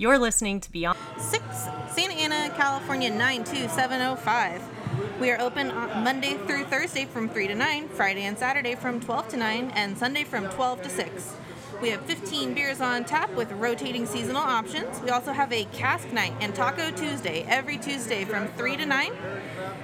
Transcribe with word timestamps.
You're 0.00 0.18
listening 0.18 0.60
to 0.60 0.72
Beyond. 0.72 0.96
6 1.18 1.44
Santa 1.90 2.14
Ana, 2.14 2.48
California 2.56 3.10
92705. 3.10 4.62
We 5.20 5.30
are 5.30 5.38
open 5.38 5.70
on 5.70 6.02
Monday 6.02 6.38
through 6.46 6.64
Thursday 6.64 7.04
from 7.04 7.28
3 7.28 7.48
to 7.48 7.54
9, 7.54 7.88
Friday 7.90 8.22
and 8.22 8.38
Saturday 8.38 8.74
from 8.74 8.98
12 9.00 9.28
to 9.28 9.36
9, 9.36 9.70
and 9.74 9.98
Sunday 9.98 10.24
from 10.24 10.48
12 10.48 10.84
to 10.84 10.88
6. 10.88 11.36
We 11.82 11.90
have 11.90 12.00
15 12.06 12.54
beers 12.54 12.80
on 12.80 13.04
tap 13.04 13.30
with 13.34 13.52
rotating 13.52 14.06
seasonal 14.06 14.40
options. 14.40 15.02
We 15.02 15.10
also 15.10 15.34
have 15.34 15.52
a 15.52 15.64
cask 15.66 16.10
night 16.12 16.32
and 16.40 16.54
Taco 16.54 16.90
Tuesday 16.92 17.42
every 17.46 17.76
Tuesday 17.76 18.24
from 18.24 18.48
3 18.48 18.78
to 18.78 18.86
9. 18.86 19.12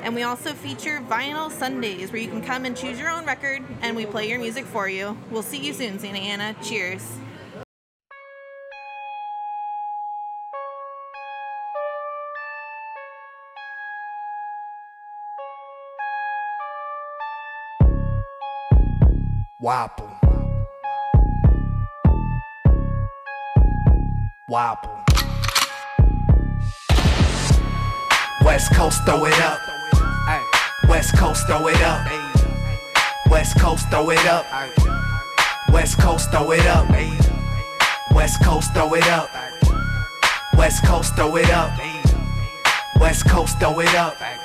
And 0.03 0.15
we 0.15 0.23
also 0.23 0.55
feature 0.55 1.05
Vinyl 1.07 1.51
Sundays 1.51 2.11
where 2.11 2.23
you 2.23 2.29
can 2.29 2.41
come 2.41 2.65
and 2.65 2.75
choose 2.75 2.99
your 2.99 3.11
own 3.11 3.27
record 3.27 3.63
and 3.83 3.95
we 3.95 4.07
play 4.07 4.31
your 4.31 4.39
music 4.39 4.65
for 4.65 4.89
you. 4.89 5.19
We'll 5.31 5.43
see 5.43 5.59
you 5.59 5.75
soon, 5.75 5.99
Santa 5.99 6.21
Ana. 6.21 6.57
Cheers. 6.63 7.07
Wobble. 19.67 20.09
Wobble. 24.49 25.05
West 28.45 28.73
Coast, 28.73 29.05
throw 29.05 29.25
it 29.25 29.41
up. 29.41 29.59
West 30.89 31.17
Coast, 31.17 31.49
throw 31.49 31.67
it 31.67 31.83
up. 31.83 32.09
West 33.29 33.59
Coast, 33.59 33.89
throw 33.91 34.09
it 34.11 34.25
up. 34.27 34.47
West 35.73 35.99
Coast, 35.99 36.31
throw 36.31 36.53
it 36.53 36.67
up. 36.67 36.89
West 38.15 38.41
Coast, 38.45 38.73
throw 38.73 38.95
it 38.95 39.07
up. 39.09 39.29
West 40.57 40.85
Coast, 40.85 41.17
throw 41.17 41.35
it 41.35 41.51
up. 41.51 41.77
West 43.01 43.29
Coast, 43.29 43.59
throw 43.59 43.81
it 43.81 43.95
up. 43.97 44.36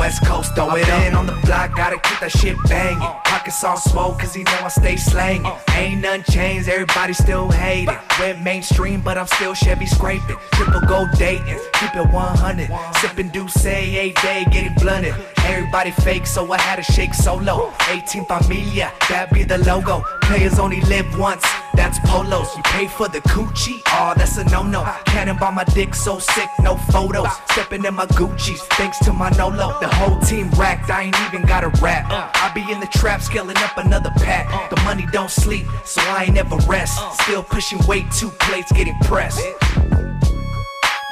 West 0.00 0.24
Coast, 0.24 0.54
throw 0.54 0.74
it 0.76 0.88
up. 0.88 1.14
on 1.14 1.26
the 1.26 1.38
block, 1.44 1.76
gotta 1.76 1.98
keep 1.98 2.18
that 2.20 2.32
shit 2.32 2.56
banging. 2.64 2.98
Pockets 3.00 3.62
all 3.62 3.76
swole, 3.76 4.14
cause 4.14 4.32
he 4.32 4.42
know 4.44 4.58
I 4.64 4.68
stay 4.68 4.96
slanging. 4.96 5.52
Ain't 5.80 6.02
none 6.02 6.22
changed, 6.24 6.68
everybody 6.68 7.14
still 7.14 7.50
hating. 7.50 7.96
Went 8.18 8.42
mainstream, 8.42 9.00
but 9.00 9.16
I'm 9.16 9.26
still 9.26 9.54
Chevy 9.54 9.86
scraping. 9.86 10.36
Triple 10.52 10.82
gold 10.82 11.08
dating, 11.16 11.58
keep 11.72 11.96
it 11.96 12.06
100. 12.12 12.68
Sipping 12.96 13.30
Douce, 13.30 13.64
eight 13.64 14.14
day, 14.16 14.44
getting 14.50 14.74
blunted. 14.74 15.14
Everybody 15.38 15.90
fake, 15.90 16.26
so 16.26 16.52
I 16.52 16.60
had 16.60 16.76
to 16.76 16.82
shake 16.82 17.14
solo. 17.14 17.72
18 17.88 18.26
familia, 18.26 18.92
that 19.08 19.32
be 19.32 19.42
the 19.42 19.56
logo. 19.58 20.04
Players 20.20 20.58
only 20.58 20.82
live 20.82 21.18
once. 21.18 21.42
That's 21.74 21.98
polos. 22.00 22.54
You 22.56 22.62
pay 22.64 22.86
for 22.86 23.08
the 23.08 23.20
coochie? 23.20 23.80
Oh, 23.86 24.12
that's 24.14 24.36
a 24.36 24.44
no-no. 24.44 24.84
Cannonball 25.06 25.52
my 25.52 25.64
dick 25.64 25.94
so 25.94 26.18
sick, 26.18 26.48
no 26.60 26.76
photos. 26.76 27.28
Stepping 27.52 27.84
in 27.84 27.94
my 27.94 28.06
Gucci's, 28.06 28.62
thanks 28.76 28.98
to 29.00 29.12
my 29.12 29.30
Nolo. 29.30 29.78
The 29.80 29.88
whole 29.88 30.20
team 30.20 30.50
racked, 30.50 30.90
I 30.90 31.04
ain't 31.04 31.16
even 31.28 31.46
got 31.46 31.64
a 31.64 31.68
rap. 31.80 32.06
I 32.10 32.52
be 32.54 32.70
in 32.70 32.80
the 32.80 32.86
trap, 32.86 33.22
scaling 33.22 33.56
up 33.58 33.78
another 33.78 34.10
pack. 34.16 34.70
The 34.70 34.80
money 34.82 35.06
don't 35.10 35.30
sleep, 35.30 35.66
so 35.84 36.00
I 36.02 36.24
ain't 36.24 36.34
never 36.34 36.56
rest. 36.68 36.98
Uh. 37.00 37.10
Still 37.22 37.42
pushing 37.42 37.78
weight, 37.86 38.10
two 38.12 38.30
plates 38.40 38.72
getting 38.72 38.98
pressed. 39.00 39.40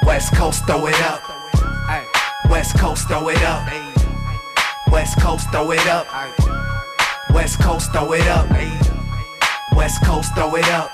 West 0.05 0.35
Coast, 0.35 0.65
throw 0.65 0.87
it 0.87 1.01
up. 1.01 1.21
West 2.49 2.77
Coast, 2.79 3.07
throw 3.07 3.29
it 3.29 3.41
up. 3.43 3.71
West 4.91 5.19
Coast, 5.19 5.49
throw 5.51 5.71
it 5.71 5.87
up. 5.87 6.07
West 7.31 7.61
Coast, 7.61 7.91
throw 7.91 8.11
it 8.13 8.27
up. 8.27 8.49
West 9.75 10.03
Coast, 10.03 10.33
throw 10.33 10.55
it 10.55 10.67
up. 10.69 10.91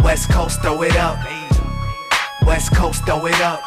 West 0.00 0.28
Coast, 0.30 0.60
throw 0.60 0.82
it 0.82 0.96
up. 0.96 1.18
West 2.44 2.74
Coast, 2.74 3.04
throw 3.04 3.26
it 3.26 3.40
up. 3.40 3.62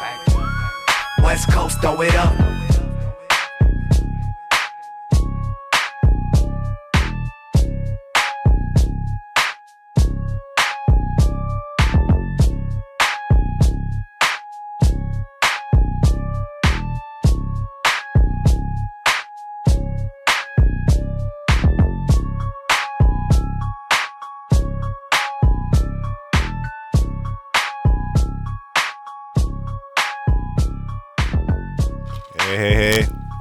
West 1.22 1.50
Coast, 1.50 1.80
throw 1.80 2.00
it 2.02 2.14
up. 2.14 2.67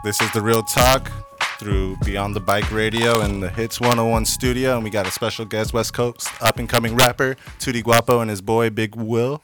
This 0.08 0.22
is 0.22 0.32
the 0.32 0.42
real 0.42 0.64
talk 0.64 1.12
through 1.60 1.98
Beyond 2.06 2.34
the 2.34 2.40
Bike 2.40 2.72
Radio 2.72 3.20
and 3.20 3.44
the 3.44 3.50
Hits 3.50 3.82
101 3.82 4.24
studio. 4.24 4.76
And 4.76 4.84
we 4.86 4.90
got 4.90 5.06
a 5.06 5.12
special 5.12 5.44
guest, 5.44 5.74
West 5.74 5.94
Coast 5.94 6.30
up 6.42 6.60
and 6.60 6.70
coming 6.70 6.96
rapper, 6.96 7.36
Tutti 7.60 7.82
Guapo, 7.82 8.22
and 8.22 8.30
his 8.30 8.40
boy, 8.40 8.70
Big 8.70 8.96
Will. 8.96 9.44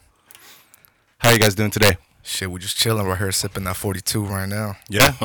How 1.18 1.32
you 1.32 1.38
guys 1.40 1.54
doing 1.54 1.70
today? 1.70 1.98
Shit, 2.22 2.50
we 2.50 2.62
just 2.62 2.78
chilling 2.78 3.06
right 3.06 3.18
here, 3.18 3.34
sipping 3.34 3.66
that 3.66 3.76
42 3.76 4.24
right 4.24 4.48
now. 4.48 4.78
Yeah. 4.88 5.14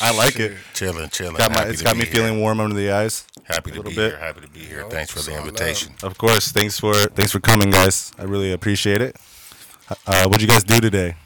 I 0.00 0.14
like 0.16 0.40
it. 0.40 0.56
Chilling, 0.72 1.10
chilling. 1.10 1.36
Got 1.36 1.50
my, 1.50 1.58
Happy 1.58 1.70
it's 1.72 1.80
to 1.80 1.84
got 1.84 1.98
me 1.98 2.06
here. 2.06 2.14
feeling 2.14 2.40
warm 2.40 2.58
under 2.58 2.74
the 2.74 2.90
eyes. 2.90 3.26
happy 3.44 3.70
a 3.70 3.74
to 3.74 3.80
little 3.80 3.90
be 3.90 3.96
bit. 3.96 4.12
here. 4.12 4.18
Happy 4.18 4.40
to 4.40 4.48
be 4.48 4.60
here. 4.60 4.78
Yo, 4.80 4.88
Thanks 4.88 5.10
for 5.12 5.18
the 5.18 5.24
solid. 5.24 5.40
invitation. 5.40 5.92
Of 6.02 6.16
course. 6.16 6.52
Thanks 6.52 6.80
for 6.80 6.94
thanks 6.94 7.32
for 7.32 7.40
coming, 7.40 7.70
guys. 7.70 8.12
I 8.18 8.22
really 8.22 8.52
appreciate 8.52 9.02
it. 9.02 9.14
Uh, 10.06 10.24
what'd 10.24 10.40
you 10.40 10.48
guys 10.48 10.64
do 10.64 10.80
today? 10.80 11.16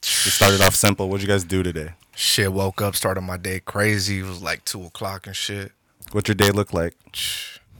We 0.00 0.30
started 0.30 0.60
off 0.60 0.76
simple. 0.76 1.08
What'd 1.08 1.26
you 1.26 1.32
guys 1.32 1.42
do 1.42 1.64
today? 1.64 1.94
Shit, 2.14 2.52
woke 2.52 2.82
up, 2.82 2.94
started 2.94 3.22
my 3.22 3.36
day 3.36 3.60
crazy. 3.60 4.20
It 4.20 4.24
was 4.24 4.42
like 4.42 4.64
2 4.64 4.84
o'clock 4.84 5.26
and 5.26 5.34
shit. 5.34 5.72
What 6.12 6.28
your 6.28 6.34
day 6.34 6.50
look 6.50 6.72
like? 6.72 6.94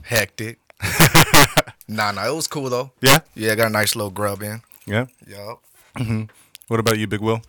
Hectic. 0.03 0.59
nah, 1.87 2.11
nah, 2.11 2.27
it 2.27 2.35
was 2.35 2.47
cool 2.47 2.69
though. 2.69 2.91
Yeah? 3.01 3.19
Yeah, 3.35 3.55
got 3.55 3.67
a 3.67 3.69
nice 3.69 3.95
little 3.95 4.11
grub 4.11 4.41
in. 4.41 4.61
Yeah. 4.85 5.05
Yup. 5.27 5.61
Mm-hmm. 5.97 6.23
What 6.67 6.79
about 6.79 6.97
you, 6.97 7.07
Big 7.07 7.21
Will? 7.21 7.41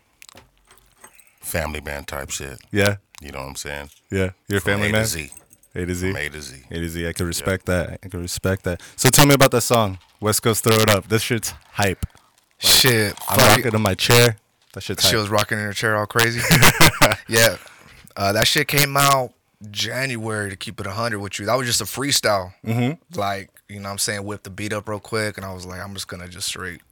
Family 1.41 1.81
man 1.81 2.05
type 2.05 2.31
shit. 2.31 2.59
Yeah. 2.71 2.97
You 3.21 3.33
know 3.33 3.41
what 3.41 3.49
I'm 3.49 3.57
saying? 3.57 3.91
Yeah. 4.11 4.31
You're 4.49 4.59
a 4.59 4.61
From 4.61 4.73
family 4.75 4.89
A 4.91 4.93
man? 4.93 5.03
To 5.03 5.09
Z. 5.09 5.31
A 5.75 5.87
to 5.87 5.95
Z. 5.95 6.13
From 6.13 6.17
A 6.17 6.29
to 6.29 6.43
Z. 6.43 6.63
A 6.71 6.75
to 6.75 6.89
Z. 6.89 7.09
I 7.09 7.13
can 7.13 7.27
respect 7.27 7.67
that. 7.67 7.99
I 8.03 8.09
can 8.09 8.21
respect 8.21 8.65
that. 8.65 8.81
So 8.97 9.09
tell 9.09 9.27
me 9.27 9.35
about 9.35 9.51
that 9.53 9.63
song, 9.63 9.99
West 10.21 10.43
Coast 10.43 10.65
Throw 10.65 10.77
It 10.77 10.91
Up. 10.91 11.09
This 11.09 11.23
shit's 11.23 11.55
hype. 11.73 12.07
Shit, 12.59 13.19
I'm 13.29 13.39
rocking 13.39 13.75
in 13.75 13.83
my 13.83 13.95
chair. 13.95 14.37
That 14.75 14.83
shit's 14.83 15.09
She 15.09 15.17
was 15.17 15.29
rocking 15.29 15.59
in 15.59 15.65
her 15.65 15.73
chair 15.73 15.97
all 15.97 16.07
crazy. 16.07 16.41
yeah. 17.29 17.57
Uh, 18.17 18.33
that 18.33 18.47
shit 18.47 18.69
came 18.69 18.97
out 18.97 19.33
January 19.71 20.51
to 20.51 20.57
keep 20.57 20.79
it 20.81 20.87
100 20.87 21.19
with 21.19 21.39
you. 21.39 21.47
That 21.47 21.55
was 21.55 21.67
just 21.67 21.81
a 21.81 21.85
freestyle. 21.85 22.53
Mm-hmm. 22.65 23.19
Like, 23.19 23.51
you 23.69 23.77
know 23.81 23.89
what 23.89 23.93
I'm 23.93 23.99
saying? 23.99 24.25
Whip 24.25 24.43
the 24.43 24.51
beat 24.51 24.73
up 24.73 24.89
real 24.89 25.01
quick. 25.01 25.37
And 25.37 25.47
I 25.47 25.53
was 25.55 25.65
like, 25.65 25.81
I'm 25.81 25.95
just 25.95 26.09
going 26.09 26.23
to 26.23 26.29
just 26.29 26.49
straight 26.49 26.83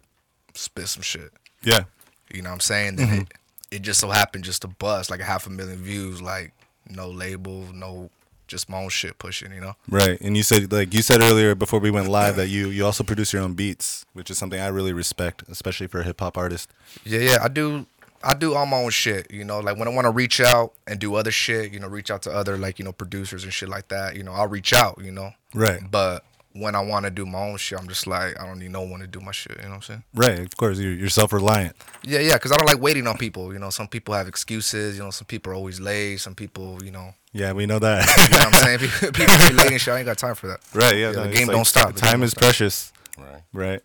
spit 0.55 0.89
some 0.89 1.03
shit. 1.03 1.33
yeah. 1.63 1.85
You 2.33 2.41
know 2.41 2.49
what 2.49 2.55
I'm 2.55 2.61
saying? 2.61 2.97
Then 2.97 3.13
it, 3.13 3.33
it 3.71 3.83
just 3.83 4.01
so 4.01 4.09
happened 4.09 4.45
just 4.45 4.63
to 4.63 4.69
bust 4.69 5.11
like 5.11 5.21
a 5.21 5.25
half 5.25 5.47
a 5.47 5.51
million 5.51 5.83
views, 5.83 6.23
like 6.23 6.53
no 6.89 7.11
label, 7.11 7.67
no 7.75 8.11
just 8.53 8.69
my 8.69 8.79
own 8.79 8.91
shit 8.91 9.19
pushing, 9.19 9.53
you 9.53 9.61
know? 9.61 9.75
Right. 9.89 10.21
And 10.21 10.37
you 10.37 10.45
said 10.45 10.71
like 10.71 10.95
you 10.95 11.03
said 11.03 11.21
earlier 11.21 11.57
before 11.57 11.81
we 11.81 11.91
went 11.91 12.09
live 12.09 12.37
that 12.37 12.49
you 12.49 12.69
you 12.69 12.85
also 12.85 13.03
produce 13.03 13.33
your 13.33 13.43
own 13.43 13.55
beats, 13.55 14.07
which 14.13 14.31
is 14.31 14.39
something 14.39 14.61
I 14.61 14.69
really 14.69 14.93
respect, 14.93 15.43
especially 15.49 15.89
for 15.89 16.01
a 16.01 16.05
hip 16.05 16.21
hop 16.21 16.39
artist. 16.39 16.71
Yeah, 17.05 17.21
yeah, 17.21 17.39
I 17.43 17.49
do. 17.49 17.87
I 18.25 18.35
do 18.35 18.55
all 18.55 18.67
my 18.67 18.77
own 18.77 18.91
shit. 18.91 19.33
You 19.33 19.45
know, 19.45 19.59
like 19.59 19.77
when 19.77 19.89
I 19.89 19.91
want 19.91 20.05
to 20.05 20.13
reach 20.13 20.41
out 20.41 20.75
and 20.87 21.01
do 21.01 21.17
other 21.17 21.33
shit, 21.33 21.73
you 21.73 21.81
know, 21.81 21.89
reach 21.89 22.09
out 22.09 22.23
to 22.23 22.31
other 22.31 22.57
like 22.57 22.79
you 22.79 22.85
know 22.85 22.93
producers 22.93 23.43
and 23.43 23.53
shit 23.53 23.69
like 23.69 23.89
that. 23.89 24.15
You 24.15 24.23
know, 24.23 24.33
I'll 24.33 24.47
reach 24.47 24.73
out. 24.73 25.01
You 25.03 25.11
know, 25.11 25.33
Right. 25.55 25.81
But 25.91 26.25
when 26.55 26.75
I 26.75 26.81
want 26.81 27.05
to 27.05 27.11
do 27.11 27.25
my 27.27 27.39
own 27.39 27.57
shit, 27.57 27.79
I'm 27.79 27.89
just 27.89 28.07
like 28.07 28.41
I 28.41 28.47
don't 28.47 28.59
need 28.59 28.71
no 28.71 28.83
one 28.83 29.01
to 29.01 29.07
do 29.07 29.21
my 29.21 29.33
shit. 29.33 29.57
You 29.57 29.63
know 29.65 29.69
what 29.71 29.75
I'm 29.77 29.83
saying? 29.83 30.05
Right. 30.15 30.39
Of 30.41 30.57
course, 30.57 30.79
you're, 30.79 30.93
you're 30.93 31.09
self 31.09 31.33
reliant. 31.33 31.77
Yeah, 32.05 32.21
yeah. 32.21 32.35
Because 32.35 32.53
I 32.53 32.57
don't 32.57 32.67
like 32.67 32.81
waiting 32.81 33.07
on 33.07 33.17
people. 33.19 33.53
You 33.53 33.59
know, 33.59 33.71
some 33.71 33.89
people 33.89 34.15
have 34.15 34.29
excuses. 34.29 34.97
You 34.97 35.05
know, 35.05 35.11
some 35.11 35.27
people 35.27 35.53
are 35.53 35.55
always 35.55 35.81
late. 35.81 36.19
Some 36.21 36.35
people, 36.35 36.79
you 36.85 36.91
know, 36.91 37.15
Yeah, 37.33 37.53
we 37.53 37.67
know 37.67 37.79
that. 37.79 38.07
you 38.31 38.39
know 38.39 38.45
what 38.45 38.55
I'm 38.55 38.79
saying? 38.79 38.79
People, 39.01 39.13
people 39.13 39.49
be 39.49 39.55
late 39.55 39.73
and 39.73 39.81
shit. 39.81 39.95
I 39.95 39.99
ain't 39.99 40.07
got 40.07 40.19
time 40.19 40.35
for 40.35 40.49
that. 40.49 40.61
right. 40.75 40.97
Yeah. 40.97 41.07
Yeah, 41.11 41.13
the 41.23 41.29
it's 41.31 41.39
game 41.39 41.49
don't 41.49 41.65
stop. 41.67 41.95
Time 41.97 42.23
is 42.23 42.31
stop. 42.33 42.43
precious. 42.43 42.93
Right. 43.19 43.43
Right. 43.53 43.81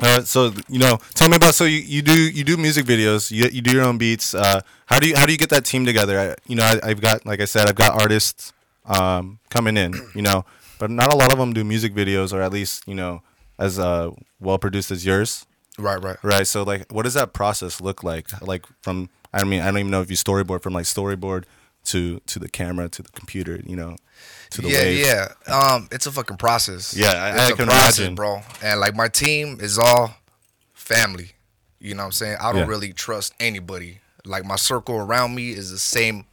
Uh, 0.00 0.22
so 0.22 0.52
you 0.68 0.78
know, 0.78 0.98
tell 1.14 1.28
me 1.28 1.36
about 1.36 1.54
so 1.54 1.64
you, 1.64 1.78
you 1.78 2.02
do 2.02 2.12
you 2.14 2.42
do 2.44 2.56
music 2.56 2.86
videos, 2.86 3.30
you, 3.30 3.46
you 3.52 3.60
do 3.60 3.70
your 3.72 3.84
own 3.84 3.98
beats. 3.98 4.34
Uh, 4.34 4.60
how 4.86 4.98
do 4.98 5.06
you 5.06 5.14
how 5.16 5.26
do 5.26 5.32
you 5.32 5.38
get 5.38 5.50
that 5.50 5.64
team 5.64 5.84
together? 5.84 6.18
I, 6.18 6.34
you 6.48 6.56
know, 6.56 6.64
I, 6.64 6.80
I've 6.82 7.00
got 7.00 7.24
like 7.26 7.40
I 7.40 7.44
said, 7.44 7.68
I've 7.68 7.74
got 7.76 8.00
artists 8.00 8.52
um, 8.86 9.38
coming 9.50 9.76
in. 9.76 9.94
You 10.14 10.22
know, 10.22 10.44
but 10.82 10.90
not 10.90 11.12
a 11.12 11.16
lot 11.16 11.32
of 11.32 11.38
them 11.38 11.52
do 11.52 11.62
music 11.62 11.94
videos, 11.94 12.32
or 12.32 12.42
at 12.42 12.52
least 12.52 12.82
you 12.88 12.94
know 12.96 13.22
as 13.56 13.78
uh, 13.78 14.10
well 14.40 14.58
produced 14.58 14.90
as 14.90 15.06
yours. 15.06 15.46
Right, 15.78 16.02
right. 16.02 16.16
Right. 16.24 16.44
So 16.46 16.64
like, 16.64 16.90
what 16.92 17.04
does 17.04 17.14
that 17.14 17.32
process 17.32 17.80
look 17.80 18.02
like? 18.02 18.26
Like 18.42 18.66
from 18.82 19.08
I 19.32 19.44
mean, 19.44 19.60
I 19.60 19.66
don't 19.66 19.78
even 19.78 19.90
know 19.92 20.00
if 20.02 20.10
you 20.10 20.16
storyboard 20.16 20.60
from 20.62 20.72
like 20.72 20.84
storyboard 20.86 21.44
to 21.84 22.18
to 22.26 22.38
the 22.40 22.48
camera, 22.48 22.88
to 22.88 23.00
the 23.02 23.10
computer, 23.10 23.60
you 23.64 23.76
know, 23.76 23.94
to 24.50 24.60
the 24.60 24.70
yeah, 24.70 24.78
wave. 24.80 25.06
yeah. 25.06 25.54
Um, 25.54 25.88
it's 25.92 26.06
a 26.06 26.10
fucking 26.10 26.36
process. 26.38 26.96
Yeah, 26.96 27.12
I- 27.12 27.30
it's 27.30 27.40
I 27.42 27.48
a 27.50 27.56
can 27.56 27.66
process, 27.66 27.98
imagine. 27.98 28.14
bro. 28.16 28.40
And 28.60 28.80
like 28.80 28.96
my 28.96 29.06
team 29.06 29.58
is 29.60 29.78
all 29.78 30.16
family. 30.74 31.30
You 31.78 31.94
know 31.94 32.02
what 32.02 32.06
I'm 32.06 32.12
saying? 32.12 32.36
I 32.40 32.50
don't 32.52 32.62
Yeah. 32.62 32.66
really 32.74 32.92
trust 32.92 33.34
anybody. 33.38 34.00
Like 34.24 34.44
my 34.44 34.56
circle 34.56 34.96
around 34.96 35.34
me 35.36 35.50
is 35.50 35.70
the 35.70 35.78
same, 35.78 36.24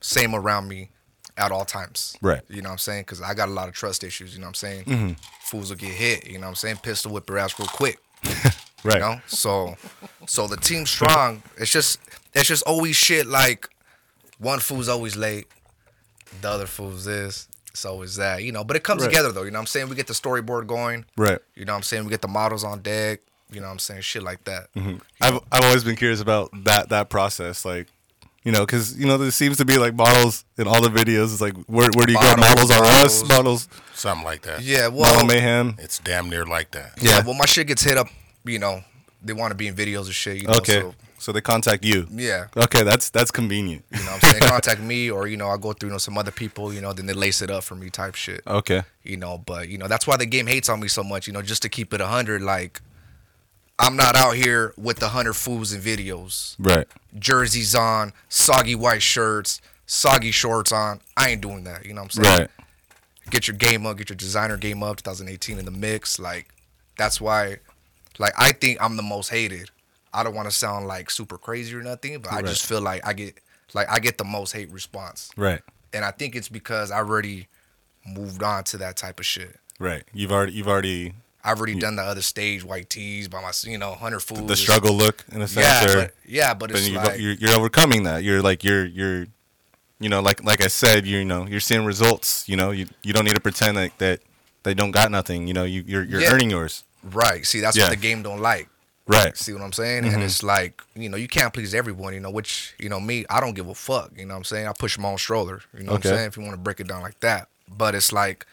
same 0.00 0.34
around 0.34 0.66
me 0.68 0.90
at 1.36 1.50
all 1.52 1.64
times. 1.64 2.16
Right. 2.22 2.40
You 2.48 2.62
know 2.62 2.68
what 2.68 2.72
I'm 2.74 2.78
saying? 2.78 3.02
Because 3.02 3.20
I 3.20 3.34
got 3.34 3.48
a 3.48 3.52
lot 3.52 3.68
of 3.68 3.74
trust 3.74 4.04
issues. 4.04 4.34
You 4.34 4.40
know 4.40 4.46
what 4.46 4.50
I'm 4.50 4.54
saying? 4.54 4.84
Mm-hmm. 4.84 5.12
Fools 5.42 5.70
will 5.70 5.76
get 5.76 5.90
hit. 5.92 6.26
You 6.26 6.34
know 6.34 6.42
what 6.42 6.48
I'm 6.50 6.54
saying? 6.54 6.76
Pistol 6.82 7.12
whip 7.12 7.28
your 7.28 7.38
ass 7.38 7.58
real 7.58 7.68
quick. 7.68 7.98
Right. 8.84 8.96
You 8.96 9.00
know? 9.00 9.20
So 9.26 9.76
so 10.26 10.46
the 10.46 10.58
team's 10.58 10.90
strong. 10.90 11.42
It's 11.56 11.72
just 11.72 11.98
it's 12.34 12.46
just 12.48 12.62
always 12.64 12.96
shit 12.96 13.26
like 13.26 13.70
one 14.38 14.58
fool's 14.60 14.90
always 14.90 15.16
late, 15.16 15.46
the 16.42 16.50
other 16.50 16.66
fool's 16.66 17.06
this, 17.06 17.48
it's 17.70 17.86
always 17.86 18.16
that, 18.16 18.42
you 18.42 18.52
know. 18.52 18.62
But 18.62 18.76
it 18.76 18.82
comes 18.84 19.00
Right. 19.00 19.08
together 19.08 19.32
though, 19.32 19.44
you 19.44 19.50
know 19.50 19.56
what 19.58 19.62
I'm 19.62 19.66
saying? 19.68 19.88
We 19.88 19.96
get 19.96 20.06
the 20.06 20.12
storyboard 20.12 20.66
going. 20.66 21.06
Right. 21.16 21.38
You 21.54 21.64
know 21.64 21.72
what 21.72 21.78
I'm 21.78 21.82
saying? 21.82 22.04
We 22.04 22.10
get 22.10 22.20
the 22.20 22.28
models 22.28 22.62
on 22.62 22.82
deck, 22.82 23.20
you 23.50 23.60
know 23.60 23.68
what 23.68 23.72
I'm 23.72 23.78
saying? 23.78 24.02
Shit 24.02 24.22
like 24.22 24.44
that. 24.44 24.66
I've 25.18 25.40
I've 25.50 25.64
always 25.64 25.82
been 25.82 25.96
curious 25.96 26.20
about 26.20 26.50
that 26.64 26.90
that 26.90 27.08
process, 27.08 27.64
like. 27.64 27.86
You 28.44 28.52
know, 28.52 28.66
because 28.66 28.96
you 28.98 29.06
know 29.06 29.16
there 29.16 29.30
seems 29.30 29.56
to 29.56 29.64
be 29.64 29.78
like 29.78 29.94
models 29.94 30.44
in 30.58 30.68
all 30.68 30.82
the 30.82 30.90
videos. 30.90 31.32
It's 31.32 31.40
like 31.40 31.54
where 31.66 31.88
where 31.94 32.06
do 32.06 32.12
you 32.12 32.20
go? 32.20 32.34
Models, 32.36 32.68
Models 32.68 32.70
are 32.70 32.84
us. 32.84 33.22
models. 33.22 33.28
Models. 33.28 33.68
Something 33.94 34.24
like 34.24 34.42
that. 34.42 34.60
Yeah, 34.62 34.88
Model 34.88 35.00
well 35.00 35.26
mayhem. 35.26 35.76
It's 35.78 35.98
damn 35.98 36.28
near 36.28 36.44
like 36.44 36.70
that. 36.72 36.92
yeah. 37.00 37.10
Yeah. 37.18 37.24
Well 37.24 37.34
my 37.34 37.46
shit 37.46 37.66
gets 37.68 37.82
hit 37.82 37.96
up, 37.96 38.08
you 38.44 38.58
know, 38.58 38.82
they 39.22 39.32
want 39.32 39.50
to 39.52 39.54
be 39.56 39.66
in 39.66 39.74
videos 39.74 40.04
and 40.04 40.14
shit, 40.14 40.42
you 40.42 40.46
know. 40.48 40.54
Okay. 40.58 40.80
So, 40.82 40.94
So 41.18 41.32
they 41.32 41.40
contact 41.40 41.84
you. 41.84 42.06
yeah. 42.10 42.48
Okay, 42.54 42.82
that's 42.82 43.08
that's 43.08 43.30
convenient. 43.30 43.82
You 43.90 43.98
know 44.04 44.12
what 44.12 44.24
I'm 44.24 44.30
saying? 44.32 44.42
Contact 44.42 44.80
me 44.82 45.10
or, 45.10 45.26
you 45.26 45.38
know, 45.38 45.48
I 45.48 45.56
go 45.56 45.72
through, 45.72 45.88
you 45.88 45.92
know, 45.94 45.98
some 45.98 46.18
other 46.18 46.32
people, 46.32 46.74
you 46.74 46.82
know, 46.82 46.92
then 46.92 47.06
they 47.06 47.14
lace 47.14 47.40
it 47.40 47.50
up 47.50 47.64
for 47.64 47.76
me 47.76 47.88
type 47.88 48.14
shit. 48.14 48.42
Okay. 48.46 48.82
you 49.04 49.16
know 49.16 49.38
but 49.38 49.68
you 49.70 49.78
know 49.78 49.88
that's 49.88 50.06
why 50.06 50.16
the 50.18 50.26
game 50.26 50.46
hates 50.46 50.68
on 50.68 50.80
me 50.80 50.88
so 50.88 51.02
much 51.02 51.26
you 51.26 51.32
know 51.32 51.40
just 51.42 51.62
to 51.62 51.68
keep 51.70 51.94
it 51.94 52.00
100 52.00 52.42
like 52.42 52.80
i'm 53.78 53.96
not 53.96 54.16
out 54.16 54.34
here 54.36 54.72
with 54.76 54.98
the 54.98 55.06
100 55.06 55.34
fools 55.34 55.72
and 55.72 55.82
videos 55.82 56.56
Right. 56.58 56.86
jerseys 57.18 57.74
on 57.74 58.12
soggy 58.28 58.74
white 58.74 59.02
shirts 59.02 59.60
soggy 59.86 60.30
shorts 60.30 60.72
on 60.72 61.00
i 61.16 61.30
ain't 61.30 61.40
doing 61.40 61.64
that 61.64 61.84
you 61.84 61.92
know 61.94 62.02
what 62.02 62.16
i'm 62.16 62.22
saying 62.24 62.38
Right. 62.40 62.50
get 63.30 63.48
your 63.48 63.56
game 63.56 63.86
up 63.86 63.96
get 63.98 64.08
your 64.08 64.16
designer 64.16 64.56
game 64.56 64.82
up 64.82 64.96
2018 64.98 65.58
in 65.58 65.64
the 65.64 65.70
mix 65.70 66.18
like 66.18 66.48
that's 66.96 67.20
why 67.20 67.56
like 68.18 68.32
i 68.38 68.52
think 68.52 68.78
i'm 68.80 68.96
the 68.96 69.02
most 69.02 69.28
hated 69.30 69.70
i 70.12 70.22
don't 70.22 70.34
want 70.34 70.46
to 70.48 70.52
sound 70.54 70.86
like 70.86 71.10
super 71.10 71.36
crazy 71.38 71.74
or 71.74 71.82
nothing 71.82 72.18
but 72.20 72.32
i 72.32 72.36
Right. 72.36 72.46
just 72.46 72.64
feel 72.66 72.80
like 72.80 73.06
i 73.06 73.12
get 73.12 73.38
like 73.74 73.88
i 73.90 73.98
get 73.98 74.18
the 74.18 74.24
most 74.24 74.52
hate 74.52 74.70
response 74.70 75.30
Right. 75.36 75.60
and 75.92 76.04
i 76.04 76.10
think 76.12 76.36
it's 76.36 76.48
because 76.48 76.90
i 76.90 76.98
already 76.98 77.48
moved 78.06 78.42
on 78.42 78.62
to 78.64 78.76
that 78.78 78.96
type 78.96 79.18
of 79.18 79.26
shit 79.26 79.56
Right. 79.80 80.04
You've 80.12 80.30
already 80.30 80.52
you've 80.52 80.68
already 80.68 81.14
I've 81.44 81.58
already 81.58 81.78
done 81.78 81.96
the 81.96 82.02
other 82.02 82.22
stage, 82.22 82.64
white 82.64 82.88
tees 82.88 83.28
by 83.28 83.42
my, 83.42 83.52
you 83.64 83.76
know, 83.76 83.92
hundred 83.94 84.20
fools. 84.20 84.46
the 84.48 84.56
struggle 84.56 84.94
look 84.94 85.24
in 85.30 85.42
a 85.42 85.48
sense. 85.48 85.66
Yeah, 85.66 85.84
or, 85.92 85.96
but, 86.06 86.14
yeah, 86.26 86.54
but 86.54 86.70
but 86.70 86.78
it's 86.78 86.88
you've, 86.88 86.96
like, 87.02 87.20
you're 87.20 87.34
you're 87.34 87.54
overcoming 87.54 88.04
that. 88.04 88.22
You're 88.22 88.40
like 88.42 88.64
you're 88.64 88.86
you're 88.86 89.26
you 90.00 90.08
know 90.08 90.20
like 90.20 90.42
like 90.42 90.64
I 90.64 90.68
said 90.68 91.06
you 91.06 91.24
know 91.24 91.46
you're 91.46 91.60
seeing 91.60 91.84
results. 91.84 92.48
You 92.48 92.56
know 92.56 92.70
you 92.70 92.86
you 93.02 93.12
don't 93.12 93.24
need 93.24 93.34
to 93.34 93.40
pretend 93.40 93.76
like 93.76 93.98
that 93.98 94.20
they 94.62 94.72
don't 94.74 94.90
got 94.90 95.10
nothing. 95.10 95.46
You 95.46 95.52
know 95.54 95.64
you 95.64 95.84
you're 95.86 96.02
you're 96.04 96.20
Yeah. 96.22 96.32
earning 96.32 96.50
yours. 96.50 96.82
right. 97.02 97.44
See, 97.46 97.60
that's 97.60 97.76
Yeah. 97.76 97.84
what 97.84 97.90
the 97.90 97.96
game 97.96 98.22
don't 98.22 98.40
like. 98.40 98.68
Right. 99.06 99.36
See 99.36 99.52
what 99.52 99.60
I'm 99.60 99.74
saying? 99.74 100.04
Mm-hmm. 100.04 100.14
And 100.14 100.22
it's 100.22 100.42
like, 100.42 100.80
you 100.94 101.10
know, 101.10 101.18
you 101.18 101.28
can't 101.28 101.52
please 101.52 101.74
everyone. 101.74 102.14
You 102.14 102.20
know, 102.20 102.30
which 102.30 102.72
you 102.78 102.88
know 102.88 102.98
me, 103.00 103.26
I 103.28 103.38
don't 103.40 103.52
give 103.52 103.68
a 103.68 103.74
fuck. 103.74 104.12
You 104.16 104.24
know 104.24 104.32
what 104.32 104.38
I'm 104.38 104.44
saying? 104.44 104.66
I 104.66 104.72
push 104.72 104.96
my 104.96 105.10
own 105.10 105.18
stroller. 105.18 105.60
You 105.76 105.84
know 105.84 105.92
what 105.92 106.06
I'm 106.06 106.10
saying? 106.16 106.26
If 106.28 106.36
you 106.38 106.42
want 106.42 106.54
to 106.54 106.58
break 106.60 106.80
it 106.80 106.88
down 106.88 107.02
like 107.02 107.20
that, 107.20 107.48
but 107.68 107.94
it's 107.94 108.12
like 108.12 108.46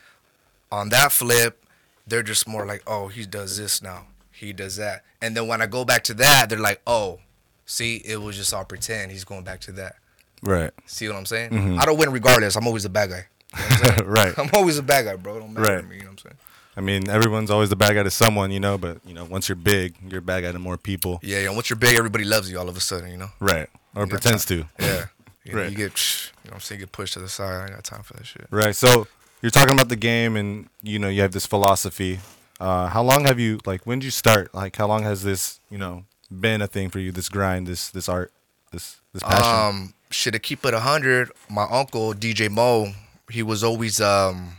on 0.70 0.90
that 0.90 1.14
flip, 1.14 1.61
they're 2.07 2.24
just 2.24 2.48
more 2.48 2.65
like, 2.65 2.83
oh, 2.88 3.07
he 3.07 3.25
does 3.25 3.57
this 3.57 3.81
now, 3.81 4.07
he 4.31 4.53
does 4.53 4.75
that, 4.77 5.03
and 5.21 5.36
then 5.36 5.48
when 5.48 5.62
I 5.62 5.68
go 5.68 5.86
back 5.86 6.03
to 6.06 6.13
that, 6.15 6.50
they're 6.50 6.59
like, 6.59 6.81
oh, 6.88 7.19
see, 7.65 7.98
it 7.98 8.21
was 8.21 8.36
just 8.38 8.53
all 8.53 8.65
pretend. 8.65 9.12
He's 9.12 9.24
going 9.24 9.44
back 9.44 9.59
to 9.62 9.71
that. 9.74 9.95
Right. 10.44 10.71
See 10.88 11.07
what 11.07 11.15
I'm 11.18 11.25
saying? 11.25 11.77
I 11.80 11.86
don't 11.86 11.98
win 12.00 12.12
regardless. 12.12 12.56
I'm 12.56 12.65
always 12.65 12.83
the 12.83 12.89
bad 12.89 13.09
guy. 13.12 13.25
You 13.56 13.59
know 13.59 13.65
I'm? 13.65 13.81
Mm-hmm. 13.95 14.12
Right. 14.12 14.33
I'm 14.39 14.50
always 14.53 14.77
a 14.77 14.83
bad 14.83 15.06
guy, 15.06 15.15
bro. 15.15 15.39
Don't 15.39 15.53
matter 15.53 15.74
Right. 15.75 15.81
to 15.81 15.88
me. 15.88 15.95
You 15.98 16.01
know 16.03 16.07
what 16.07 16.12
I'm 16.13 16.18
saying? 16.18 16.38
I 16.75 16.80
mean 16.81 17.09
everyone's 17.09 17.51
always 17.51 17.69
the 17.69 17.75
bad 17.75 17.94
guy 17.94 18.04
to 18.04 18.09
someone. 18.09 18.50
You 18.50 18.59
know, 18.59 18.77
but 18.77 19.00
you 19.06 19.13
know 19.13 19.25
once 19.25 19.47
you're 19.50 19.56
big, 19.57 19.94
you're 20.09 20.19
a 20.19 20.21
bad 20.21 20.42
guy 20.42 20.51
to 20.51 20.57
more 20.59 20.77
people. 20.77 21.19
Yeah, 21.21 21.39
and 21.39 21.54
once 21.56 21.69
you're 21.69 21.77
big, 21.77 21.97
everybody 21.97 22.24
loves 22.24 22.50
you 22.50 22.57
all 22.57 22.69
of 22.69 22.75
a 22.77 22.80
sudden, 22.80 23.12
you 23.12 23.18
know? 23.18 23.30
Right. 23.39 23.69
Or 23.94 24.04
You 24.04 24.09
pretends 24.09 24.45
to. 24.45 24.65
Yeah. 24.80 25.06
You, 25.44 25.54
know, 25.54 25.62
Right. 25.62 25.71
you 25.71 25.75
get, 25.75 25.92
you 26.44 26.50
know 26.50 26.51
what 26.51 26.54
I'm 26.56 26.59
saying, 26.62 26.81
get 26.81 26.92
pushed 26.92 27.13
to 27.13 27.19
the 27.19 27.27
side. 27.27 27.51
I 27.51 27.63
ain't 27.65 27.71
got 27.74 27.83
time 27.83 28.04
for 28.04 28.13
that 28.13 28.25
shit. 28.27 28.45
Right. 28.51 28.75
So 28.75 29.07
you're 29.42 29.52
talking 29.52 29.74
about 29.74 29.90
the 29.90 29.96
game, 29.96 30.36
and 30.36 30.70
you 30.82 31.00
know 31.00 31.10
you 31.10 31.22
have 31.22 31.32
this 31.32 31.46
philosophy. 31.46 32.20
Uh, 32.60 32.88
how 32.88 33.02
long 33.02 33.26
have 33.26 33.40
you 33.40 33.60
like? 33.66 33.86
When 33.86 34.00
did 34.00 34.06
you 34.06 34.12
start? 34.12 34.54
Like, 34.54 34.76
how 34.76 34.88
long 34.88 35.04
has 35.04 35.24
this 35.24 35.60
you 35.70 35.78
know 35.78 36.06
been 36.30 36.62
a 36.62 36.68
thing 36.68 36.90
for 36.90 37.00
you? 37.00 37.12
This 37.12 37.30
grind, 37.30 37.68
this 37.68 37.90
this 37.90 38.08
art, 38.08 38.32
this 38.72 39.02
this 39.14 39.24
passion. 39.24 39.76
Um, 39.82 39.94
shit, 40.10 40.34
to 40.34 40.40
keep 40.40 40.66
it 40.66 40.74
100, 40.74 41.32
my 41.50 41.68
uncle, 41.70 42.14
DJ 42.14 42.50
Mo, 42.50 42.94
he 43.30 43.44
was 43.44 43.64
always 43.64 44.00
um 44.00 44.58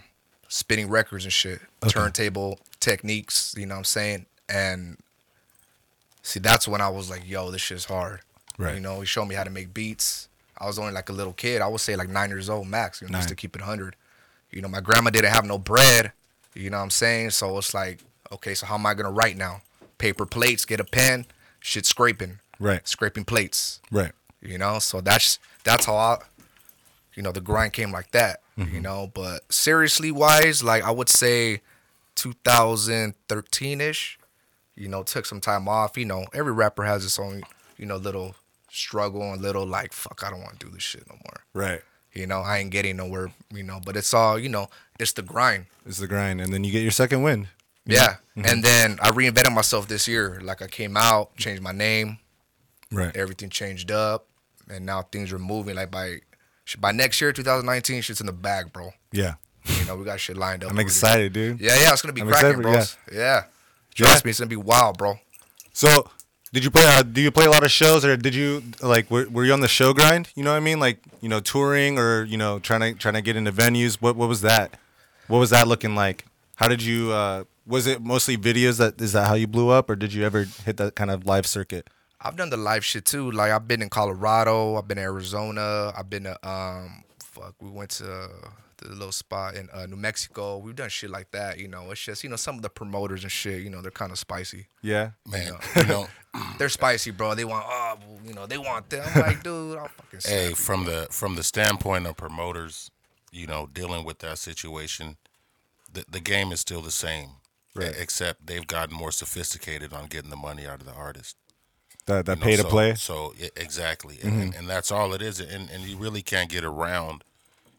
spinning 0.49 0.89
records 0.89 1.25
and 1.25 1.33
shit, 1.33 1.61
turntable 1.89 2.59
techniques, 2.81 3.55
you 3.57 3.65
know 3.65 3.75
what 3.75 3.79
I'm 3.79 3.85
saying? 3.85 4.27
And 4.49 4.99
see, 6.23 6.41
that's 6.41 6.69
when 6.69 6.81
I 6.81 6.91
was 6.91 7.09
like, 7.09 7.23
yo, 7.27 7.51
this 7.51 7.63
shit's 7.63 7.87
hard. 7.87 8.21
Right. 8.59 8.75
You 8.75 8.81
know, 8.81 9.01
he 9.01 9.07
showed 9.07 9.27
me 9.27 9.35
how 9.35 9.45
to 9.45 9.51
make 9.51 9.73
beats. 9.73 10.29
I 10.59 10.67
was 10.67 10.79
only 10.79 10.93
like 10.93 11.09
a 11.09 11.13
little 11.13 11.33
kid. 11.33 11.63
I 11.63 11.69
would 11.69 11.81
say 11.81 11.97
like 11.97 12.11
nine 12.11 12.29
years 12.29 12.51
old 12.51 12.67
max, 12.67 13.01
you 13.01 13.09
know, 13.09 13.17
just 13.17 13.31
to 13.31 13.35
keep 13.35 13.57
it 13.57 13.63
100. 13.63 13.97
You 14.53 14.63
know, 14.63 14.69
my 14.69 14.81
grandma 14.81 15.11
didn't 15.11 15.33
have 15.33 15.45
no 15.47 15.59
bread, 15.59 16.13
you 16.55 16.71
know 16.71 16.79
what 16.79 16.85
I'm 16.85 16.91
saying? 16.91 17.31
So 17.31 17.57
it's 17.59 17.75
like, 17.75 18.01
okay, 18.31 18.55
so 18.55 18.67
how 18.67 18.75
am 18.75 18.87
I 18.87 18.95
going 18.95 19.07
to 19.07 19.13
write 19.13 19.37
now? 19.37 19.63
Paper 19.99 20.27
plates, 20.27 20.65
get 20.65 20.81
a 20.81 20.85
pen, 20.85 21.27
shit 21.61 21.87
scraping. 21.87 22.39
Right. 22.61 22.87
Scraping 22.87 23.25
plates 23.25 23.81
right. 23.91 24.13
you 24.41 24.57
know 24.59 24.79
so 24.79 25.01
that's 25.01 25.39
that's 25.65 25.87
how 25.87 25.97
i 25.97 26.19
you 27.15 27.23
know 27.23 27.33
the 27.33 27.41
grind 27.41 27.73
came 27.73 27.91
like 27.91 28.11
that 28.13 28.39
Mm-hmm. 28.59 28.75
you 28.75 28.81
know 28.83 29.11
but 29.15 29.51
seriously 29.53 30.13
wise 30.13 30.63
like 30.63 30.85
i 30.85 30.91
would 30.93 31.09
say 31.09 31.61
2013ish 32.17 34.17
you 34.77 34.89
know 34.89 35.03
took 35.03 35.27
some 35.27 35.41
time 35.41 35.69
off 35.69 35.97
you 35.97 36.05
know 36.05 36.25
every 36.35 36.53
rapper 36.53 36.85
has 36.85 37.05
its 37.05 37.19
own 37.19 37.43
you 37.79 37.87
know 37.87 37.97
little 37.97 38.35
struggle 38.71 39.33
and 39.33 39.43
little 39.43 39.67
like 39.67 39.93
fuck 39.93 40.23
i 40.25 40.31
don't 40.31 40.41
want 40.43 40.59
to 40.61 40.67
do 40.67 40.73
this 40.73 40.83
shit 40.83 41.05
no 41.09 41.17
more 41.25 41.41
Right. 41.55 41.83
You 42.15 42.27
know 42.27 42.41
i 42.41 42.59
ain't 42.59 42.71
getting 42.71 42.97
nowhere 42.97 43.31
you 43.53 43.63
know 43.63 43.81
but 43.85 43.97
it's 43.97 44.13
all 44.15 44.39
you 44.39 44.49
know 44.49 44.69
it's 44.99 45.13
the 45.13 45.23
grind 45.23 45.67
It's 45.87 45.99
the 45.99 46.07
grind, 46.07 46.41
and 46.41 46.53
then 46.53 46.63
you 46.65 46.71
get 46.73 46.83
your 46.83 46.91
second 46.93 47.23
win. 47.23 47.49
yeah 47.87 48.17
Mm-hmm. 48.37 48.49
and 48.49 48.65
then 48.65 48.99
i 49.03 49.11
reinvented 49.11 49.53
myself 49.55 49.89
this 49.89 50.09
year 50.09 50.41
like 50.43 50.63
i 50.63 50.67
came 50.67 50.97
out 50.97 51.37
changed 51.37 51.63
my 51.63 51.73
name 51.73 52.19
Right. 52.91 53.15
everything 53.17 53.49
changed 53.51 53.91
up, 53.91 54.27
and 54.69 54.85
now 54.85 55.01
things 55.03 55.33
are 55.33 55.39
moving. 55.39 55.77
Like 55.77 55.91
by 55.91 56.19
by 56.79 56.93
next 56.93 57.21
year, 57.23 57.33
2019, 57.33 58.03
shit's 58.03 58.21
in 58.21 58.27
the 58.27 58.33
bag, 58.35 58.71
bro. 58.71 58.93
Yeah. 59.13 59.35
You 59.65 59.87
know, 59.87 59.97
we 59.97 60.05
got 60.05 60.21
shit 60.21 60.37
lined 60.37 60.63
up. 60.63 60.69
I'm 60.71 60.77
already. 60.77 60.89
excited, 60.89 61.33
dude. 61.33 61.59
Yeah, 61.59 61.79
yeah, 61.81 61.93
it's 61.93 62.03
gonna 62.03 62.13
be 62.13 62.21
I'm 62.21 62.29
cracking, 62.29 62.61
excited, 62.61 62.63
bro. 62.63 62.73
yeah. 62.75 63.19
Yeah. 63.19 63.45
Trust 63.95 64.25
Yeah. 64.25 64.27
me, 64.27 64.31
it's 64.31 64.41
gonna 64.41 64.49
be 64.51 64.57
wild, 64.57 64.99
bro. 64.99 65.19
So, 65.73 66.11
did 66.53 66.65
you 66.65 66.71
play? 66.71 66.85
Uh, 66.85 67.03
do 67.03 67.21
you 67.21 67.31
play 67.31 67.47
a 67.47 67.51
lot 67.51 67.65
of 67.65 67.71
shows, 67.71 68.05
or 68.05 68.17
did 68.17 68.35
you 68.35 68.63
like? 68.83 69.11
Were, 69.11 69.27
were 69.29 69.45
you 69.45 69.53
on 69.53 69.61
the 69.61 69.69
show 69.69 69.93
grind? 69.95 70.31
You 70.35 70.45
know 70.45 70.51
what 70.51 70.59
I 70.59 70.61
mean? 70.61 70.79
Like, 70.81 70.99
you 71.21 71.29
know, 71.29 71.41
touring, 71.41 71.99
or 71.99 72.25
you 72.25 72.37
know, 72.37 72.59
trying 72.59 72.81
to 72.81 72.95
trying 72.95 73.15
to 73.15 73.23
get 73.23 73.37
into 73.37 73.53
venues. 73.53 73.95
What 74.01 74.17
what 74.17 74.29
was 74.29 74.43
that? 74.43 74.79
What 75.29 75.39
was 75.39 75.51
that 75.51 75.67
looking 75.67 75.95
like? 75.95 76.27
How 76.57 76.69
did 76.69 76.83
you? 76.83 77.13
Uh, 77.13 77.45
was 77.67 77.87
it 77.87 78.03
mostly 78.03 78.37
videos? 78.37 78.79
That 78.79 79.01
is 79.01 79.13
that 79.13 79.29
how 79.29 79.35
you 79.35 79.47
blew 79.47 79.71
up, 79.71 79.89
or 79.89 79.97
did 79.97 80.13
you 80.13 80.25
ever 80.25 80.45
hit 80.65 80.77
that 80.77 80.95
kind 80.95 81.11
of 81.11 81.27
live 81.27 81.47
circuit? 81.47 81.89
I've 82.21 82.37
done 82.37 82.51
the 82.51 82.57
live 82.57 82.85
shit 82.85 83.05
too. 83.05 83.31
Like 83.31 83.51
I've 83.51 83.67
been 83.67 83.83
in 83.83 83.89
Colorado, 83.89 84.77
I've 84.77 84.87
been 84.87 84.99
in 84.99 85.05
Arizona, 85.05 85.93
I've 85.97 86.09
been 86.09 86.25
to 86.25 86.49
um, 86.49 87.05
fuck, 87.33 87.55
we 87.61 87.71
went 87.71 87.91
to 87.91 88.05
the 88.79 88.89
little 88.89 89.13
spot 89.13 89.55
in 89.55 89.69
uh, 89.73 89.87
New 89.87 89.97
Mexico. 89.97 90.59
We've 90.59 90.75
done 90.77 90.89
shit 90.89 91.11
like 91.11 91.31
that. 91.33 91.59
You 91.59 91.69
know, 91.69 91.91
it's 91.91 92.01
just 92.01 92.23
you 92.25 92.31
know 92.31 92.37
some 92.37 92.57
of 92.57 92.63
the 92.63 92.69
promoters 92.71 93.23
and 93.23 93.33
shit. 93.33 93.63
You 93.63 93.71
know, 93.71 93.81
they're 93.83 93.91
kind 93.91 94.13
of 94.13 94.19
spicy. 94.19 94.67
Yeah. 94.83 95.11
Man, 95.27 95.53
you 95.77 95.87
know, 95.87 96.07
They're 96.59 96.69
spicy, 96.71 97.11
bro. 97.11 97.35
They 97.35 97.45
want 97.45 97.65
oh, 97.69 97.99
you 98.25 98.33
know, 98.35 98.47
they 98.47 98.59
want 98.59 98.89
that. 98.91 99.15
I'm 99.17 99.23
like, 99.23 99.43
dude, 99.43 99.77
I'll 99.79 99.89
fucking. 99.89 100.21
hey, 100.25 100.49
you, 100.51 100.55
from 100.55 100.85
the 100.85 101.07
from 101.11 101.35
the 101.37 101.43
standpoint 101.43 102.07
of 102.07 102.17
promoters, 102.17 102.91
you 103.31 103.47
know, 103.47 103.69
dealing 103.73 104.05
with 104.05 104.19
that 104.21 104.39
situation, 104.39 105.17
the 105.93 106.05
the 106.11 106.21
game 106.21 106.51
is 106.53 106.61
still 106.61 106.81
the 106.81 106.91
same, 106.91 107.31
Right. 107.75 107.95
except 107.99 108.47
they've 108.47 108.67
gotten 108.67 108.95
more 108.97 109.13
sophisticated 109.13 109.93
on 109.93 110.07
getting 110.07 110.31
the 110.31 110.37
money 110.37 110.67
out 110.67 110.81
of 110.81 110.87
the 110.87 110.93
artist. 110.93 111.37
That 112.07 112.27
that 112.27 112.39
you 112.39 112.41
know, 112.41 112.45
pay 112.51 112.57
to 112.57 112.63
so- 112.63 112.69
play. 112.69 112.95
So 112.95 113.35
e- 113.41 113.49
exactly, 113.57 114.19
and, 114.23 114.43
and, 114.43 114.55
and 114.55 114.69
that's 114.69 114.91
all 114.91 115.13
it 115.15 115.23
is, 115.23 115.39
and 115.41 115.71
and 115.71 115.85
you 115.85 115.97
really 115.97 116.23
can't 116.23 116.51
get 116.51 116.65
around 116.65 117.23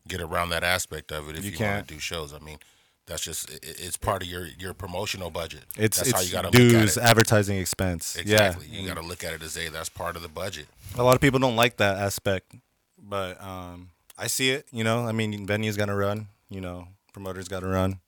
get 0.07 0.21
around 0.21 0.49
that 0.49 0.63
aspect 0.63 1.11
of 1.11 1.29
it 1.29 1.37
if 1.37 1.45
You 1.45 1.51
you, 1.51 1.65
want 1.65 1.87
to 1.87 1.93
do 1.93 1.99
shows. 1.99 2.33
I 2.33 2.39
mean, 2.39 2.57
that's 3.05 3.21
just 3.21 3.49
it, 3.49 3.59
it's 3.63 3.97
part 3.97 4.21
of 4.23 4.29
your 4.29 4.47
your 4.57 4.73
promotional 4.73 5.29
budget. 5.29 5.63
It's 5.77 5.97
that's 5.97 6.11
how 6.11 6.19
it's 6.19 6.27
you 6.27 6.33
got 6.33 6.41
to 6.43 6.47
look 6.47 6.55
at 6.55 6.69
dues, 6.79 6.97
it. 6.97 7.03
advertising 7.03 7.57
expense. 7.57 8.15
Exactly, 8.15 8.67
Yeah. 8.69 8.79
you 8.81 8.87
got 8.87 8.95
to 8.95 9.05
look 9.05 9.23
at 9.25 9.33
it 9.33 9.43
as 9.43 9.57
a 9.57 9.67
that's 9.69 9.89
part 9.89 10.15
of 10.15 10.21
the 10.21 10.29
budget. 10.29 10.67
a 10.97 11.03
lot 11.03 11.15
of 11.15 11.21
people 11.21 11.39
don't 11.39 11.55
like 11.57 11.77
that 11.77 11.97
aspect, 11.97 12.53
but 12.97 13.41
um, 13.43 13.89
I 14.17 14.27
see 14.27 14.51
it. 14.51 14.67
You 14.71 14.83
know, 14.85 15.05
I 15.05 15.11
mean, 15.11 15.45
venues 15.45 15.77
got 15.77 15.87
to 15.87 15.95
run. 15.95 16.27
You 16.49 16.61
know, 16.61 16.87
promoters 17.11 17.47
got 17.49 17.59
to 17.61 17.67
run. 17.67 17.99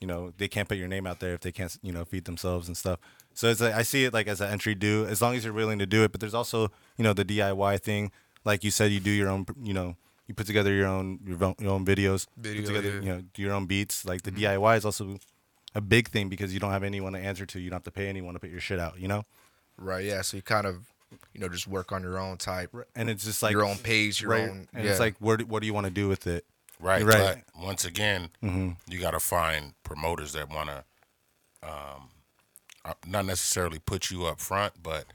You 0.00 0.06
know, 0.06 0.32
they 0.36 0.48
can't 0.48 0.68
put 0.68 0.76
your 0.76 0.88
name 0.88 1.06
out 1.06 1.20
there 1.20 1.34
if 1.34 1.40
they 1.40 1.52
can't, 1.52 1.74
you 1.82 1.92
know, 1.92 2.04
feed 2.04 2.24
themselves 2.26 2.66
and 2.68 2.76
stuff. 2.76 2.98
So 3.36 3.48
it's 3.48 3.60
like 3.60 3.74
I 3.74 3.82
see 3.82 4.04
it 4.04 4.12
like 4.12 4.26
as 4.26 4.40
an 4.40 4.50
entry 4.50 4.74
due, 4.74 5.06
as 5.06 5.22
long 5.22 5.36
as 5.36 5.44
you're 5.44 5.52
willing 5.52 5.78
to 5.78 5.86
do 5.86 6.02
it. 6.02 6.10
But 6.10 6.20
there's 6.20 6.34
also, 6.34 6.72
you 6.96 7.04
know, 7.04 7.12
the 7.12 7.24
DIY 7.24 7.80
thing. 7.80 8.10
Like 8.44 8.64
you 8.64 8.70
said, 8.70 8.90
you 8.90 8.98
do 8.98 9.10
your 9.10 9.28
own. 9.28 9.46
You 9.62 9.74
know, 9.74 9.96
you 10.26 10.34
put 10.34 10.46
together 10.46 10.72
your 10.72 10.88
own 10.88 11.20
your 11.24 11.44
own, 11.44 11.54
your 11.60 11.72
own 11.72 11.84
videos. 11.84 12.26
Video, 12.36 12.62
put 12.62 12.68
together, 12.68 12.88
yeah. 12.88 12.94
Mm-hmm. 12.94 13.06
you 13.06 13.12
know, 13.12 13.22
do 13.34 13.42
your 13.42 13.52
own 13.52 13.66
beats. 13.66 14.04
Like 14.04 14.22
the 14.22 14.32
DIY 14.32 14.78
is 14.78 14.84
also 14.84 15.18
a 15.74 15.80
big 15.80 16.08
thing 16.08 16.28
because 16.28 16.52
you 16.54 16.58
don't 16.60 16.72
have 16.72 16.82
anyone 16.82 17.12
to 17.12 17.18
answer 17.18 17.46
to. 17.46 17.60
You 17.60 17.70
don't 17.70 17.76
have 17.76 17.84
to 17.84 17.90
pay 17.90 18.08
anyone 18.08 18.34
to 18.34 18.40
put 18.40 18.50
your 18.50 18.60
shit 18.60 18.80
out. 18.80 18.98
You 18.98 19.08
know, 19.08 19.24
Right. 19.78 20.04
Yeah. 20.04 20.22
So 20.22 20.36
you 20.36 20.42
kind 20.42 20.66
of, 20.66 20.86
you 21.32 21.40
know, 21.40 21.48
just 21.48 21.66
work 21.66 21.92
on 21.92 22.02
your 22.02 22.18
own 22.18 22.36
type, 22.38 22.74
and 22.94 23.10
it's 23.10 23.24
just 23.24 23.42
like 23.42 23.52
your 23.52 23.64
own 23.64 23.76
page, 23.76 24.22
your 24.22 24.30
right? 24.30 24.48
own. 24.48 24.68
And 24.72 24.84
yeah. 24.84 24.90
it's 24.90 25.00
like, 25.00 25.16
what 25.18 25.42
what 25.44 25.60
do 25.60 25.66
you 25.66 25.74
want 25.74 25.84
to 25.86 25.92
do 25.92 26.08
with 26.08 26.26
it? 26.26 26.44
Right. 26.80 27.04
Right. 27.04 27.42
But 27.54 27.62
once 27.62 27.84
again, 27.84 28.30
you 28.42 29.00
got 29.00 29.12
to 29.12 29.20
find 29.20 29.74
promoters 29.82 30.32
that 30.32 30.50
want 30.50 30.70
to, 30.70 30.84
um, 31.62 32.08
Uh, 32.86 32.94
not 33.06 33.26
necessarily 33.26 33.80
put 33.80 34.10
you 34.10 34.24
up 34.26 34.40
front, 34.40 34.74
but 34.82 35.06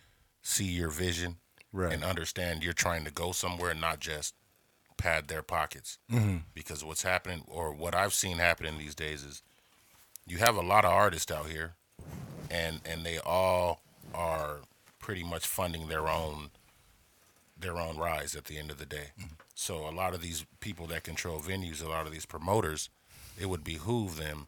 see 0.42 0.66
your 0.66 0.90
vision 0.90 1.38
Right. 1.74 1.94
and 1.94 2.04
understand 2.04 2.64
you're 2.64 2.74
trying 2.74 3.06
to 3.06 3.12
go 3.12 3.32
somewhere, 3.32 3.74
not 3.74 4.02
just 4.02 4.36
pad 4.98 5.30
their 5.30 5.42
pockets. 5.42 5.98
Mm-hmm. 6.12 6.38
Because 6.54 6.84
what's 6.84 7.04
happening, 7.04 7.46
or 7.48 7.72
what 7.72 7.96
I've 7.96 8.14
seen 8.14 8.38
happening 8.40 8.78
these 8.78 8.94
days, 8.96 9.24
is 9.24 9.42
you 10.28 10.40
have 10.40 10.58
a 10.58 10.62
lot 10.62 10.84
of 10.84 10.92
artists 10.92 11.32
out 11.32 11.48
here, 11.48 11.76
and 12.50 12.82
and 12.86 13.06
they 13.06 13.20
all 13.20 13.82
are 14.14 14.58
pretty 15.00 15.24
much 15.24 15.48
funding 15.48 15.88
their 15.88 16.10
own 16.10 16.50
their 17.58 17.78
own 17.78 17.98
rise 17.98 18.36
at 18.36 18.46
the 18.46 18.58
end 18.58 18.70
of 18.70 18.78
the 18.78 18.86
day. 18.86 19.12
Mm-hmm. 19.18 19.34
So 19.56 19.88
a 19.88 19.92
lot 19.92 20.14
of 20.14 20.22
these 20.22 20.46
people 20.60 20.88
that 20.88 21.04
control 21.04 21.40
venues, 21.40 21.82
a 21.84 21.88
lot 21.88 22.06
of 22.06 22.12
these 22.12 22.26
promoters, 22.26 22.90
it 23.40 23.46
would 23.46 23.64
behoove 23.64 24.18
them 24.18 24.48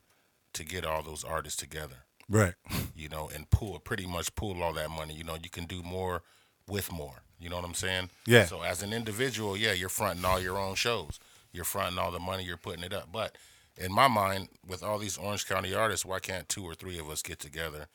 to 0.54 0.64
get 0.66 0.86
all 0.86 1.04
those 1.04 1.24
artists 1.24 1.58
together, 1.60 2.06
Right. 2.30 2.54
you 2.96 3.10
know, 3.10 3.30
and 3.34 3.50
pool 3.50 3.80
pretty 3.80 4.06
much 4.06 4.34
pool 4.36 4.62
all 4.64 4.74
that 4.74 4.90
money. 4.90 5.14
You 5.14 5.24
know, 5.24 5.36
you 5.42 5.50
can 5.50 5.66
do 5.66 5.84
more 5.84 6.22
with 6.68 6.92
more. 6.92 7.24
You 7.40 7.50
know 7.50 7.58
what 7.58 7.66
I'm 7.66 7.74
saying? 7.74 8.10
Yeah. 8.26 8.46
So 8.46 8.62
as 8.62 8.82
an 8.84 8.94
individual, 8.94 9.58
yeah, 9.58 9.74
you're 9.74 9.90
fronting 9.90 10.24
all 10.26 10.40
your 10.40 10.58
own 10.58 10.76
shows. 10.76 11.20
You're 11.52 11.66
fronting 11.66 12.00
all 12.00 12.12
the 12.12 12.20
money, 12.20 12.44
you're 12.46 12.58
putting 12.58 12.84
it 12.84 12.94
up. 12.94 13.10
But 13.12 13.38
in 13.78 13.92
my 13.92 14.08
mind, 14.08 14.48
with 14.66 14.82
all 14.84 14.98
these 14.98 15.18
Orange 15.18 15.46
County 15.48 15.74
artists, 15.74 16.06
why 16.06 16.20
can't 16.20 16.48
two 16.48 16.64
or 16.64 16.74
three 16.74 16.98
of 16.98 17.10
us 17.10 17.22
get 17.22 17.40
together, 17.40 17.88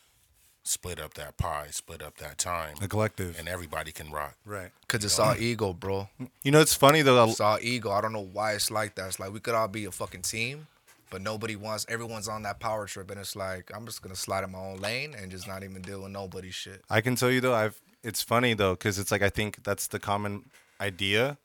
split 0.62 1.00
up 1.00 1.14
that 1.14 1.36
pie, 1.38 1.68
split 1.70 2.02
up 2.02 2.18
that 2.18 2.36
time, 2.38 2.74
A 2.82 2.88
collective. 2.88 3.38
and 3.38 3.48
everybody 3.48 3.90
can 3.90 4.10
rock? 4.10 4.36
right. 4.44 4.70
Cause 4.86 5.04
it's 5.04 5.18
all 5.18 5.34
ego, 5.38 5.72
bro. 5.72 6.08
You 6.42 6.50
know, 6.52 6.60
it's 6.60 6.74
funny 6.74 7.02
though. 7.02 7.24
It's 7.30 7.40
all 7.40 7.58
ego. 7.62 7.90
I 7.90 8.00
don't 8.02 8.12
know 8.12 8.28
why 8.32 8.52
it's 8.52 8.70
like 8.70 8.94
that. 8.96 9.06
It's 9.08 9.18
like 9.18 9.32
we 9.32 9.40
could 9.40 9.54
all 9.54 9.68
be 9.68 9.86
a 9.86 9.90
fucking 9.90 10.22
team, 10.22 10.66
but 11.10 11.22
nobody 11.22 11.56
wants. 11.56 11.86
Everyone's 11.88 12.28
on 12.28 12.42
that 12.42 12.60
power 12.60 12.86
trip, 12.86 13.10
and 13.10 13.20
it's 13.20 13.36
like 13.36 13.70
I'm 13.74 13.86
just 13.86 14.02
gonna 14.02 14.16
slide 14.16 14.44
in 14.44 14.52
my 14.52 14.58
own 14.58 14.78
lane 14.78 15.14
and 15.16 15.30
just 15.30 15.46
not 15.46 15.62
even 15.62 15.82
deal 15.82 16.02
with 16.02 16.12
nobody's 16.12 16.54
shit. 16.54 16.82
I 16.90 17.00
can 17.00 17.16
tell 17.16 17.30
you 17.30 17.40
though, 17.40 17.54
I've 17.54 17.80
it's 18.02 18.22
funny 18.22 18.54
though 18.54 18.72
because 18.72 18.98
it's 18.98 19.10
like 19.10 19.22
I 19.22 19.28
think 19.28 19.64
that's 19.64 19.86
the 19.88 19.98
common 19.98 20.50
idea, 20.80 21.38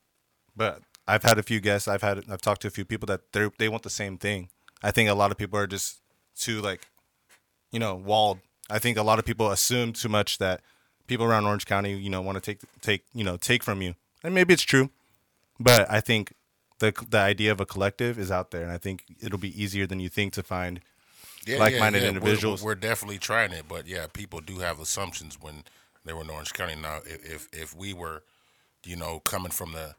but 0.55 0.81
I've 1.07 1.23
had 1.23 1.37
a 1.37 1.43
few 1.43 1.59
guests. 1.59 1.87
I've 1.87 2.01
had 2.01 2.23
I've 2.29 2.41
talked 2.41 2.61
to 2.61 2.67
a 2.67 2.71
few 2.71 2.85
people 2.85 3.07
that 3.07 3.31
they 3.31 3.49
they 3.57 3.69
want 3.69 3.83
the 3.83 3.89
same 3.89 4.17
thing. 4.17 4.49
I 4.81 4.91
think 4.91 5.09
a 5.09 5.13
lot 5.13 5.31
of 5.31 5.37
people 5.37 5.57
are 5.59 5.67
just 5.67 5.99
too 6.35 6.61
like, 6.61 6.87
you 7.71 7.79
know, 7.79 7.95
walled. 7.95 8.39
I 8.69 8.79
think 8.79 8.97
a 8.97 9.03
lot 9.03 9.19
of 9.19 9.25
people 9.25 9.51
assume 9.51 9.93
too 9.93 10.09
much 10.09 10.37
that 10.37 10.61
people 11.07 11.25
around 11.25 11.45
Orange 11.45 11.65
County, 11.65 11.93
you 11.97 12.09
know, 12.09 12.21
want 12.21 12.35
to 12.35 12.41
take 12.41 12.59
take 12.81 13.03
you 13.13 13.23
know 13.23 13.37
take 13.37 13.63
from 13.63 13.81
you, 13.81 13.95
and 14.23 14.33
maybe 14.33 14.53
it's 14.53 14.63
true, 14.63 14.89
but 15.59 15.89
I 15.89 15.99
think 15.99 16.33
the 16.79 16.93
the 17.09 17.17
idea 17.17 17.51
of 17.51 17.59
a 17.59 17.65
collective 17.65 18.17
is 18.19 18.31
out 18.31 18.51
there, 18.51 18.63
and 18.63 18.71
I 18.71 18.77
think 18.77 19.03
it'll 19.21 19.39
be 19.39 19.61
easier 19.61 19.85
than 19.87 19.99
you 19.99 20.09
think 20.09 20.33
to 20.33 20.43
find 20.43 20.81
yeah, 21.45 21.57
like-minded 21.57 21.99
yeah, 21.99 22.05
yeah. 22.05 22.11
We're- 22.11 22.17
individuals. 22.17 22.63
We're, 22.63 22.75
definitely 22.75 23.17
trying 23.17 23.51
it, 23.51 23.65
but 23.67 23.87
yeah, 23.87 24.07
people 24.11 24.39
do 24.39 24.59
have 24.59 24.79
assumptions 24.79 25.37
when 25.39 25.63
they 26.05 26.13
were 26.13 26.21
in 26.21 26.29
Orange 26.29 26.53
County. 26.53 26.75
Now, 26.75 26.99
if 27.05 27.47
if, 27.53 27.75
we 27.75 27.93
were, 27.93 28.23
you 28.85 28.95
know, 28.95 29.19
coming 29.19 29.51
from 29.51 29.73
the, 29.73 29.95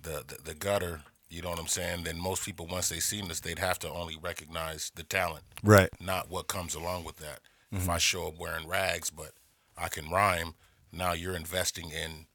the 0.00 0.24
the 0.26 0.38
the 0.44 0.54
gutter, 0.54 1.00
you 1.30 1.42
know 1.42 1.50
what 1.50 1.58
I'm 1.58 1.66
saying? 1.66 2.04
Then 2.04 2.18
most 2.20 2.44
people, 2.44 2.66
once 2.66 2.88
they 2.88 3.00
seen 3.00 3.30
us, 3.30 3.40
they'd 3.40 3.58
have 3.58 3.78
to 3.80 3.90
only 3.90 4.16
recognize 4.20 4.92
the 4.94 5.02
talent, 5.02 5.44
right. 5.62 5.90
not 6.00 6.30
what 6.30 6.48
comes 6.48 6.74
along 6.74 7.04
with 7.04 7.16
that. 7.16 7.40
Mm-hmm. 7.72 7.76
If 7.76 7.88
I 7.88 7.98
show 7.98 8.28
up 8.28 8.38
wearing 8.38 8.66
rags, 8.66 9.10
but 9.10 9.32
I 9.76 9.88
can 9.88 10.08
rhyme, 10.10 10.54
now 10.92 11.12
you're 11.12 11.36
investing 11.36 11.90
in 11.90 12.26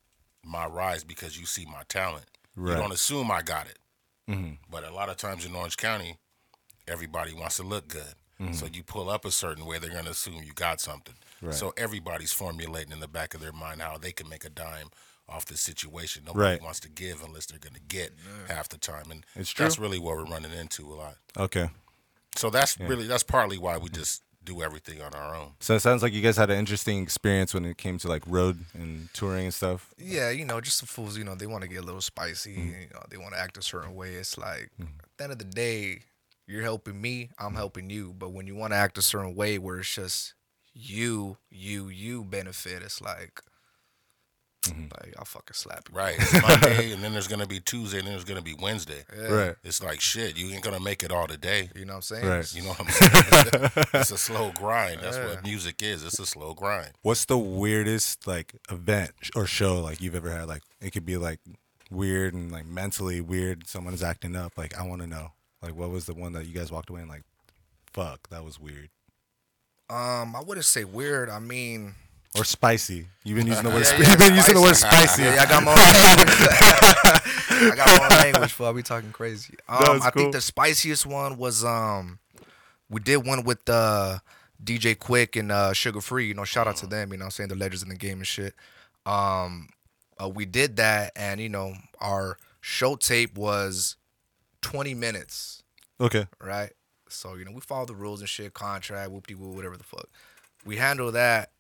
my 0.44 0.66
rise 0.66 1.04
because 1.04 1.40
you 1.40 1.46
see 1.46 1.66
my 1.66 1.84
talent. 1.88 2.26
Right. 2.56 2.76
You 2.76 2.82
don't 2.82 2.92
assume 2.92 3.32
I 3.32 3.42
got 3.42 3.68
it. 3.68 3.80
Mm-hmm. 4.30 4.54
But 4.70 4.84
a 4.84 4.94
lot 4.94 5.10
of 5.10 5.18
times 5.18 5.46
in 5.46 5.56
Orange 5.56 5.78
County, 5.78 6.18
everybody 6.88 7.34
wants 7.34 7.58
to 7.58 7.64
look 7.64 7.88
good. 7.88 8.16
Mm-hmm. 8.42 8.54
So 8.54 8.68
you 8.72 8.84
pull 8.84 9.10
up 9.10 9.26
a 9.26 9.32
certain 9.32 9.66
way, 9.66 9.78
they're 9.80 9.92
going 9.92 10.06
to 10.06 10.12
assume 10.12 10.44
you 10.44 10.54
got 10.54 10.82
something. 10.82 11.16
Right. 11.42 11.54
So 11.54 11.74
everybody's 11.78 12.34
formulating 12.34 12.92
in 12.92 13.00
the 13.00 13.08
back 13.08 13.34
of 13.34 13.42
their 13.42 13.52
mind 13.52 13.82
how 13.82 13.98
they 13.98 14.12
can 14.12 14.28
make 14.30 14.44
a 14.46 14.50
dime 14.50 14.88
off 15.30 15.46
this 15.46 15.62
situation. 15.62 16.24
Nobody 16.26 16.54
Right. 16.54 16.62
wants 16.62 16.80
to 16.82 16.90
give 16.90 17.24
unless 17.24 17.46
they're 17.46 17.60
going 17.60 17.76
to 17.76 17.82
get 17.82 18.14
half 18.48 18.70
the 18.70 18.78
time, 18.78 19.12
and 19.12 19.26
It's 19.36 19.54
that's 19.54 19.80
really 19.80 20.00
what 20.00 20.18
we're 20.18 20.26
running 20.26 20.52
into 20.52 20.92
a 20.92 20.96
lot. 20.96 21.16
Okay. 21.38 21.70
So 22.36 22.50
that's 22.50 22.80
really 22.80 23.08
that's 23.08 23.24
partly 23.24 23.58
why 23.58 23.78
we 23.78 23.90
just 23.90 24.24
do 24.46 24.62
everything 24.62 25.02
on 25.02 25.14
our 25.14 25.36
own. 25.36 25.52
So 25.60 25.76
it 25.76 25.80
sounds 25.80 26.04
like 26.04 26.14
you 26.14 26.22
guys 26.22 26.38
had 26.38 26.50
an 26.50 26.58
interesting 26.58 27.02
experience 27.02 27.54
when 27.54 27.66
it 27.66 27.78
came 27.78 27.98
to 28.00 28.08
like 28.08 28.24
road 28.28 28.60
and 28.74 29.10
touring 29.14 29.46
and 29.46 29.54
stuff. 29.54 29.94
Yeah, 29.98 30.30
you 30.30 30.46
know, 30.46 30.60
just 30.62 30.78
some 30.78 30.88
fools. 30.88 31.18
You 31.18 31.24
know, 31.24 31.36
they 31.36 31.48
want 31.48 31.64
to 31.64 31.70
get 31.70 31.80
a 31.80 31.86
little 31.86 32.02
spicy. 32.02 32.56
Mm-hmm. 32.56 32.70
You 32.70 32.88
know, 32.94 33.04
they 33.10 33.18
want 33.18 33.34
to 33.34 33.40
act 33.40 33.58
a 33.58 33.62
certain 33.62 33.96
way. 33.96 34.16
It's 34.16 34.38
like 34.38 34.70
mm-hmm. 34.80 35.00
at 35.02 35.18
the 35.18 35.24
end 35.24 35.34
of 35.34 35.40
the 35.40 35.46
day, 35.46 36.02
you're 36.48 36.64
helping 36.64 37.02
me, 37.02 37.30
I'm 37.40 37.48
mm-hmm. 37.48 37.58
helping 37.58 37.90
you. 37.90 38.14
But 38.18 38.32
when 38.32 38.48
you 38.48 38.56
want 38.56 38.74
to 38.74 38.78
act 38.78 38.98
a 38.98 39.02
certain 39.02 39.36
way 39.36 39.58
where 39.58 39.80
it's 39.80 39.94
just 39.94 40.34
you, 40.74 41.38
you, 41.50 41.88
you 41.88 42.24
benefit, 42.24 42.82
it's 42.82 43.02
like, 43.02 43.42
like 44.72 45.14
I'll 45.18 45.26
fucking 45.26 45.54
slap 45.54 45.90
you. 45.92 45.98
Right. 45.98 46.16
It's 46.18 46.42
Monday, 46.42 46.92
and 46.94 47.04
then 47.04 47.12
there's 47.14 47.28
gonna 47.28 47.46
be 47.48 47.60
Tuesday, 47.60 47.98
and 48.00 48.08
then 48.08 48.14
there's 48.14 48.24
gonna 48.24 48.42
be 48.42 48.54
Wednesday. 48.54 49.04
Right. 49.30 49.56
It's 49.64 49.84
like 49.84 50.00
shit. 50.02 50.38
You 50.38 50.50
ain't 50.54 50.64
gonna 50.64 50.80
make 50.80 51.04
it 51.04 51.12
all 51.12 51.28
today. 51.28 51.70
You 51.76 51.86
know 51.86 51.94
what 51.94 51.98
I'm 51.98 52.02
saying? 52.02 52.26
Right. 52.26 52.54
You 52.54 52.62
know 52.64 52.70
what 52.70 52.82
I'm 52.82 52.88
saying? 53.74 53.88
it's 53.94 54.12
a 54.12 54.18
slow 54.18 54.52
grind. 54.52 55.00
That's 55.02 55.18
what 55.18 55.44
music 55.44 55.82
is. 55.82 56.04
It's 56.04 56.20
a 56.20 56.26
slow 56.26 56.54
grind. 56.54 56.92
What's 57.02 57.26
the 57.26 57.38
weirdest 57.38 58.26
like 58.28 58.56
event 58.70 59.12
or 59.36 59.46
show 59.46 59.82
like 59.82 60.02
you've 60.02 60.16
ever 60.16 60.32
had? 60.32 60.48
Like 60.48 60.64
it 60.82 60.92
could 60.92 61.06
be 61.06 61.18
like 61.18 61.40
weird 61.92 62.34
and 62.34 62.52
like 62.52 62.66
mentally 62.66 63.22
weird. 63.22 63.68
Someone 63.68 63.94
is 63.94 64.04
acting 64.04 64.36
up. 64.36 64.58
Like 64.58 64.78
I 64.80 64.86
want 64.88 65.02
to 65.02 65.08
know. 65.08 65.32
Like 65.62 65.76
what 65.76 65.90
was 65.90 66.06
the 66.06 66.14
one 66.14 66.34
that 66.34 66.46
you 66.46 66.54
guys 66.54 66.72
walked 66.72 66.90
away 66.90 67.02
and 67.02 67.10
like, 67.10 67.24
fuck, 67.94 68.28
that 68.30 68.44
was 68.44 68.60
weird 68.60 68.90
Um, 69.90 70.36
I 70.36 70.42
wouldn't 70.46 70.66
say 70.66 70.84
weird. 70.84 71.30
I 71.30 71.40
mean, 71.40 71.96
or 72.38 72.44
spicy. 72.44 73.08
You've 73.24 73.38
been 73.38 73.48
using 73.48 73.64
the 73.64 73.70
word. 73.70 73.84
Yeah, 73.84 73.90
sp- 73.94 74.00
yeah, 74.04 74.10
you've 74.12 74.20
been 74.20 74.36
using 74.36 74.56
the 74.56 74.62
word 74.62 74.76
spicy. 74.76 75.24
yeah, 75.24 75.38
I 75.42 75.46
got 75.46 75.64
my 75.64 75.72
own 75.72 75.78
language. 75.78 76.30
I 77.72 77.76
got 77.76 77.88
my 77.88 78.04
own 78.04 78.10
language 78.24 78.52
for. 78.52 78.64
I'll 78.66 78.74
be 78.74 78.84
talking 78.84 79.12
crazy. 79.12 79.56
Um, 79.68 79.80
No, 79.82 79.92
I 80.02 80.10
cool. 80.12 80.24
think 80.24 80.34
the 80.34 80.42
spiciest 80.42 81.06
one 81.06 81.38
was 81.38 81.64
um, 81.64 82.20
we 82.90 83.00
did 83.00 83.18
one 83.26 83.44
with 83.44 83.68
uh, 83.70 84.20
DJ 84.64 84.96
Quik 84.96 85.40
and 85.40 85.52
uh, 85.52 85.72
Suga 85.72 86.02
Free. 86.02 86.28
You 86.28 86.34
know, 86.34 86.44
shout 86.44 86.68
out 86.68 86.78
to 86.78 86.88
them. 86.88 87.12
You 87.12 87.18
know, 87.20 87.26
I'm 87.26 87.32
saying 87.32 87.50
the 87.50 87.56
legends 87.56 87.84
in 87.84 87.90
the 87.90 87.96
game 87.96 88.18
and 88.18 88.28
shit. 88.28 88.54
Um, 89.06 89.70
uh, 90.22 90.30
we 90.30 90.46
did 90.46 90.78
that, 90.78 91.12
and 91.16 91.40
you 91.40 91.50
know, 91.50 91.74
our 92.00 92.38
show 92.62 92.96
tape 92.96 93.38
was 93.38 93.96
20 94.62 94.94
minutes 94.94 95.64
Okay. 96.00 96.26
right? 96.42 96.72
So 97.10 97.36
you 97.36 97.44
know 97.46 97.52
we 97.52 97.60
follow 97.62 97.86
the 97.86 97.94
rules 97.96 98.22
and 98.22 98.30
shit, 98.30 98.54
contract, 98.54 99.12
whoop 99.12 99.28
de 99.28 99.36
woo, 99.36 99.50
whatever 99.50 99.76
the 99.78 99.84
fuck. 99.84 100.08
We 100.66 100.78
handle 100.78 101.12
that, 101.12 101.52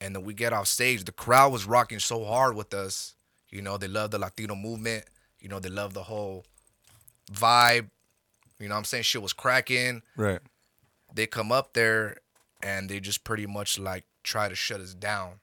and 0.00 0.14
then 0.14 0.22
we 0.24 0.34
get 0.34 0.52
off 0.52 0.68
stage. 0.68 1.04
The 1.04 1.12
crowd 1.12 1.52
was 1.52 1.66
rocking 1.66 1.98
so 1.98 2.24
hard 2.24 2.54
with 2.56 2.72
us. 2.74 3.14
You 3.50 3.62
know 3.62 3.76
they 3.78 3.88
love 3.88 4.10
the 4.10 4.18
Latino 4.18 4.54
movement. 4.54 5.04
You 5.40 5.48
know 5.48 5.60
they 5.60 5.68
love 5.70 5.94
the 5.94 6.02
whole 6.02 6.44
vibe. 7.32 7.88
You 8.58 8.68
know 8.68 8.74
what 8.74 8.78
I'm 8.80 8.84
saying 8.84 9.04
shit 9.04 9.22
was 9.22 9.32
cracking. 9.32 10.02
Right. 10.16 10.40
They 11.14 11.26
come 11.26 11.52
up 11.52 11.72
there, 11.72 12.18
and 12.62 12.88
they 12.88 13.00
just 13.00 13.24
pretty 13.24 13.46
much 13.46 13.78
like 13.78 14.04
try 14.22 14.48
to 14.48 14.54
shut 14.54 14.80
us 14.80 14.94
down, 14.94 15.34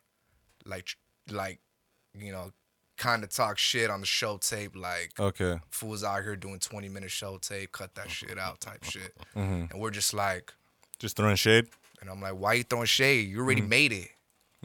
like 0.66 0.90
like 1.32 1.60
you 2.18 2.32
know 2.32 2.52
kind 2.98 3.24
of 3.24 3.30
talk 3.30 3.58
shit 3.58 3.90
on 3.90 4.00
the 4.00 4.06
show 4.06 4.38
tape 4.38 4.74
like 4.74 5.12
Okay. 5.20 5.60
fools 5.70 6.02
out 6.02 6.24
here 6.24 6.38
doing 6.38 6.60
20 6.60 6.88
minute 6.88 7.12
show 7.12 7.38
tape, 7.38 7.74
cut 7.74 7.94
that 7.96 8.10
shit 8.10 8.40
out 8.40 8.62
type 8.62 8.84
shit. 8.86 9.14
Mm-hmm. 9.36 9.66
And 9.72 9.82
we're 9.82 9.92
just 9.92 10.14
like, 10.14 10.54
Just 10.98 11.18
throwing 11.18 11.36
shade. 11.36 11.68
and 12.00 12.10
I'm 12.10 12.22
like, 12.22 12.36
why 12.40 12.54
you 12.54 12.64
throwing 12.64 12.86
shade? 12.86 13.28
You 13.28 13.40
already 13.42 13.62
mm. 13.62 13.68
made 13.68 13.92
it. 13.92 14.12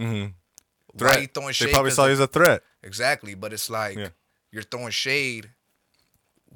Mm-hmm. 0.00 1.04
Why 1.04 1.18
you 1.18 1.26
throwing 1.28 1.52
shade? 1.52 1.68
They 1.68 1.72
probably 1.72 1.90
saw 1.92 2.06
you 2.06 2.12
as 2.12 2.20
a 2.20 2.26
threat. 2.26 2.62
Exactly, 2.82 3.34
but 3.34 3.52
it's 3.52 3.70
like 3.70 3.96
Yeah. 3.96 4.08
you're 4.50 4.62
throwing 4.62 4.90
shade 4.90 5.50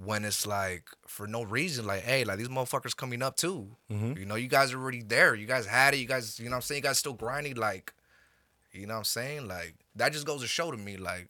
when 0.05 0.25
it's 0.25 0.47
like 0.47 0.89
for 1.07 1.27
no 1.27 1.43
reason. 1.43 1.87
Like, 1.87 2.03
hey, 2.03 2.25
like 2.25 2.39
these 2.39 2.49
motherfuckers 2.49 2.97
coming 2.97 3.23
up 3.23 3.37
too. 3.37 3.77
Mm-hmm. 3.91 4.19
You 4.19 4.25
know, 4.27 4.35
you 4.35 4.49
guys 4.49 4.73
are 4.73 4.81
already 4.81 5.03
there. 5.03 5.35
You 5.35 5.47
guys 5.47 5.67
had 5.67 5.95
it. 5.95 5.99
You 5.99 6.07
guys, 6.07 6.39
you 6.41 6.47
know 6.47 6.53
what 6.53 6.57
I'm 6.57 6.63
saying? 6.63 6.79
You 6.79 6.89
guys 6.89 6.99
still 6.99 7.13
grinding. 7.13 7.55
Like, 7.57 7.93
you 8.73 8.87
know 8.87 8.95
what 8.95 8.99
I'm 8.99 9.05
saying? 9.05 9.47
Like, 9.47 9.75
that 9.97 10.13
just 10.13 10.27
goes 10.27 10.41
to 10.41 10.49
show 10.49 10.71
to 10.73 10.77
me, 10.77 10.97
like, 10.97 11.29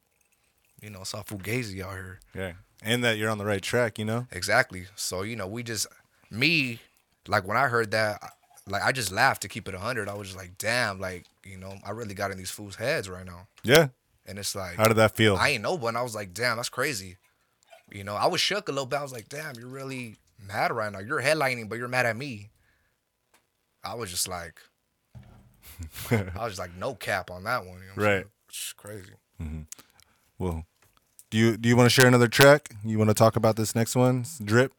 you 0.80 0.88
know, 0.90 1.02
it's 1.02 1.12
all 1.12 1.22
fugazi 1.24 1.82
out 1.84 1.92
here. 1.92 2.20
Yeah. 2.34 2.52
and 2.82 3.04
that 3.04 3.16
you're 3.18 3.30
on 3.30 3.38
the 3.38 3.44
right 3.44 3.62
track. 3.62 3.98
You 3.98 4.06
know. 4.06 4.26
Exactly. 4.32 4.86
So 4.96 5.22
you 5.22 5.36
know, 5.36 5.46
we 5.46 5.62
just 5.62 5.86
me 6.30 6.78
like 7.28 7.46
when 7.46 7.56
I 7.58 7.68
heard 7.68 7.90
that, 7.90 8.22
like 8.68 8.82
I 8.82 8.92
just 8.92 9.12
laughed 9.12 9.42
to 9.42 9.48
keep 9.48 9.68
it 9.68 9.74
hundred. 9.74 10.08
I 10.08 10.14
was 10.14 10.28
just 10.28 10.38
like, 10.38 10.56
damn, 10.58 11.00
like 11.00 11.24
you 11.44 11.56
know, 11.58 11.74
I 11.86 11.90
really 11.90 12.14
got 12.14 12.30
in 12.30 12.38
these 12.38 12.50
fools' 12.50 12.76
heads 12.76 13.08
right 13.08 13.26
now, 13.26 13.46
Yeah. 13.62 13.88
and 14.26 14.38
it's 14.38 14.54
like, 14.54 14.76
How 14.76 14.88
did 14.88 14.96
that 14.96 15.14
feel? 15.16 15.36
I 15.36 15.50
ain't 15.50 15.62
know 15.62 15.74
one. 15.74 15.96
I 15.96 16.02
was 16.02 16.14
like, 16.14 16.32
damn, 16.32 16.56
that's 16.56 16.68
crazy. 16.70 17.16
You 17.92 18.02
know, 18.04 18.14
I 18.14 18.26
was 18.26 18.40
shook 18.40 18.68
a 18.68 18.72
little 18.72 18.86
bit. 18.86 18.98
I 18.98 19.02
was 19.02 19.12
like, 19.12 19.28
damn, 19.28 19.54
you're 19.56 19.68
really 19.68 20.16
mad 20.44 20.72
right 20.72 20.90
now. 20.90 20.98
You're 21.00 21.20
headlining, 21.22 21.68
but 21.68 21.76
you're 21.78 21.86
mad 21.88 22.06
at 22.06 22.16
me. 22.16 22.48
I 23.84 23.94
was 23.94 24.10
just 24.10 24.26
like, 24.26 24.58
I 26.10 26.22
was 26.38 26.52
just 26.52 26.58
like, 26.58 26.74
no 26.76 26.94
cap 26.94 27.30
on 27.30 27.44
that 27.44 27.64
one. 27.66 27.80
You 27.80 28.02
know 28.02 28.08
Right. 28.08 28.26
It's 28.48 28.72
crazy. 28.72 29.12
Mm-hmm. 29.42 29.62
well, 30.38 30.64
do 31.30 31.36
you 31.38 31.56
do 31.56 31.68
you 31.68 31.76
want 31.76 31.86
to 31.86 31.90
share 31.90 32.06
another 32.06 32.28
track? 32.28 32.70
You 32.84 32.98
want 32.98 33.10
to 33.10 33.14
talk 33.14 33.36
about 33.36 33.56
this 33.56 33.74
next 33.74 33.96
one, 33.96 34.24
Drip? 34.42 34.72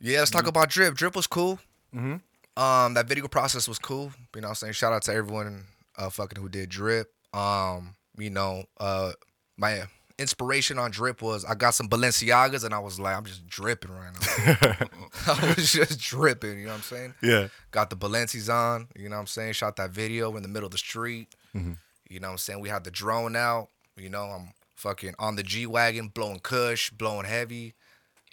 Yeah, 0.00 0.18
let's 0.18 0.30
talk 0.30 0.46
about 0.46 0.68
Drip. 0.68 0.94
Drip 0.94 1.14
was 1.16 1.26
cool. 1.26 1.60
Mm-hmm. 1.94 2.16
Um, 2.58 2.94
that 2.94 3.06
video 3.06 3.28
process 3.28 3.68
was 3.68 3.78
cool. 3.78 4.12
You 4.34 4.40
know 4.40 4.48
what 4.48 4.50
I'm 4.50 4.54
saying? 4.56 4.72
Shout 4.74 4.92
out 4.92 5.02
to 5.02 5.12
everyone 5.14 5.64
uh 5.96 6.10
fucking 6.10 6.40
who 6.40 6.48
did 6.48 6.68
Drip. 6.68 7.10
Um, 7.32 7.94
you 8.18 8.30
know, 8.30 8.64
uh 8.78 9.12
my 9.56 9.84
inspiration 10.18 10.78
on 10.78 10.90
Drip 10.90 11.22
was 11.22 11.44
I 11.44 11.54
got 11.54 11.70
some 11.70 11.88
Balenciagas 11.88 12.64
and 12.64 12.74
I 12.74 12.80
was 12.80 12.98
like, 12.98 13.16
I'm 13.16 13.24
just 13.24 13.46
dripping 13.46 13.92
right 13.92 14.12
now. 14.12 14.88
I 15.26 15.54
was 15.56 15.72
just 15.72 16.00
dripping, 16.00 16.58
you 16.58 16.64
know 16.64 16.72
what 16.72 16.76
I'm 16.78 16.82
saying? 16.82 17.14
Yeah. 17.22 17.48
Got 17.70 17.90
the 17.90 17.96
Balenci's 17.96 18.48
on, 18.48 18.88
you 18.96 19.08
know 19.08 19.16
what 19.16 19.20
I'm 19.20 19.26
saying? 19.28 19.52
Shot 19.52 19.76
that 19.76 19.90
video 19.90 20.36
in 20.36 20.42
the 20.42 20.48
middle 20.48 20.66
of 20.66 20.72
the 20.72 20.78
street. 20.78 21.28
You 22.10 22.18
know 22.20 22.28
what 22.28 22.32
I'm 22.32 22.38
saying? 22.38 22.60
We 22.60 22.68
had 22.68 22.84
the 22.84 22.90
drone 22.90 23.36
out, 23.36 23.68
you 23.96 24.10
know, 24.10 24.24
I'm 24.24 24.52
fucking 24.74 25.14
on 25.18 25.36
the 25.36 25.42
G 25.44 25.66
Wagon, 25.66 26.08
blowing 26.08 26.40
kush, 26.40 26.90
blowing 26.90 27.26
heavy. 27.26 27.74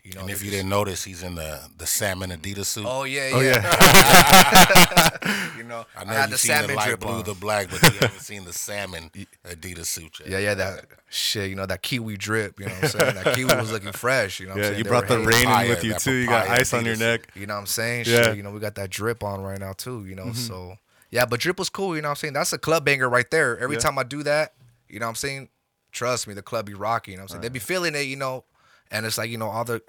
You 0.06 0.14
know, 0.14 0.22
And 0.22 0.30
if 0.30 0.40
niggas- 0.40 0.44
you 0.46 0.52
didn't 0.52 0.70
notice, 0.70 1.04
he's 1.04 1.24
in 1.24 1.34
the 1.34 1.60
the 1.80 1.88
salmon 1.88 2.30
Adidas 2.30 2.68
suit. 2.68 2.86
Oh 2.88 3.06
yeah, 3.06 3.32
Oh 3.34 3.40
yeah. 3.42 3.62
yeah. 3.64 5.54
you 5.58 5.64
know, 5.64 5.86
I 5.98 6.02
I, 6.02 6.04
know 6.04 6.12
had 6.14 6.22
you've 6.30 6.32
the 6.32 6.38
seen 6.38 6.68
the 6.68 6.76
light 6.76 7.00
blue, 7.00 7.10
on. 7.10 7.24
the 7.24 7.34
black, 7.34 7.70
but 7.72 7.82
you 7.82 7.90
haven't 8.00 8.20
seen 8.22 8.46
the 8.46 8.54
salmon 8.54 9.10
Adidas 9.44 9.88
suit 9.88 10.20
yet. 10.20 10.30
yeah, 10.30 10.38
yeah, 10.38 10.54
that 10.54 10.86
shit. 11.10 11.50
You 11.50 11.56
know 11.56 11.66
that 11.66 11.82
kiwi 11.82 12.18
drip. 12.18 12.60
You 12.60 12.68
know 12.68 12.74
what 12.74 12.84
I'm 12.84 12.90
saying? 12.90 13.16
That 13.16 13.36
kiwi 13.36 13.56
was 13.56 13.72
looking 13.72 13.92
fresh. 14.04 14.40
You 14.40 14.46
know, 14.46 14.52
what 14.54 14.58
I'm 14.58 14.64
yeah. 14.64 14.70
saying? 14.70 14.78
You 14.78 14.84
They 14.84 14.90
brought 14.90 15.08
the 15.08 15.20
rain 15.20 15.50
in 15.50 15.70
with 15.70 15.84
you 15.84 15.94
too. 15.96 16.14
You 16.14 16.28
got 16.28 16.44
papaya 16.44 16.60
ice 16.62 16.74
on 16.74 16.86
your 16.86 16.96
Adidas. 16.96 17.00
neck. 17.00 17.28
You 17.36 17.48
know 17.48 17.56
what 17.56 17.60
I'm 17.62 17.66
saying? 17.66 18.06
Yeah. 18.08 18.24
Shit, 18.26 18.38
you 18.38 18.44
know, 18.44 18.52
we 18.52 18.60
got 18.60 18.76
that 18.76 18.92
drip 18.92 19.24
on 19.24 19.42
right 19.42 19.60
now 19.60 19.74
too. 19.74 20.06
You 20.06 20.14
know, 20.16 20.26
mm-hmm. 20.26 20.34
so 20.34 20.76
yeah, 21.10 21.26
but 21.26 21.40
drip 21.40 21.58
was 21.58 21.70
cool. 21.70 21.96
You 21.96 22.04
know 22.04 22.10
what 22.10 22.12
I'm 22.12 22.16
saying? 22.18 22.34
That's 22.34 22.54
a 22.54 22.58
club 22.60 22.86
banger 22.86 23.10
right 23.10 23.30
there. 23.32 23.58
Every 23.58 23.78
Yeah. 23.78 23.80
time 23.82 23.98
I 23.98 24.04
do 24.04 24.22
that, 24.24 24.54
you 24.88 25.00
know 25.00 25.08
what 25.08 25.10
I'm 25.12 25.16
saying? 25.16 25.50
Trust 25.92 26.28
me, 26.28 26.34
the 26.36 26.44
club 26.44 26.68
be 26.68 26.74
rocking. 26.76 27.14
You 27.14 27.18
know 27.18 27.24
what 27.24 27.32
I'm 27.32 27.36
saying? 27.36 27.42
They 27.42 27.50
be 27.50 27.60
feeling 27.60 27.96
it. 27.96 28.02
You 28.02 28.18
know, 28.18 28.44
and 28.92 29.06
it's 29.06 29.18
like 29.18 29.30
you 29.32 29.38
know 29.38 29.48
all 29.50 29.64
the, 29.64 29.82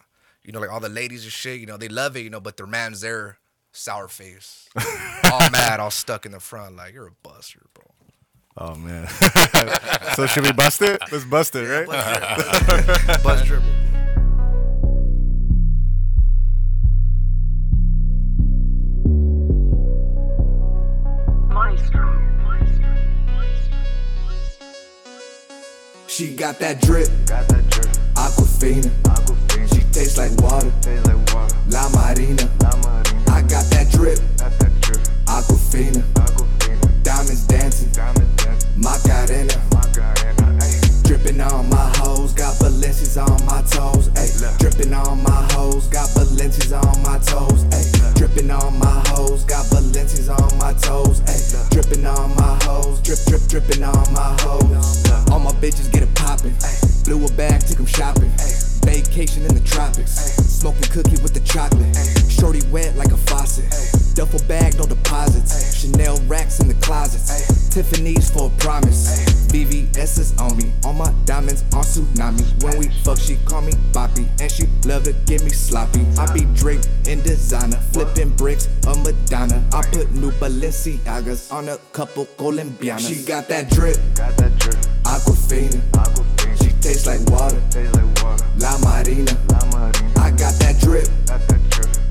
you 0.46 0.52
know, 0.52 0.60
like 0.60 0.72
all 0.72 0.80
the 0.80 0.88
ladies 0.88 1.24
and 1.24 1.32
shit. 1.32 1.60
You 1.60 1.66
know, 1.66 1.76
they 1.76 1.88
love 1.88 2.16
it. 2.16 2.20
You 2.20 2.30
know, 2.30 2.40
but 2.40 2.56
their 2.56 2.66
man's 2.66 3.00
there, 3.00 3.38
sour 3.72 4.08
face, 4.08 4.68
all 5.32 5.50
mad, 5.50 5.80
all 5.80 5.90
stuck 5.90 6.24
in 6.24 6.32
the 6.32 6.40
front, 6.40 6.76
like 6.76 6.94
you're 6.94 7.08
a 7.08 7.12
buster, 7.22 7.66
bro. 7.74 7.84
Oh 8.58 8.74
man. 8.76 9.06
so 10.14 10.26
should 10.26 10.44
we 10.44 10.52
bust 10.52 10.80
it? 10.80 11.02
Let's 11.12 11.24
bust 11.24 11.54
it, 11.56 11.66
right? 11.68 11.86
Bust 13.22 13.44
drip. 13.46 13.62
She 26.08 26.34
got 26.34 26.58
that 26.60 26.80
drip, 26.80 27.08
Got 27.26 27.46
that 27.48 27.68
drip, 27.68 27.92
Aquafina. 28.14 28.88
Aquafina, 29.02 29.25
She 29.25 29.25
tastes 29.96 30.18
like 30.18 30.32
water. 30.42 30.70
La 31.70 31.88
Marina. 31.88 32.44
I 33.32 33.40
got 33.48 33.64
that 33.72 33.88
drip, 33.90 34.18
Aquafina. 35.24 36.04
Diamonds 37.02 37.46
dancing, 37.46 37.90
diamond 37.92 38.36
dancing, 38.36 38.70
Macarena. 38.76 39.56
Dripping 41.02 41.40
on 41.40 41.70
my 41.70 41.88
hoes, 41.96 42.34
got 42.34 42.54
Balenci's 42.56 43.16
on 43.16 43.40
my 43.46 43.62
toes, 43.62 44.10
ayy. 44.20 44.58
Dripping 44.58 44.92
on 44.92 45.22
my 45.22 45.48
hoes, 45.52 45.86
got 45.88 46.10
Balenci's 46.10 46.72
on 46.72 47.02
my 47.02 47.18
toes, 47.24 47.64
ayy. 47.72 48.16
Dripping 48.16 48.50
on 48.50 48.78
my 48.78 49.02
hoes, 49.08 49.44
got 49.44 49.64
Balenci's 49.66 50.28
on 50.28 50.58
my 50.58 50.74
toes, 50.74 51.20
ayy. 51.22 51.70
Dripping 51.70 52.04
on 52.04 52.36
my 52.36 52.58
hoes, 52.64 53.00
drip, 53.00 53.20
drip, 53.28 53.42
dripping 53.48 53.82
on 53.82 54.12
my 54.12 54.36
hoes. 54.42 55.08
All 55.30 55.40
my 55.40 55.52
bitches 55.52 55.90
get 55.90 56.02
it 56.02 56.14
poppin', 56.14 56.54
blew 57.04 57.24
a 57.24 57.32
bag, 57.32 57.66
took 57.66 57.78
'em 57.78 57.86
shopping. 57.86 58.30
Vacation 58.86 59.44
in 59.44 59.52
the 59.52 59.60
tropics, 59.66 60.12
smoking 60.12 60.88
cookie 60.94 61.20
with 61.20 61.34
the 61.34 61.40
chocolate. 61.40 61.90
Shorty 62.30 62.62
wet 62.70 62.96
like 62.96 63.10
a 63.10 63.16
faucet, 63.16 63.66
duffel 64.14 64.40
bag, 64.46 64.78
no 64.78 64.86
deposits. 64.86 65.74
Chanel 65.74 66.18
racks 66.28 66.60
in 66.60 66.68
the 66.68 66.74
closets, 66.74 67.68
Tiffany's 67.68 68.30
for 68.30 68.46
a 68.46 68.50
promise. 68.62 69.36
VVS 69.48 70.18
is 70.18 70.38
on 70.38 70.56
me, 70.56 70.72
all 70.84 70.92
my 70.92 71.12
diamonds 71.24 71.62
on 71.74 71.82
tsunami. 71.82 72.46
When 72.62 72.78
we 72.78 72.88
fuck, 73.02 73.18
she 73.18 73.36
call 73.44 73.62
me 73.62 73.72
Boppy, 73.92 74.28
and 74.40 74.50
she 74.50 74.66
love 74.88 75.02
to 75.04 75.12
get 75.26 75.42
me 75.42 75.50
sloppy. 75.50 76.06
I 76.16 76.32
be 76.32 76.44
draped 76.54 76.88
in 77.08 77.22
designer, 77.22 77.78
flipping 77.92 78.30
bricks 78.30 78.68
of 78.86 79.02
Madonna. 79.04 79.64
I 79.72 79.82
put 79.90 80.12
new 80.12 80.30
Balenciagas 80.32 81.52
on 81.52 81.68
a 81.68 81.76
couple 81.92 82.26
Colombianas. 82.38 83.08
She 83.08 83.26
got 83.26 83.48
that 83.48 83.68
drip, 83.70 83.96
Got 84.14 84.36
that 84.36 84.56
drip, 84.58 84.76
Aquafina. 85.02 85.80
Aquafina, 85.90 86.62
She 86.62 86.70
tastes 86.80 87.06
like 87.06 87.20
water. 87.30 87.60
Marina. 88.78 89.32
La 89.50 89.58
Marina, 89.72 90.20
I 90.20 90.30
got 90.30 90.54
that 90.60 90.76
drip, 90.80 91.08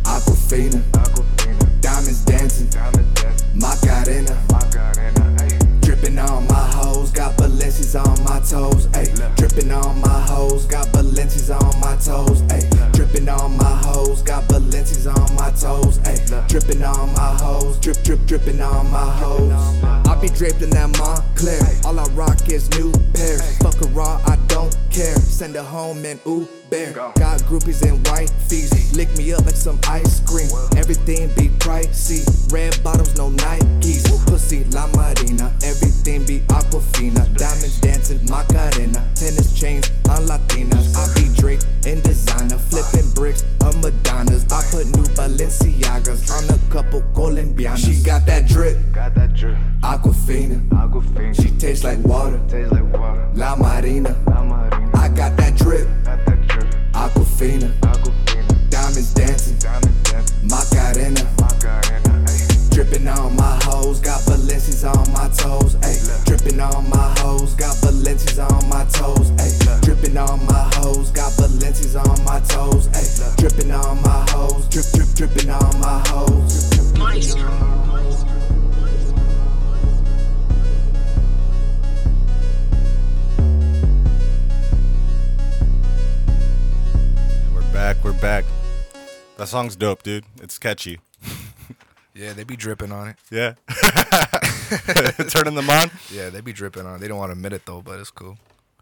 Aquafina. 0.04 0.82
Diamonds 1.82 2.26
dancing, 2.26 2.70
diamond 2.70 3.16
dancing, 3.16 3.60
Macarena. 3.60 4.38
Macarena. 4.50 5.82
Dripping 5.82 6.18
on 6.20 6.48
my 6.48 6.68
hoes, 6.74 7.12
got 7.12 7.36
Balenci's 7.38 7.96
on 7.96 8.24
my 8.24 8.40
toes, 8.40 8.88
ayy. 8.88 9.36
Dripping 9.38 9.72
on 9.72 10.02
my 10.02 10.22
hoes, 10.22 10.66
got 10.66 10.88
Balenci's 10.88 11.50
on 11.50 11.80
my 11.80 11.96
toes, 11.98 12.42
ayy. 12.44 12.94
Dripping 12.94 13.30
on 13.30 13.58
my 13.58 13.76
hoes, 13.84 14.22
got 14.22 14.44
on 15.08 15.36
my 15.36 15.52
toes, 15.52 16.00
ayy. 16.00 16.48
Dripping 16.50 16.84
on 16.84 17.14
my 17.14 17.38
hoes, 17.40 17.80
drip, 17.80 18.02
drip, 18.04 18.20
dripping 18.26 18.62
on 18.62 18.92
my 18.92 19.10
hoes. 19.18 19.52
I 20.08 20.20
be 20.20 20.28
draped 20.28 20.62
in 20.62 20.70
that 20.72 20.90
Moncler, 20.92 21.86
all 21.86 22.00
I 22.00 22.06
rock 22.14 22.50
is 22.50 22.70
new 22.78 22.92
pairs. 23.14 23.58
Fuck 23.60 23.82
a 23.82 23.88
raw, 23.90 24.22
I 24.26 24.36
don't 24.48 24.76
care. 24.92 25.16
Send 25.16 25.56
her 25.56 25.64
home 25.64 26.04
and 26.06 26.20
ooh, 26.28 26.48
bear. 26.70 26.92
Got 26.94 27.42
groupies 27.48 27.88
in 27.88 28.04
white 28.12 28.30
fees, 28.30 28.96
lick 28.96 29.16
me 29.18 29.34
up 29.34 29.46
like 29.46 29.56
some 29.56 29.80
ice 29.88 30.20
cream. 30.22 30.50
Everything 30.78 31.30
be 31.36 31.50
pricey, 31.60 32.24
red 32.52 32.82
bottoms, 32.84 33.16
no 33.16 33.30
Nikes. 33.30 34.04
Pussy 34.28 34.66
La 34.66 34.88
Marina, 34.88 35.54
everything 35.64 36.26
be 36.26 36.40
Aquafina. 36.48 37.24
Diamonds 37.38 37.80
dancing 37.80 38.20
Macarena, 38.30 39.08
tennis 39.16 39.54
chains 39.58 39.90
on 40.10 40.28
Latinas. 40.28 40.96
I 40.96 41.06
be 41.16 41.34
draped 41.36 41.66
in 41.86 42.02
designer, 42.02 42.58
flipping 42.58 43.10
bricks 43.14 43.44
of 43.44 43.50
Madonnas. 43.50 43.55
I 43.55 43.55
put 44.72 44.86
new 44.88 45.04
Balenciagas 45.16 46.30
on 46.32 46.44
a 46.50 46.72
couple 46.72 47.02
Colombianas. 47.14 47.78
She 47.86 48.02
got 48.04 48.26
that 48.26 48.48
drip, 48.48 48.78
Got 48.92 49.16
that 49.16 49.34
drip, 49.34 49.58
Aquafina. 49.82 50.68
Aquafina, 50.70 51.36
She 51.36 51.52
tastes 51.52 51.84
like 51.84 52.00
water, 52.00 52.40
taste 52.48 52.72
like 52.72 52.84
water. 52.94 53.30
La 53.36 53.56
Marina. 53.56 54.16
La 54.28 54.44
Marina, 54.44 54.92
I 54.98 55.10
got 55.10 55.38
that 55.38 55.56
drip, 55.56 55.88
got 56.04 56.26
that 56.26 56.48
drip, 56.48 56.68
Aquafina. 56.94 57.70
Aquafina, 57.82 58.70
Diamonds 58.70 59.14
dancing, 59.14 59.45
back. 88.26 88.44
That 89.38 89.48
song's 89.48 89.76
dope, 89.76 90.02
dude. 90.02 90.26
It's 90.42 90.58
catchy. 90.58 91.00
Yeah, 92.16 92.34
they 92.34 92.44
be 92.44 92.56
dripping 92.56 92.92
on 92.92 93.10
it. 93.10 93.18
Yeah. 93.30 93.54
Turning 95.30 95.54
them 95.54 95.70
on. 95.70 95.92
Yeah, 96.12 96.32
they 96.32 96.42
be 96.42 96.52
dripping 96.52 96.88
on 96.88 96.96
it. 96.96 97.00
They 97.02 97.08
don't 97.08 97.20
want 97.20 97.30
to 97.30 97.34
admit 97.34 97.54
it 97.54 97.68
though, 97.68 97.84
but 97.84 98.00
it's 98.00 98.10
cool. 98.10 98.40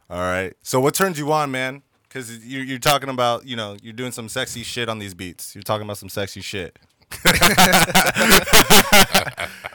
All 0.10 0.20
right. 0.22 0.54
So 0.64 0.80
what 0.80 0.94
turns 0.96 1.20
you 1.20 1.30
on, 1.34 1.52
man? 1.52 1.82
Because 2.08 2.46
you're, 2.46 2.64
you're 2.64 2.80
talking 2.80 3.10
about, 3.10 3.46
you 3.46 3.58
know, 3.58 3.76
you're 3.84 3.92
doing 3.92 4.14
some 4.14 4.30
sexy 4.30 4.64
shit 4.64 4.88
on 4.88 5.00
these 5.00 5.14
beats. 5.14 5.54
You're 5.56 5.64
talking 5.64 5.84
about 5.86 5.98
some 5.98 6.08
sexy 6.10 6.40
shit. 6.40 6.80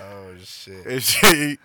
Oh 0.01 0.35
shit. 0.43 1.03
She- 1.03 1.59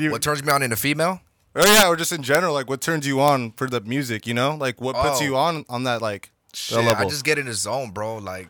you- 0.00 0.10
What 0.12 0.22
turns 0.22 0.44
me 0.44 0.52
on 0.52 0.62
in 0.62 0.70
a 0.70 0.76
female? 0.76 1.22
Or 1.56 1.66
yeah, 1.66 1.88
or 1.88 1.96
just 1.96 2.12
in 2.12 2.22
general, 2.22 2.54
like 2.54 2.68
what 2.68 2.80
turns 2.80 3.04
you 3.04 3.20
on 3.20 3.50
for 3.52 3.68
the 3.68 3.80
music, 3.80 4.28
you 4.28 4.34
know? 4.34 4.54
Like 4.54 4.80
what 4.80 4.94
puts 4.94 5.20
Oh. 5.20 5.24
you 5.24 5.36
on 5.36 5.64
on 5.68 5.82
that 5.84 6.00
like 6.00 6.30
Shit, 6.54 6.78
I 6.78 7.04
just 7.04 7.24
get 7.24 7.38
in 7.38 7.46
the 7.46 7.54
zone, 7.54 7.90
bro. 7.90 8.18
Like, 8.18 8.48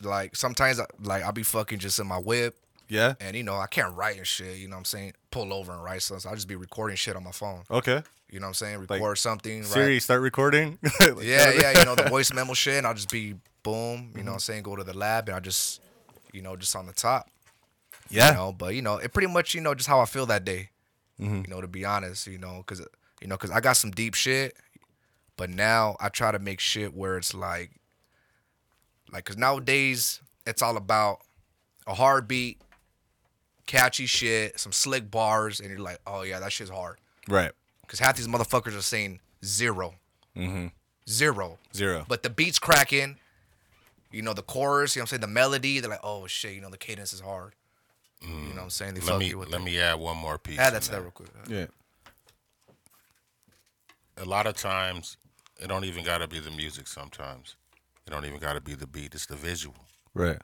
like 0.00 0.36
sometimes, 0.36 0.78
I, 0.80 0.86
like 1.02 1.22
I'll 1.22 1.32
be 1.32 1.42
fucking 1.42 1.78
just 1.78 1.98
in 1.98 2.06
my 2.06 2.18
whip, 2.18 2.56
yeah. 2.88 3.14
and 3.20 3.36
you 3.36 3.42
know 3.42 3.56
I 3.56 3.66
can't 3.66 3.94
write 3.96 4.18
and 4.18 4.26
shit. 4.26 4.58
You 4.58 4.68
know 4.68 4.76
what 4.76 4.80
I'm 4.80 4.84
saying? 4.84 5.14
Pull 5.30 5.52
over 5.52 5.72
and 5.72 5.82
write 5.82 6.02
something. 6.02 6.28
I'll 6.28 6.36
just 6.36 6.48
be 6.48 6.56
recording 6.56 6.96
shit 6.96 7.16
on 7.16 7.24
my 7.24 7.32
phone. 7.32 7.62
Okay. 7.70 8.02
You 8.32 8.40
know 8.40 8.46
what 8.46 8.48
I'm 8.48 8.54
saying? 8.54 8.78
Like, 8.80 8.90
Record 8.90 9.18
something. 9.18 9.62
Siri, 9.62 9.92
Right? 9.94 10.02
start 10.02 10.22
recording. 10.22 10.78
Like, 11.00 11.22
Yeah, 11.22 11.52
yeah. 11.52 11.78
You 11.78 11.84
know 11.84 11.94
the 11.94 12.04
voice 12.08 12.32
memo 12.32 12.54
shit. 12.54 12.78
And 12.78 12.86
I'll 12.86 12.94
just 12.94 13.10
be 13.10 13.34
boom. 13.62 13.74
You 13.74 13.74
know 13.74 13.98
what 13.98 14.16
mm-hmm. 14.16 14.28
I'm 14.30 14.38
saying? 14.38 14.62
Go 14.62 14.74
to 14.74 14.84
the 14.84 14.96
lab 14.96 15.28
and 15.28 15.36
I 15.36 15.40
just, 15.40 15.82
you 16.32 16.40
know, 16.40 16.56
just 16.56 16.74
on 16.74 16.86
the 16.86 16.94
top. 16.94 17.28
Yeah. 18.08 18.30
You 18.30 18.36
know, 18.36 18.52
but 18.52 18.74
you 18.74 18.80
know, 18.80 18.96
it 18.96 19.12
pretty 19.12 19.28
much 19.28 19.54
you 19.54 19.60
know 19.60 19.74
just 19.74 19.88
how 19.88 20.00
I 20.00 20.06
feel 20.06 20.26
that 20.26 20.44
day. 20.44 20.70
Mm-hmm. 21.20 21.42
You 21.46 21.54
know, 21.54 21.60
to 21.60 21.68
be 21.68 21.84
honest, 21.84 22.26
you 22.26 22.38
know, 22.38 22.62
cause 22.66 22.84
you 23.20 23.28
know, 23.28 23.36
cause 23.36 23.50
I 23.50 23.60
got 23.60 23.74
some 23.74 23.90
deep 23.90 24.14
shit, 24.14 24.56
but 25.36 25.50
now 25.50 25.96
I 26.00 26.08
try 26.08 26.32
to 26.32 26.38
make 26.38 26.60
shit 26.60 26.94
where 26.94 27.16
it's 27.16 27.34
like, 27.34 27.70
like, 29.12 29.24
cause 29.24 29.36
nowadays 29.36 30.20
it's 30.46 30.62
all 30.62 30.76
about 30.76 31.18
a 31.86 31.94
hard 31.94 32.28
beat, 32.28 32.60
catchy 33.66 34.06
shit, 34.06 34.58
some 34.58 34.72
slick 34.72 35.10
bars, 35.10 35.60
and 35.60 35.68
you're 35.68 35.78
like, 35.78 35.98
oh 36.06 36.22
yeah, 36.22 36.40
that 36.40 36.52
shit's 36.52 36.70
hard. 36.70 36.98
Right. 37.28 37.52
Cause 37.86 37.98
half 37.98 38.16
these 38.16 38.28
motherfuckers 38.28 38.76
are 38.76 38.82
saying 38.82 39.20
0 39.44 39.94
mm-hmm. 40.36 40.66
Zero. 41.08 41.58
Zero. 41.74 42.04
But 42.08 42.22
the 42.22 42.30
beat's 42.30 42.60
cracking. 42.60 43.16
You 44.12 44.22
know, 44.22 44.34
the 44.34 44.42
chorus, 44.42 44.94
you 44.94 45.00
know 45.00 45.04
what 45.04 45.06
I'm 45.06 45.08
saying? 45.08 45.20
The 45.22 45.26
melody, 45.26 45.80
they're 45.80 45.90
like, 45.90 46.00
oh 46.04 46.26
shit, 46.26 46.54
you 46.54 46.60
know, 46.60 46.70
the 46.70 46.78
cadence 46.78 47.12
is 47.12 47.20
hard. 47.20 47.54
You 48.22 48.28
know 48.28 48.54
what 48.54 48.62
I'm 48.62 48.70
saying? 48.70 48.94
They 48.94 49.00
mm. 49.00 49.04
Let 49.06 49.12
fuck 49.12 49.20
me 49.20 49.28
you 49.28 49.38
with 49.38 49.50
let 49.50 49.60
it. 49.62 49.64
me 49.64 49.80
add 49.80 49.94
one 49.94 50.16
more 50.16 50.38
piece. 50.38 50.58
Add 50.58 50.74
that 50.74 50.82
to 50.82 50.90
that 50.92 51.00
real 51.00 51.10
quick. 51.10 51.30
Yeah. 51.48 51.66
a 54.16 54.24
lot 54.24 54.46
of 54.46 54.56
times 54.56 55.16
it 55.62 55.68
don't 55.68 55.84
even 55.84 56.04
gotta 56.04 56.26
be 56.26 56.40
the 56.40 56.50
music 56.50 56.86
sometimes. 56.86 57.56
It 58.06 58.10
don't 58.10 58.24
even 58.24 58.38
gotta 58.40 58.60
be 58.60 58.74
the 58.74 58.86
beat, 58.86 59.14
it's 59.14 59.26
the 59.26 59.36
visual. 59.36 59.76
Right. 60.14 60.38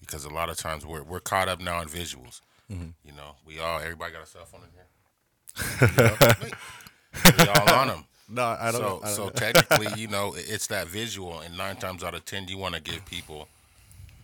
Because 0.00 0.24
a 0.24 0.30
lot 0.30 0.48
of 0.48 0.56
times 0.56 0.86
we're 0.86 1.02
we're 1.02 1.20
caught 1.20 1.48
up 1.48 1.60
now 1.60 1.80
in 1.80 1.88
visuals. 1.88 2.40
Mm-hmm. 2.70 2.90
You 3.04 3.12
know, 3.12 3.36
we 3.46 3.58
all 3.58 3.80
everybody 3.80 4.12
got 4.12 4.22
a 4.22 4.26
cell 4.26 4.44
phone 4.44 4.62
in 4.62 4.70
here. 4.74 4.86
You 5.80 5.96
know? 6.04 7.36
we 7.38 7.48
all 7.48 7.74
on 7.74 7.88
them. 7.88 8.04
No, 8.28 8.42
I 8.44 8.70
don't 8.70 8.74
so 8.74 8.80
know. 8.80 9.00
I 9.02 9.06
don't 9.06 9.16
so 9.16 9.30
technically, 9.30 9.88
you 9.96 10.08
know, 10.08 10.34
it's 10.36 10.66
that 10.66 10.86
visual 10.86 11.40
and 11.40 11.56
nine 11.56 11.76
times 11.76 12.04
out 12.04 12.14
of 12.14 12.24
ten 12.24 12.46
you 12.46 12.58
wanna 12.58 12.80
give 12.80 13.04
people 13.06 13.48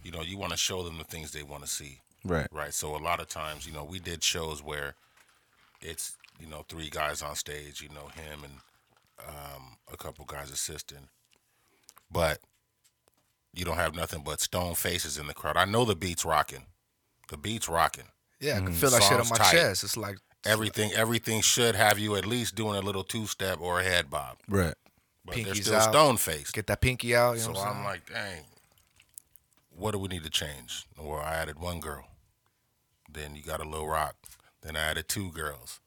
you 0.04 0.10
know, 0.10 0.20
you 0.20 0.36
wanna 0.36 0.56
show 0.56 0.82
them 0.82 0.98
the 0.98 1.04
things 1.04 1.32
they 1.32 1.42
wanna 1.42 1.66
see. 1.66 1.98
Right. 2.24 2.46
Right. 2.52 2.72
So 2.72 2.94
a 2.94 2.98
lot 2.98 3.20
of 3.20 3.28
times, 3.28 3.66
you 3.66 3.72
know, 3.72 3.84
we 3.84 3.98
did 3.98 4.22
shows 4.22 4.62
where 4.62 4.94
it's, 5.80 6.16
you 6.38 6.46
know, 6.46 6.64
three 6.68 6.90
guys 6.90 7.22
on 7.22 7.34
stage, 7.34 7.80
you 7.80 7.88
know, 7.88 8.08
him 8.08 8.44
and 8.44 8.52
um, 9.28 9.76
a 9.92 9.96
couple 9.96 10.24
guys 10.24 10.50
assisting. 10.50 11.08
But 12.10 12.38
you 13.52 13.64
don't 13.64 13.76
have 13.76 13.94
nothing 13.94 14.22
but 14.24 14.40
stone 14.40 14.74
faces 14.74 15.18
in 15.18 15.26
the 15.26 15.34
crowd. 15.34 15.56
I 15.56 15.64
know 15.64 15.84
the 15.84 15.96
beat's 15.96 16.24
rocking. 16.24 16.66
The 17.30 17.36
beat's 17.36 17.68
rocking. 17.68 18.04
Yeah, 18.40 18.56
I 18.58 18.60
can 18.60 18.72
feel 18.72 18.90
that 18.90 19.02
shit 19.02 19.18
on 19.18 19.28
my 19.28 19.36
tight. 19.36 19.52
chest. 19.52 19.84
It's 19.84 19.96
like 19.96 20.18
Everything 20.46 20.92
everything 20.92 21.40
should 21.40 21.74
have 21.74 21.98
you 21.98 22.16
at 22.16 22.26
least 22.26 22.54
doing 22.54 22.76
a 22.76 22.80
little 22.82 23.02
two 23.02 23.26
step 23.26 23.60
or 23.62 23.80
a 23.80 23.82
head 23.82 24.10
bob. 24.10 24.36
Right. 24.46 24.74
But 25.24 25.36
they're 25.36 25.54
still 25.54 25.76
out. 25.76 25.88
stone 25.90 26.16
faced. 26.18 26.52
get 26.52 26.66
that 26.66 26.82
pinky 26.82 27.16
out. 27.16 27.32
You 27.32 27.38
know 27.38 27.44
So 27.44 27.52
what 27.52 27.66
I'm 27.68 27.78
I'm 27.78 27.84
like, 27.84 28.10
dang, 28.12 28.42
what 29.70 29.92
do 29.92 29.98
we 29.98 30.08
need 30.08 30.22
to 30.24 30.30
change? 30.30 30.84
Well, 31.00 31.18
I 31.18 31.34
added 31.36 31.58
one 31.58 31.80
girl. 31.80 32.04
Then 33.10 33.34
you 33.34 33.42
got 33.42 33.60
a 33.64 33.68
little 33.68 33.88
rock. 33.88 34.16
Then 34.60 34.76
I 34.76 34.80
added 34.80 35.08
two 35.08 35.30
girls. 35.32 35.80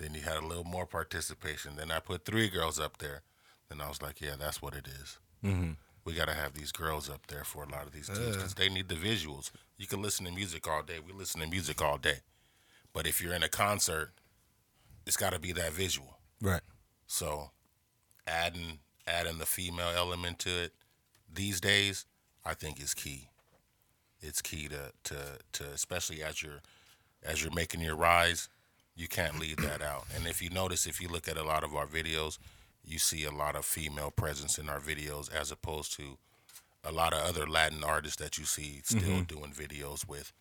Then 0.00 0.14
you 0.14 0.22
had 0.22 0.38
a 0.38 0.46
little 0.46 0.64
more 0.64 0.86
participation. 0.86 1.76
Then 1.76 1.90
I 1.90 1.98
put 1.98 2.24
three 2.24 2.48
girls 2.48 2.80
up 2.80 2.98
there. 2.98 3.20
Then 3.68 3.82
I 3.82 3.88
was 3.88 4.00
like, 4.00 4.20
yeah, 4.20 4.34
that's 4.38 4.62
what 4.62 4.74
it 4.74 4.88
is. 4.88 5.18
Mm-hmm. 5.44 5.72
We 6.06 6.14
got 6.14 6.28
to 6.28 6.34
have 6.34 6.54
these 6.54 6.72
girls 6.72 7.10
up 7.10 7.26
there 7.26 7.44
for 7.44 7.64
a 7.64 7.68
lot 7.68 7.86
of 7.86 7.92
these 7.92 8.08
dudes 8.08 8.36
because 8.36 8.54
they 8.54 8.70
need 8.70 8.88
the 8.88 8.94
visuals. 8.94 9.50
You 9.76 9.86
can 9.86 10.00
listen 10.00 10.24
to 10.24 10.32
music 10.32 10.66
all 10.66 10.82
day. 10.82 10.98
We 11.06 11.12
listen 11.12 11.42
to 11.42 11.46
music 11.46 11.82
all 11.82 11.98
day. 11.98 12.20
But 12.94 13.06
if 13.06 13.22
you're 13.22 13.34
in 13.34 13.42
a 13.42 13.48
concert, 13.48 14.12
it's 15.06 15.18
got 15.18 15.34
to 15.34 15.38
be 15.38 15.52
that 15.52 15.72
visual. 15.72 16.18
Right. 16.40 16.62
So 17.06 17.50
adding 18.26 18.78
adding 19.06 19.38
the 19.38 19.46
female 19.46 19.92
element 19.94 20.38
to 20.40 20.50
it 20.50 20.72
these 21.32 21.60
days, 21.60 22.06
I 22.44 22.54
think 22.54 22.80
is 22.80 22.94
key. 22.94 23.28
It's 24.20 24.40
key 24.40 24.68
to 24.68 24.92
to 25.04 25.16
to 25.52 25.64
especially 25.74 26.22
as 26.22 26.42
you're 26.42 26.62
as 27.22 27.42
you're 27.42 27.54
making 27.54 27.82
your 27.82 27.96
rise, 27.96 28.48
you 29.00 29.08
can't 29.08 29.40
leave 29.40 29.56
that 29.56 29.80
out. 29.80 30.04
And 30.14 30.26
if 30.26 30.42
you 30.42 30.50
notice, 30.50 30.86
if 30.86 31.00
you 31.00 31.08
look 31.08 31.26
at 31.26 31.38
a 31.38 31.42
lot 31.42 31.64
of 31.64 31.74
our 31.74 31.86
videos, 31.86 32.38
you 32.84 32.98
see 32.98 33.24
a 33.24 33.30
lot 33.30 33.56
of 33.56 33.64
female 33.64 34.10
presence 34.10 34.58
in 34.58 34.68
our 34.68 34.78
videos 34.78 35.32
as 35.32 35.50
opposed 35.50 35.94
to 35.94 36.18
a 36.84 36.92
lot 36.92 37.14
of 37.14 37.20
other 37.20 37.46
Latin 37.46 37.82
artists 37.82 38.16
that 38.16 38.36
you 38.36 38.44
see 38.44 38.80
still 38.84 39.00
mm-hmm. 39.00 39.22
doing 39.22 39.52
videos 39.52 40.06
with 40.06 40.32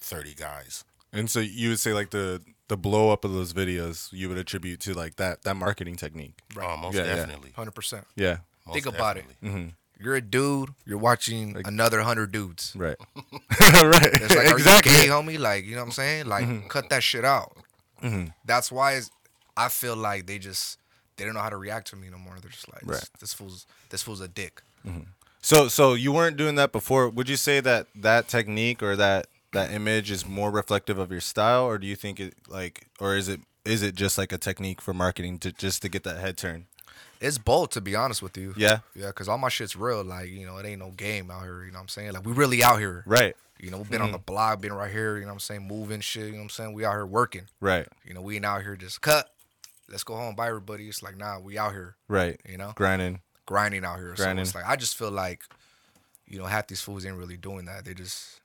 30 0.00 0.34
guys. 0.34 0.84
And 1.12 1.28
so 1.28 1.40
you 1.40 1.70
would 1.70 1.80
say 1.80 1.92
like 1.92 2.10
the 2.10 2.42
the 2.68 2.76
blow 2.76 3.10
up 3.10 3.24
of 3.24 3.32
those 3.32 3.52
videos 3.52 4.12
you 4.12 4.28
would 4.28 4.38
attribute 4.38 4.80
to 4.80 4.92
like 4.92 5.16
that 5.16 5.42
that 5.42 5.54
marketing 5.54 5.96
technique. 5.96 6.38
Oh, 6.60 6.76
most 6.76 6.94
Yeah, 6.94 7.04
yeah. 7.04 7.16
definitely. 7.16 7.50
100%. 7.56 8.04
Yeah. 8.14 8.38
Most 8.66 8.74
Think 8.74 8.86
about 8.86 9.16
it. 9.16 9.26
definitely. 9.28 9.48
Mm-hmm. 9.48 10.04
You're 10.04 10.16
a 10.16 10.20
dude. 10.20 10.70
You're 10.84 10.98
watching 10.98 11.56
another 11.64 12.02
hundred 12.02 12.30
dudes. 12.32 12.74
Right. 12.76 12.96
right. 13.16 13.32
It's 13.60 14.34
like, 14.34 14.50
exactly. 14.50 14.92
are 14.92 14.96
you 14.98 15.02
gay, 15.04 15.08
homie? 15.08 15.38
Like, 15.38 15.64
you 15.64 15.74
know 15.74 15.80
what 15.80 15.86
I'm 15.86 15.92
saying? 15.92 16.26
Like, 16.26 16.44
mm-hmm. 16.44 16.68
cut 16.68 16.90
that 16.90 17.02
shit 17.02 17.24
out. 17.24 17.56
Mm-hmm. 18.02 18.26
That's 18.44 18.70
why 18.70 19.00
I 19.56 19.68
feel 19.68 19.96
like 19.96 20.26
they 20.26 20.38
just 20.38 20.78
they 21.16 21.24
don't 21.24 21.34
know 21.34 21.40
how 21.40 21.48
to 21.50 21.56
react 21.56 21.88
to 21.88 21.96
me 21.96 22.08
no 22.10 22.18
more. 22.18 22.36
They're 22.40 22.50
just 22.50 22.70
like, 22.72 22.82
Right. 22.84 23.00
this, 23.00 23.10
this 23.20 23.34
fool's 23.34 23.66
this 23.90 24.02
fool's 24.02 24.20
a 24.20 24.28
dick. 24.28 24.62
Mm-hmm. 24.86 25.00
So 25.40 25.68
so 25.68 25.94
you 25.94 26.12
weren't 26.12 26.36
doing 26.36 26.56
that 26.56 26.72
before. 26.72 27.08
Would 27.08 27.28
you 27.28 27.36
say 27.36 27.60
that 27.60 27.86
that 27.94 28.28
technique 28.28 28.82
or 28.82 28.96
that 28.96 29.28
that 29.52 29.70
image 29.70 30.10
is 30.10 30.26
more 30.26 30.50
reflective 30.50 30.98
of 30.98 31.10
your 31.10 31.20
style, 31.20 31.64
or 31.64 31.78
do 31.78 31.86
you 31.86 31.96
think 31.96 32.20
it 32.20 32.34
like, 32.48 32.88
or 33.00 33.16
is 33.16 33.28
it 33.28 33.40
is 33.64 33.82
it 33.82 33.94
just 33.94 34.18
like 34.18 34.32
a 34.32 34.38
technique 34.38 34.80
for 34.80 34.92
marketing 34.92 35.38
to 35.40 35.52
just 35.52 35.82
to 35.82 35.88
get 35.88 36.02
that 36.04 36.18
head 36.18 36.36
turn? 36.36 36.66
It's 37.20 37.38
bold 37.38 37.70
to 37.72 37.80
be 37.80 37.94
honest 37.94 38.22
with 38.22 38.36
you. 38.36 38.54
Yeah. 38.56 38.80
Yeah, 38.94 39.08
because 39.08 39.28
all 39.28 39.38
my 39.38 39.48
shit's 39.48 39.76
real. 39.76 40.04
Like, 40.04 40.28
you 40.28 40.46
know, 40.46 40.58
it 40.58 40.66
ain't 40.66 40.80
no 40.80 40.90
game 40.90 41.30
out 41.30 41.42
here. 41.42 41.64
You 41.64 41.70
know 41.70 41.78
what 41.78 41.82
I'm 41.82 41.88
saying? 41.88 42.12
Like, 42.12 42.26
we 42.26 42.32
really 42.32 42.62
out 42.62 42.78
here. 42.78 43.04
Right. 43.06 43.36
You 43.58 43.70
know, 43.70 43.78
we've 43.78 43.90
been 43.90 44.02
on 44.02 44.12
the 44.12 44.18
mm. 44.18 44.26
block, 44.26 44.60
been 44.60 44.72
right 44.72 44.92
here. 44.92 45.16
You 45.16 45.22
know 45.22 45.28
what 45.28 45.34
I'm 45.34 45.40
saying? 45.40 45.66
Moving 45.66 46.00
shit. 46.00 46.26
You 46.26 46.32
know 46.32 46.38
what 46.38 46.42
I'm 46.44 46.50
saying? 46.50 46.72
We 46.74 46.84
out 46.84 46.92
here 46.92 47.06
working. 47.06 47.48
Right. 47.60 47.88
You 48.04 48.12
know, 48.12 48.20
we 48.20 48.36
ain't 48.36 48.44
out 48.44 48.62
here 48.62 48.76
just 48.76 49.00
cut. 49.00 49.30
Let's 49.88 50.04
go 50.04 50.14
home. 50.14 50.34
Bye, 50.34 50.48
everybody. 50.48 50.88
It's 50.88 51.02
like, 51.02 51.16
nah, 51.16 51.38
we 51.38 51.56
out 51.56 51.72
here 51.72 51.96
Right. 52.08 52.38
You 52.46 52.58
know? 52.58 52.72
grinding. 52.74 53.20
grinding 53.46 53.84
out 53.84 53.96
here. 53.96 54.14
Grinding. 54.14 54.44
So 54.44 54.48
it's 54.48 54.54
like, 54.54 54.68
I 54.68 54.76
just 54.76 54.96
feel 54.96 55.10
like, 55.10 55.42
you 56.26 56.38
know, 56.38 56.44
half 56.44 56.66
these 56.66 56.82
fools 56.82 57.06
ain't 57.06 57.16
really 57.16 57.36
doing 57.36 57.64
that. 57.66 57.84
They 57.84 57.94
just, 57.94 58.40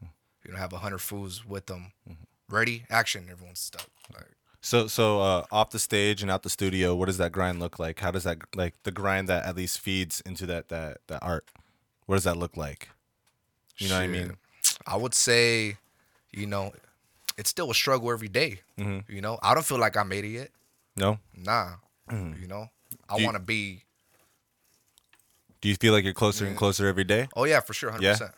you 0.45 0.53
know, 0.53 0.57
have 0.57 0.71
a 0.71 0.77
hundred 0.77 0.99
fools 0.99 1.45
with 1.45 1.65
them. 1.65 1.91
Mm-hmm. 2.10 2.55
Ready? 2.55 2.86
Action. 2.89 3.27
Everyone's 3.29 3.60
stuck. 3.60 3.88
Like, 4.13 4.31
So 4.63 4.88
so 4.88 5.19
uh, 5.21 5.45
off 5.52 5.71
the 5.71 5.80
stage 5.80 6.21
and 6.21 6.30
out 6.30 6.43
the 6.43 6.50
studio, 6.50 6.95
what 6.95 7.08
does 7.08 7.17
that 7.17 7.32
grind 7.32 7.60
look 7.60 7.80
like? 7.80 8.00
How 8.00 8.12
does 8.12 8.24
that 8.26 8.38
like 8.56 8.76
the 8.84 8.91
grind 8.91 9.28
that 9.28 9.43
at 9.45 9.56
least 9.56 9.80
feeds 9.80 10.21
into 10.21 10.45
that 10.45 10.69
that 10.69 11.00
that 11.08 11.24
art? 11.24 11.45
What 12.06 12.15
does 12.15 12.26
that 12.26 12.38
look 12.38 12.56
like? 12.58 12.89
You 13.78 13.89
know 13.89 13.95
what 13.95 14.04
I 14.04 14.08
mean? 14.08 14.38
I 14.86 14.95
would 14.97 15.13
say, 15.15 15.78
you 16.32 16.45
know, 16.45 16.74
it's 17.38 17.50
still 17.50 17.71
a 17.71 17.74
struggle 17.74 18.12
every 18.12 18.28
day, 18.28 18.60
Mm-hmm. 18.78 19.12
You 19.12 19.21
know, 19.21 19.39
I 19.41 19.54
don't 19.56 19.65
feel 19.65 19.80
like 19.80 19.97
I 19.97 20.04
made 20.04 20.26
it 20.26 20.30
yet. 20.30 20.50
No. 20.95 21.17
Nah. 21.36 21.71
You 22.12 22.47
know, 22.47 22.69
I 23.10 23.15
Mm-hmm. 23.15 23.24
Want 23.26 23.36
to 23.38 23.41
be. 23.41 23.84
Do 25.62 25.69
you 25.69 25.76
feel 25.76 25.93
like 25.93 26.04
you're 26.04 26.13
closer 26.13 26.45
and 26.45 26.58
closer 26.58 26.88
every 26.88 27.04
day? 27.04 27.28
Oh 27.36 27.45
yeah, 27.45 27.60
for 27.62 27.74
sure, 27.74 27.89
hundred 27.91 28.04
Yeah? 28.06 28.12
percent. 28.13 28.32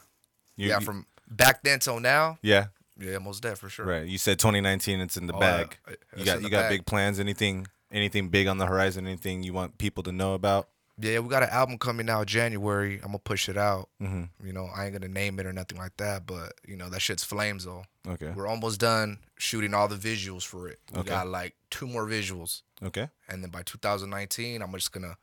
Yeah, 0.56 0.80
from 0.80 1.06
back 1.30 1.64
then 1.64 1.80
till 1.80 2.00
now. 2.00 2.38
yeah. 2.42 2.68
Yeah, 3.00 3.18
most 3.18 3.42
dead 3.42 3.58
for 3.58 3.70
sure. 3.70 3.86
Right. 3.86 4.06
You 4.08 4.18
said 4.18 4.40
2019. 4.40 5.00
It's 5.00 5.18
in 5.18 5.28
the 5.28 5.34
Oh, 5.34 5.40
bag. 5.40 5.78
You 6.16 6.26
got 6.26 6.42
you 6.42 6.50
got 6.50 6.64
bag. 6.64 6.70
big 6.70 6.86
plans. 6.86 7.20
Anything 7.20 7.68
anything 7.92 8.30
big 8.30 8.48
on 8.48 8.58
the 8.58 8.66
horizon? 8.66 9.06
Anything 9.08 9.44
you 9.44 9.54
want 9.54 9.78
people 9.78 10.04
to 10.04 10.12
know 10.12 10.34
about? 10.34 10.70
Yeah, 11.00 11.18
we 11.20 11.30
got 11.30 11.42
an 11.42 11.50
album 11.50 11.80
coming 11.80 12.08
out 12.08 12.28
January. 12.28 12.96
I'm 12.98 13.08
gonna 13.08 13.18
push 13.20 13.50
it 13.50 13.58
out. 13.58 13.90
Mm-hmm. 14.00 14.46
You 14.46 14.54
know, 14.54 14.68
I 14.76 14.86
ain't 14.86 14.94
gonna 14.94 15.08
name 15.12 15.40
it 15.40 15.48
or 15.48 15.52
nothing 15.54 15.80
like 15.80 15.98
that, 15.98 16.28
but 16.28 16.54
you 16.68 16.76
know 16.78 16.88
that 16.90 17.02
shit's 17.02 17.24
flames 17.24 17.66
though. 17.66 17.84
Okay. 18.08 18.32
We're 18.36 18.46
almost 18.48 18.80
done 18.80 19.18
shooting 19.40 19.74
all 19.74 19.88
the 19.88 19.96
visuals 19.96 20.44
for 20.46 20.68
it. 20.70 20.80
We 20.94 21.00
Okay. 21.00 21.10
got 21.10 21.28
like 21.28 21.56
two 21.72 21.88
more 21.88 22.06
visuals, 22.06 22.62
Okay. 22.84 23.10
and 23.28 23.42
then 23.44 23.50
by 23.50 23.64
2019, 23.64 24.62
I'm 24.62 24.72
just 24.74 24.92
gonna 24.92 25.18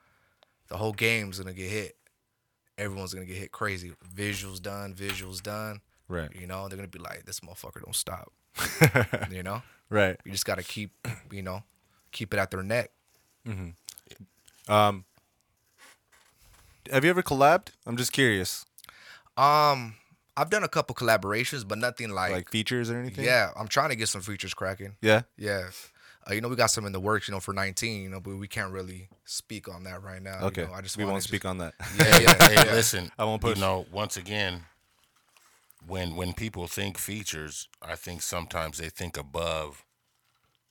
the 0.66 0.76
whole 0.76 0.92
game's 0.92 1.38
gonna 1.38 1.52
get 1.54 1.70
hit. 1.70 1.96
Everyone's 2.76 3.14
gonna 3.14 3.26
get 3.26 3.37
hit 3.37 3.52
crazy. 3.52 3.92
Visuals 4.12 4.61
done, 4.61 4.92
visuals 4.94 5.40
done. 5.40 5.80
Right. 6.11 6.29
You 6.38 6.46
know, 6.46 6.68
they're 6.68 6.77
gonna 6.77 6.88
be 6.88 6.99
like, 6.99 7.25
this 7.25 7.40
motherfucker 7.40 7.83
don't 7.85 7.94
stop. 7.94 8.33
you 9.31 9.42
know, 9.42 9.62
Right. 9.88 10.18
you 10.25 10.33
just 10.33 10.44
gotta 10.44 10.62
keep, 10.62 10.90
you 11.31 11.42
know, 11.42 11.62
keep 12.12 12.35
it 12.35 12.38
at 12.38 12.51
their 12.51 12.62
neck. 12.62 12.90
Hmm. 13.46 13.70
Um. 14.68 15.05
Have 16.90 17.05
you 17.05 17.11
ever 17.11 17.23
collabed? 17.23 17.68
I'm 17.87 17.96
just 17.96 18.12
curious. 18.12 18.64
Um, 19.37 19.94
I've 20.37 20.51
done 20.51 20.64
a 20.64 20.68
couple 20.68 20.94
collaborations, 20.96 21.66
but 21.66 21.79
nothing 21.79 22.11
like, 22.11 22.33
Like 22.33 22.51
features 22.51 22.90
or 22.90 22.99
anything? 22.99 23.25
yeah. 23.25 23.51
I'm 23.57 23.68
trying 23.68 23.90
to 23.90 23.96
get 23.96 24.09
some 24.09 24.23
features 24.23 24.55
cracking. 24.55 24.96
Yeah. 25.01 25.23
Yeah. 25.37 25.68
Uh, 26.29 26.35
you 26.35 26.40
know, 26.40 26.49
we 26.49 26.57
got 26.57 26.66
some 26.70 26.85
in 26.87 26.92
the 26.92 27.01
works, 27.01 27.29
you 27.29 27.33
know, 27.35 27.40
for 27.40 27.55
19, 27.55 28.03
you 28.03 28.09
know, 28.09 28.20
but 28.20 28.37
we 28.37 28.49
can't 28.49 28.73
really 28.73 29.09
speak 29.25 29.68
on 29.68 29.85
that 29.85 30.03
right 30.03 30.20
now. 30.23 30.40
Okay. 30.46 30.62
You 30.62 30.68
know, 30.68 30.75
I 30.75 30.81
just 30.81 30.96
we 30.96 31.05
won't 31.05 31.18
just- 31.18 31.29
speak 31.29 31.44
on 31.44 31.59
that. 31.59 31.75
Yeah, 31.99 32.18
yeah, 32.18 32.35
hey, 32.49 32.55
yeah. 32.55 32.73
listen. 32.75 33.11
I 33.18 33.25
won't 33.25 33.40
push. 33.40 33.57
You 33.57 33.62
know, 33.62 33.87
once 33.92 34.16
again, 34.16 34.62
when 35.87 36.16
when 36.16 36.33
people 36.33 36.66
think 36.66 36.99
features, 36.99 37.69
I 37.83 37.97
think 37.97 38.23
sometimes 38.23 38.79
they 38.79 38.88
think 38.88 39.16
above 39.16 39.85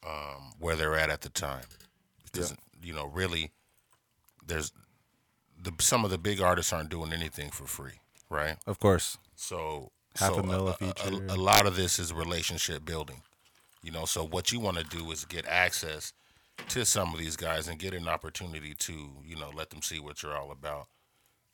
um, 0.06 0.54
where 0.60 0.76
they're 0.76 0.96
at 0.96 1.10
at 1.10 1.22
the 1.22 1.30
time. 1.30 1.66
Because 2.24 2.56
you 2.82 2.94
know, 2.94 3.06
really, 3.08 3.52
there's 4.46 4.72
the 5.62 5.72
some 5.80 6.06
of 6.06 6.12
the 6.12 6.18
big 6.18 6.42
artists 6.42 6.72
aren't 6.72 6.90
doing 6.90 7.12
anything 7.14 7.50
for 7.50 7.66
free, 7.66 8.00
right? 8.30 8.58
Of 8.68 8.80
course. 8.80 9.18
So 9.36 9.92
Half 10.16 10.34
so 10.36 10.40
a 10.40 10.44
mil 10.44 10.68
a 10.68 10.72
a, 10.72 10.74
feature. 10.74 11.26
a 11.30 11.36
lot 11.36 11.66
of 11.66 11.76
this 11.76 12.00
is 12.00 12.14
relationship 12.14 12.86
building. 12.86 13.22
You 13.82 13.92
know, 13.92 14.06
so 14.06 14.26
what 14.26 14.52
you 14.52 14.60
want 14.60 14.78
to 14.78 14.84
do 14.84 15.10
is 15.12 15.26
get 15.26 15.46
access 15.48 16.12
to 16.70 16.86
some 16.86 17.14
of 17.14 17.20
these 17.20 17.38
guys 17.38 17.68
and 17.68 17.80
get 17.80 17.94
an 17.94 18.08
opportunity 18.10 18.74
to, 18.74 19.10
you 19.26 19.36
know, 19.38 19.50
let 19.56 19.70
them 19.70 19.82
see 19.82 20.00
what 20.00 20.22
you're 20.22 20.36
all 20.36 20.52
about 20.52 20.88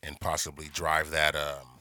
and 0.01 0.19
possibly 0.19 0.67
drive 0.73 1.11
that 1.11 1.35
um 1.35 1.74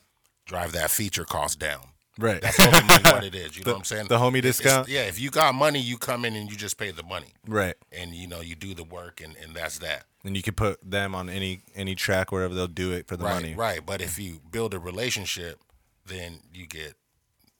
drive 0.44 0.72
that 0.72 0.90
feature 0.90 1.24
cost 1.24 1.58
down. 1.58 1.80
Right. 2.16 2.40
That's 2.40 2.60
ultimately 2.60 3.10
what 3.10 3.24
it 3.24 3.34
is. 3.34 3.56
You 3.58 3.64
know 3.66 3.72
what 3.72 3.78
I'm 3.78 3.84
saying? 3.84 4.06
the 4.06 4.18
homie 4.18 4.38
It's- 4.38 4.60
it's- 4.60 4.62
discount? 4.62 4.88
yeah, 4.88 5.02
if 5.02 5.18
you 5.18 5.30
got 5.30 5.54
money, 5.54 5.80
you 5.80 5.98
come 5.98 6.24
in 6.24 6.36
and 6.36 6.48
you 6.50 6.56
just 6.56 6.76
pay 6.78 6.90
the 6.92 7.02
money. 7.02 7.32
right. 7.46 7.74
And 7.90 8.14
you 8.14 8.28
know, 8.28 8.40
you 8.40 8.54
do 8.54 8.72
the 8.74 8.84
work 8.84 9.20
and, 9.20 9.34
and 9.42 9.54
that's 9.54 9.78
that. 9.78 10.04
And 10.24 10.36
you 10.36 10.42
can 10.42 10.54
put 10.54 10.78
them 10.88 11.14
on 11.14 11.28
any 11.28 11.60
any 11.74 11.94
track 11.94 12.30
wherever 12.32 12.54
they'll 12.54 12.66
do 12.68 12.92
it 12.92 13.08
for 13.08 13.16
the 13.16 13.24
right, 13.24 13.34
money. 13.34 13.54
Right. 13.54 13.84
But 13.84 14.00
if 14.00 14.18
you 14.18 14.40
build 14.50 14.72
a 14.74 14.78
relationship, 14.78 15.58
then 16.06 16.40
you 16.52 16.66
get 16.66 16.94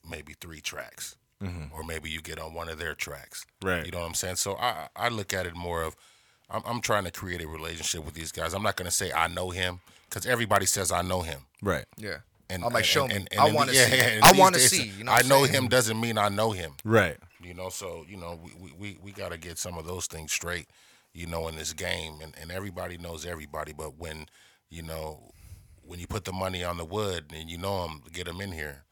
maybe 0.09 0.35
three 0.41 0.61
tracks. 0.61 1.17
Or 1.77 1.83
maybe 1.85 2.09
you 2.09 2.23
get 2.23 2.39
on 2.39 2.55
one 2.55 2.71
of 2.71 2.79
their 2.79 2.95
tracks. 2.95 3.45
Mm-hmm. 3.61 3.69
Right. 3.69 3.85
You 3.85 3.93
know 3.93 3.99
what 3.99 4.07
I'm 4.07 4.15
saying? 4.15 4.37
So 4.37 4.57
I 4.57 4.89
I 4.97 5.11
look 5.11 5.35
at 5.35 5.45
it 5.45 5.55
more 5.55 5.83
of 5.83 5.95
I'm, 6.49 6.63
I'm 6.65 6.81
trying 6.81 7.05
to 7.05 7.11
create 7.11 7.43
a 7.43 7.47
relationship 7.49 8.03
with 8.03 8.15
these 8.15 8.33
guys. 8.33 8.55
I'm 8.55 8.63
not 8.63 8.77
going 8.77 8.87
to 8.87 8.91
say 8.95 9.13
I 9.13 9.27
know 9.29 9.51
him 9.51 9.81
because 10.09 10.25
everybody 10.25 10.65
says 10.65 10.91
I 10.91 11.03
know 11.03 11.21
him. 11.21 11.41
Right. 11.61 11.85
Yeah. 11.99 12.19
And 12.51 12.65
I'm 12.65 12.73
like, 12.73 12.85
show 12.85 13.07
me. 13.09 13.15
and- 13.15 13.29
I 13.39 13.53
want 13.53 13.71
to 13.71 13.77
yeah, 13.77 13.87
see. 13.87 13.97
yeah, 13.97 14.21
I 14.23 14.33
want 14.33 14.55
to 14.55 14.61
see. 14.61 14.89
You 14.99 15.05
know 15.05 15.13
I 15.13 15.23
know 15.23 15.45
saying? 15.45 15.53
him 15.65 15.69
doesn't 15.69 16.01
mean 16.01 16.19
I 16.19 16.29
know 16.29 16.51
him. 16.53 16.73
Right. 16.85 17.17
You 17.43 17.55
know, 17.55 17.69
so 17.69 18.05
you 18.09 18.17
know, 18.17 18.39
we 18.43 18.53
we, 18.59 18.73
we, 18.79 18.99
we 19.03 19.13
got 19.13 19.33
to 19.33 19.39
get 19.39 19.59
some 19.59 19.79
of 19.79 19.87
those 19.87 20.07
things 20.07 20.33
straight. 20.33 20.69
You 21.13 21.27
know, 21.29 21.47
in 21.47 21.55
this 21.57 21.73
game, 21.73 22.15
and, 22.23 22.35
and 22.41 22.51
everybody 22.51 22.99
knows 22.99 23.25
everybody. 23.25 23.73
But 23.73 23.99
when 23.99 24.27
you 24.69 24.83
know, 24.83 25.31
when 25.83 26.01
you 26.01 26.07
put 26.07 26.25
the 26.25 26.33
money 26.33 26.65
on 26.65 26.77
the 26.77 26.85
wood 26.85 27.27
and 27.35 27.49
you 27.49 27.57
know 27.57 27.83
them, 27.87 28.03
get 28.13 28.27
them 28.27 28.41
in 28.41 28.51
here, 28.53 28.83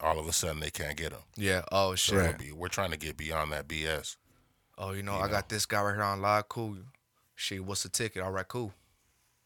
all 0.00 0.18
of 0.18 0.26
a 0.26 0.32
sudden 0.32 0.60
they 0.60 0.70
can't 0.70 0.96
get 0.96 1.10
them. 1.10 1.20
Yeah. 1.36 1.62
Oh, 1.70 1.94
shit. 1.94 2.18
So 2.18 2.32
be, 2.38 2.50
we're 2.52 2.68
trying 2.68 2.90
to 2.90 2.96
get 2.98 3.16
beyond 3.16 3.52
that 3.52 3.68
BS. 3.68 4.16
Oh, 4.76 4.90
you 4.92 5.02
know, 5.04 5.14
I 5.14 5.28
got 5.28 5.48
this 5.48 5.64
guy 5.66 5.80
right 5.82 5.94
here 5.94 6.02
on 6.02 6.20
live. 6.20 6.48
Cool. 6.48 6.78
Shit, 7.36 7.64
what's 7.64 7.84
the 7.84 7.88
ticket? 7.88 8.22
All 8.22 8.32
right, 8.32 8.48
cool. 8.48 8.72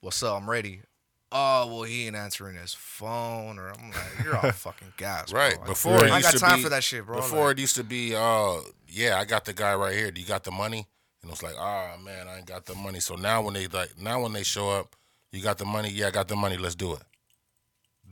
What's 0.00 0.22
up? 0.22 0.40
I'm 0.40 0.48
ready. 0.48 0.80
Oh, 1.32 1.66
well, 1.66 1.82
he 1.82 2.06
ain't 2.06 2.14
answering 2.16 2.56
his 2.56 2.72
phone, 2.72 3.58
or 3.58 3.68
I'm 3.70 3.90
like, 3.90 4.24
you're 4.24 4.36
all 4.36 4.50
fucking 4.52 4.92
gas. 4.96 5.32
Right. 5.32 5.58
Like, 5.58 5.66
Before 5.66 5.94
I 5.94 5.96
it 5.96 6.02
ain't 6.04 6.12
used 6.14 6.22
got 6.24 6.32
to 6.34 6.38
time 6.38 6.56
be- 6.58 6.62
for 6.62 6.68
that 6.70 6.84
shit, 6.84 7.04
bro. 7.04 7.16
Before 7.16 7.48
Like, 7.48 7.58
it 7.58 7.60
used 7.60 7.76
to 7.76 7.84
be, 7.84 8.14
uh, 8.14 8.58
yeah, 8.88 9.18
I 9.18 9.24
got 9.24 9.44
the 9.44 9.52
guy 9.52 9.74
right 9.74 9.94
here. 9.94 10.10
Do 10.10 10.20
you 10.20 10.26
got 10.26 10.44
the 10.44 10.52
money? 10.52 10.86
And 11.22 11.32
it's 11.32 11.42
like, 11.42 11.56
ah, 11.58 11.96
man, 12.02 12.28
I 12.28 12.36
ain't 12.38 12.46
got 12.46 12.66
the 12.66 12.76
money. 12.76 13.00
So 13.00 13.16
now 13.16 13.42
when 13.42 13.54
they 13.54 13.66
like, 13.66 13.98
now 14.00 14.22
when 14.22 14.32
they 14.32 14.44
show 14.44 14.70
up, 14.70 14.94
you 15.32 15.42
got 15.42 15.58
the 15.58 15.64
money? 15.64 15.88
Yeah, 15.90 16.06
I 16.06 16.10
got 16.12 16.28
the 16.28 16.36
money. 16.36 16.56
Let's 16.56 16.76
do 16.76 16.92
it. 16.94 17.02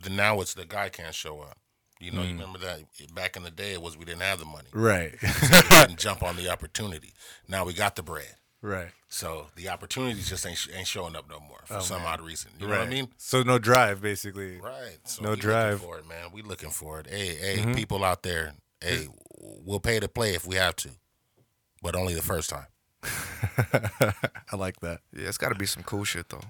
Then 0.03 0.17
now 0.17 0.41
it's 0.41 0.55
the 0.55 0.65
guy 0.65 0.89
can't 0.89 1.15
show 1.15 1.41
up. 1.41 1.57
You 2.01 2.11
know, 2.11 2.23
you 2.23 2.33
remember 2.33 2.59
that 2.59 2.81
back 3.15 3.37
in 3.37 3.45
the 3.45 3.51
day 3.53 3.73
it 3.73 3.81
was 3.81 3.97
we 3.97 4.05
didn't 4.05 4.23
have 4.23 4.41
the 4.41 4.45
money. 4.45 4.69
Right. 4.73 5.15
We 5.23 5.29
didn't 5.71 5.97
jump 5.99 6.23
on 6.25 6.37
the 6.37 6.51
opportunity. 6.51 7.15
Now 7.49 7.65
we 7.65 7.73
got 7.73 7.95
the 7.97 8.03
bread. 8.03 8.35
Right. 8.65 8.89
So 9.09 9.47
the 9.55 9.69
opportunities 9.69 10.29
just 10.29 10.47
ain't 10.47 10.67
ain't 10.75 10.87
showing 10.87 11.15
up 11.15 11.29
no 11.29 11.41
more 11.41 11.61
for 11.67 11.77
oh, 11.77 11.81
some 11.81 12.03
odd 12.03 12.21
reason. 12.21 12.51
You 12.59 12.67
know 12.67 12.79
what 12.79 12.89
I 12.89 12.91
mean? 12.91 13.09
So 13.17 13.43
no 13.43 13.59
drive, 13.59 14.03
basically. 14.03 14.59
Right. 14.59 14.99
So 15.05 15.23
No 15.23 15.31
we 15.31 15.37
drive. 15.37 15.75
Looking 15.75 15.87
for 15.87 15.99
it, 15.99 16.09
man. 16.09 16.33
We 16.33 16.43
looking 16.43 16.71
for 16.71 17.01
it. 17.01 17.07
Hey, 17.09 17.35
hey, 17.35 17.57
mm-hmm. 17.59 17.75
people 17.75 18.05
out 18.05 18.23
there. 18.23 18.55
Hey, 18.81 19.07
we'll 19.41 19.81
pay 19.81 20.01
to 20.01 20.09
play 20.09 20.35
if 20.35 20.47
we 20.47 20.57
have 20.57 20.77
to, 20.77 20.91
but 21.83 21.95
only 21.95 22.15
the 22.15 22.23
first 22.23 22.51
time. 22.51 22.67
I 23.05 24.57
like 24.57 24.81
that. 24.81 25.01
yeah, 25.13 25.29
it's 25.29 25.39
got 25.39 25.51
to 25.51 25.55
be 25.55 25.67
some 25.67 25.83
cool 25.83 26.05
shit 26.05 26.29
though. 26.29 26.41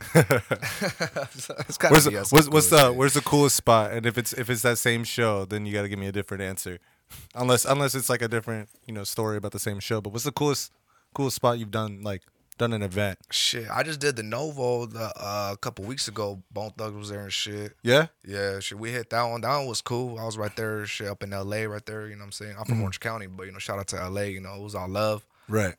it's 0.14 1.76
got 1.76 1.90
Where's 1.90 2.04
to 2.04 2.10
the, 2.10 2.16
be 2.16 2.16
what's, 2.16 2.48
what's 2.48 2.70
the 2.70 2.90
where's 2.90 3.14
the 3.14 3.20
coolest 3.20 3.56
spot? 3.56 3.92
And 3.92 4.06
if 4.06 4.16
it's 4.16 4.32
if 4.32 4.48
it's 4.48 4.62
that 4.62 4.78
same 4.78 5.04
show, 5.04 5.44
then 5.44 5.66
you 5.66 5.72
got 5.74 5.82
to 5.82 5.88
give 5.88 5.98
me 5.98 6.06
a 6.06 6.12
different 6.12 6.42
answer. 6.42 6.78
Unless 7.34 7.64
unless 7.64 7.94
it's 7.94 8.08
like 8.08 8.22
a 8.22 8.28
different 8.28 8.68
you 8.86 8.94
know 8.94 9.04
story 9.04 9.36
about 9.36 9.52
the 9.52 9.58
same 9.58 9.80
show. 9.80 10.00
But 10.00 10.12
what's 10.12 10.24
the 10.24 10.32
coolest 10.32 10.72
coolest 11.14 11.36
spot 11.36 11.58
you've 11.58 11.70
done 11.70 12.02
like 12.02 12.22
done 12.58 12.72
an 12.72 12.82
event? 12.82 13.18
shit? 13.30 13.68
I 13.70 13.82
just 13.82 14.00
did 14.00 14.16
the 14.16 14.22
Novo 14.22 14.86
the, 14.86 15.12
uh, 15.16 15.50
a 15.52 15.56
couple 15.56 15.84
weeks 15.86 16.08
ago. 16.08 16.42
Bone 16.52 16.72
Thugs 16.76 16.94
was 16.94 17.08
there 17.08 17.22
and 17.22 17.32
shit. 17.32 17.72
Yeah. 17.82 18.08
Yeah, 18.26 18.60
shit, 18.60 18.78
we 18.78 18.90
hit 18.90 19.08
that 19.10 19.22
one. 19.24 19.40
That 19.40 19.56
one 19.56 19.66
was 19.66 19.80
cool. 19.80 20.18
I 20.18 20.24
was 20.24 20.36
right 20.36 20.54
there, 20.56 20.84
shit, 20.86 21.08
up 21.08 21.22
in 21.22 21.32
L.A. 21.32 21.66
right 21.66 21.84
there. 21.86 22.06
You 22.06 22.16
know 22.16 22.20
what 22.20 22.26
I'm 22.26 22.32
saying? 22.32 22.56
I'm 22.58 22.66
from 22.66 22.82
Orange 22.82 23.00
County, 23.00 23.26
but 23.26 23.46
you 23.46 23.52
know, 23.52 23.58
shout 23.58 23.78
out 23.78 23.88
to 23.88 24.00
L.A. 24.00 24.28
You 24.28 24.40
know, 24.40 24.54
it 24.54 24.62
was 24.62 24.74
all 24.74 24.88
love. 24.88 25.24
Right. 25.48 25.74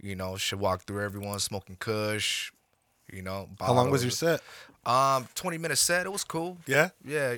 You 0.00 0.14
know, 0.14 0.36
should 0.36 0.60
walk 0.60 0.82
through 0.82 1.04
everyone 1.04 1.38
smoking 1.40 1.76
Kush. 1.76 2.52
You 3.12 3.22
know, 3.22 3.48
How 3.58 3.72
long 3.72 3.90
was 3.90 4.04
your 4.04 4.12
set? 4.12 4.40
Um, 4.86 5.26
20 5.34 5.58
minute 5.58 5.78
set. 5.78 6.06
It 6.06 6.12
was 6.12 6.22
cool. 6.24 6.58
Yeah. 6.66 6.90
Yeah. 7.04 7.36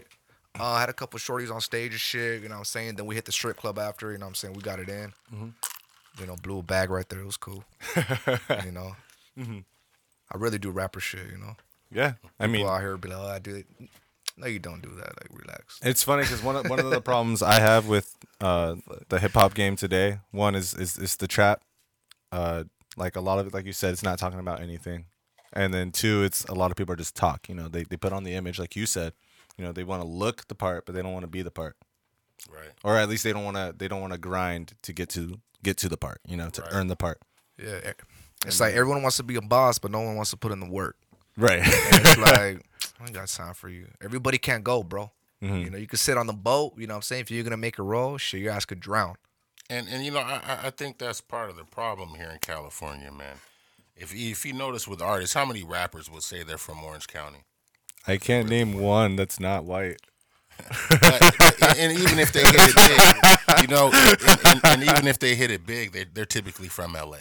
Uh, 0.61 0.65
I 0.65 0.81
had 0.81 0.91
a 0.91 0.93
couple 0.93 1.19
shorties 1.19 1.53
on 1.53 1.63
stage 1.63 1.93
and 1.93 2.01
shit, 2.01 2.43
you 2.43 2.49
know 2.49 2.57
what 2.57 2.59
I'm 2.59 2.65
saying? 2.67 2.97
Then 2.97 3.07
we 3.07 3.15
hit 3.15 3.25
the 3.25 3.33
strip 3.33 3.57
club 3.57 3.79
after, 3.79 4.13
you 4.13 4.19
know 4.19 4.27
what 4.27 4.31
I'm 4.31 4.35
saying? 4.35 4.55
We 4.55 4.61
got 4.61 4.81
it 4.81 4.89
in. 4.91 5.13
Mm-hmm. 5.35 5.49
You 6.21 6.27
know, 6.27 6.37
blew 6.37 6.59
a 6.59 6.63
bag 6.63 6.91
right 6.91 7.09
there. 7.09 7.21
It 7.21 7.27
was 7.27 7.37
cool. 7.37 7.65
you 7.97 8.73
know? 8.73 8.97
Mm-hmm. 9.39 9.61
I 10.31 10.37
really 10.37 10.59
do 10.59 10.71
rapper 10.71 11.01
shit, 11.01 11.31
you 11.31 11.39
know? 11.39 11.57
Yeah. 11.91 12.15
I 12.41 12.47
mean, 12.47 12.63
People 12.63 12.71
out 12.71 12.81
here 12.81 12.97
be 12.97 13.09
like, 13.09 13.19
oh, 13.19 13.29
I 13.29 13.39
do 13.39 13.57
it. 13.57 13.67
No, 14.37 14.47
you 14.47 14.59
don't 14.59 14.83
do 14.83 14.91
that. 14.97 15.13
Like, 15.21 15.29
relax. 15.31 15.79
It's 15.83 16.03
funny 16.03 16.23
because 16.23 16.43
one 16.43 16.57
of 16.57 16.69
one 16.69 16.81
of 16.81 16.91
the 16.91 17.01
problems 17.11 17.43
I 17.43 17.61
have 17.61 17.87
with 17.87 18.17
uh, 18.41 18.77
the 19.09 19.19
hip 19.19 19.33
hop 19.33 19.55
game 19.55 19.77
today, 19.77 20.21
one 20.31 20.55
is 20.55 20.73
is, 20.75 20.97
is 20.99 21.17
the 21.17 21.29
trap. 21.29 21.63
Uh, 22.31 22.65
like 22.97 23.15
a 23.15 23.21
lot 23.21 23.39
of 23.39 23.47
it, 23.47 23.55
like 23.55 23.67
you 23.67 23.73
said, 23.73 23.93
it's 23.93 24.03
not 24.03 24.19
talking 24.19 24.39
about 24.39 24.61
anything, 24.61 25.05
and 25.53 25.73
then 25.73 25.93
two, 25.93 26.23
it's 26.23 26.45
a 26.45 26.55
lot 26.55 26.71
of 26.71 26.77
people 26.77 26.95
are 26.95 26.97
just 26.97 27.15
talk. 27.15 27.49
You 27.49 27.55
know, 27.55 27.69
they 27.69 27.85
they 27.85 27.97
put 27.97 28.13
on 28.13 28.25
the 28.25 28.35
image, 28.35 28.59
like 28.59 28.75
you 28.75 28.87
said. 28.87 29.13
You 29.59 29.65
know, 29.67 29.73
they 29.73 29.85
want 29.85 30.03
to 30.03 30.09
look 30.09 30.49
the 30.49 30.55
part, 30.55 30.87
but 30.87 30.95
they 30.95 31.03
don't 31.03 31.13
want 31.13 31.25
to 31.25 31.31
be 31.31 31.43
the 31.43 31.51
part, 31.51 31.77
Right. 32.51 32.71
or 32.83 32.97
at 32.99 33.09
least 33.09 33.25
they 33.25 33.33
don't 33.33 33.45
want 33.45 33.57
to 33.57 33.75
they 33.77 33.89
don't 33.89 34.01
want 34.01 34.13
to 34.13 34.19
grind 34.19 34.75
to 34.83 34.93
get 34.93 35.09
to 35.11 35.39
get 35.63 35.77
to 35.79 35.89
the 35.89 35.97
part. 35.97 36.21
You 36.27 36.37
know, 36.37 36.51
to 36.51 36.65
earn 36.75 36.89
the 36.89 36.97
part. 36.97 37.21
Yeah. 37.63 37.93
It's 38.47 38.61
like 38.61 38.75
everyone 38.75 39.03
wants 39.03 39.19
to 39.19 39.23
be 39.23 39.37
a 39.37 39.41
boss, 39.41 39.79
but 39.79 39.91
no 39.91 40.01
one 40.01 40.17
wants 40.17 40.31
to 40.31 40.37
put 40.37 40.51
in 40.53 40.59
the 40.61 40.69
work. 40.69 40.97
Right. 41.37 41.61
And 41.61 42.07
it's 42.07 42.19
like, 42.19 42.61
I 43.01 43.05
ain't 43.05 43.13
got 43.13 43.29
time 43.29 43.55
for 43.55 43.69
you. 43.69 43.87
Everybody 44.03 44.39
can't 44.39 44.65
go, 44.65 44.83
bro. 44.83 45.13
Mm-hmm. 45.43 45.57
You 45.57 45.71
know, 45.71 45.79
you 45.79 45.87
can 45.87 45.99
sit 45.99 46.19
on 46.19 46.27
the 46.27 46.33
boat, 46.33 46.75
you 46.77 46.87
know 46.87 46.95
what 46.95 46.99
I'm 46.99 47.03
saying? 47.03 47.21
If 47.23 47.31
you're 47.31 47.43
going 47.45 47.53
to 47.53 47.57
make 47.57 47.79
a 47.79 47.83
roll, 47.83 48.17
shit, 48.19 48.41
your 48.41 48.53
ass 48.53 48.65
could 48.65 48.81
drown. 48.81 49.15
And 49.71 49.87
and 49.89 50.05
you 50.05 50.11
know, 50.11 50.19
I 50.21 50.41
I- 50.47 50.67
I 50.67 50.71
think 50.71 50.99
that's 50.99 51.21
part 51.21 51.49
of 51.51 51.57
the 51.57 51.65
problem 51.65 52.11
here 52.17 52.29
in 52.31 52.39
California, 52.41 53.11
man. 53.13 53.37
If 53.97 54.13
you, 54.13 54.31
if 54.33 54.45
you 54.45 54.53
notice 54.53 54.89
with 54.89 55.01
artists, 55.01 55.35
how 55.35 55.45
many 55.45 55.63
rappers 55.63 56.11
would 56.11 56.23
say 56.25 56.43
they're 56.43 56.59
from 56.59 56.83
Orange 56.83 57.07
County? 57.07 57.45
I 58.07 58.17
can't 58.17 58.49
name 58.49 58.75
one 58.79 59.15
that's 59.17 59.39
not 59.39 59.65
white. 59.65 60.01
But, 60.91 61.79
and 61.79 61.93
even 61.99 62.19
if 62.19 62.33
they 62.33 62.41
hit 62.41 62.55
it 62.57 62.77
big, 62.77 63.63
you 63.63 63.75
know, 63.75 63.91
and, 63.93 64.41
and, 64.47 64.61
and 64.65 64.83
even 64.83 65.07
if 65.07 65.19
they 65.19 65.35
hit 65.35 65.51
it 65.51 65.67
big, 65.67 65.93
they 65.93 66.05
they're 66.05 66.25
typically 66.25 66.69
from 66.69 66.93
LA. 66.95 67.19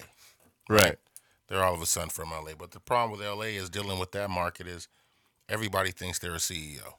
Right. 0.69 0.97
They're 1.47 1.63
all 1.63 1.73
of 1.73 1.81
a 1.81 1.85
sudden 1.85 2.09
from 2.09 2.31
LA. 2.31 2.53
But 2.57 2.71
the 2.71 2.79
problem 2.79 3.17
with 3.19 3.27
LA 3.27 3.57
is 3.59 3.69
dealing 3.69 3.99
with 3.99 4.11
that 4.13 4.29
market 4.29 4.67
is 4.67 4.87
everybody 5.49 5.91
thinks 5.91 6.19
they're 6.19 6.33
a 6.33 6.37
CEO. 6.37 6.93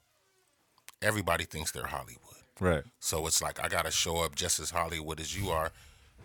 Everybody 1.00 1.44
thinks 1.44 1.72
they're 1.72 1.86
Hollywood. 1.86 2.18
Right. 2.60 2.84
So 3.00 3.26
it's 3.26 3.42
like 3.42 3.62
I 3.62 3.68
gotta 3.68 3.90
show 3.90 4.22
up 4.24 4.34
just 4.34 4.60
as 4.60 4.70
Hollywood 4.70 5.20
as 5.20 5.36
you 5.36 5.50
are 5.50 5.72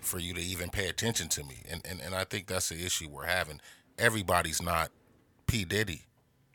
for 0.01 0.19
you 0.19 0.33
to 0.33 0.41
even 0.41 0.69
pay 0.69 0.87
attention 0.87 1.29
to 1.29 1.43
me. 1.43 1.63
And 1.69 1.81
and, 1.89 2.01
and 2.01 2.13
I 2.13 2.25
think 2.25 2.47
that's 2.47 2.69
the 2.69 2.85
issue 2.85 3.09
we're 3.09 3.25
having. 3.25 3.61
Everybody's 3.97 4.61
not 4.61 4.91
P. 5.47 5.65
Diddy. 5.65 6.03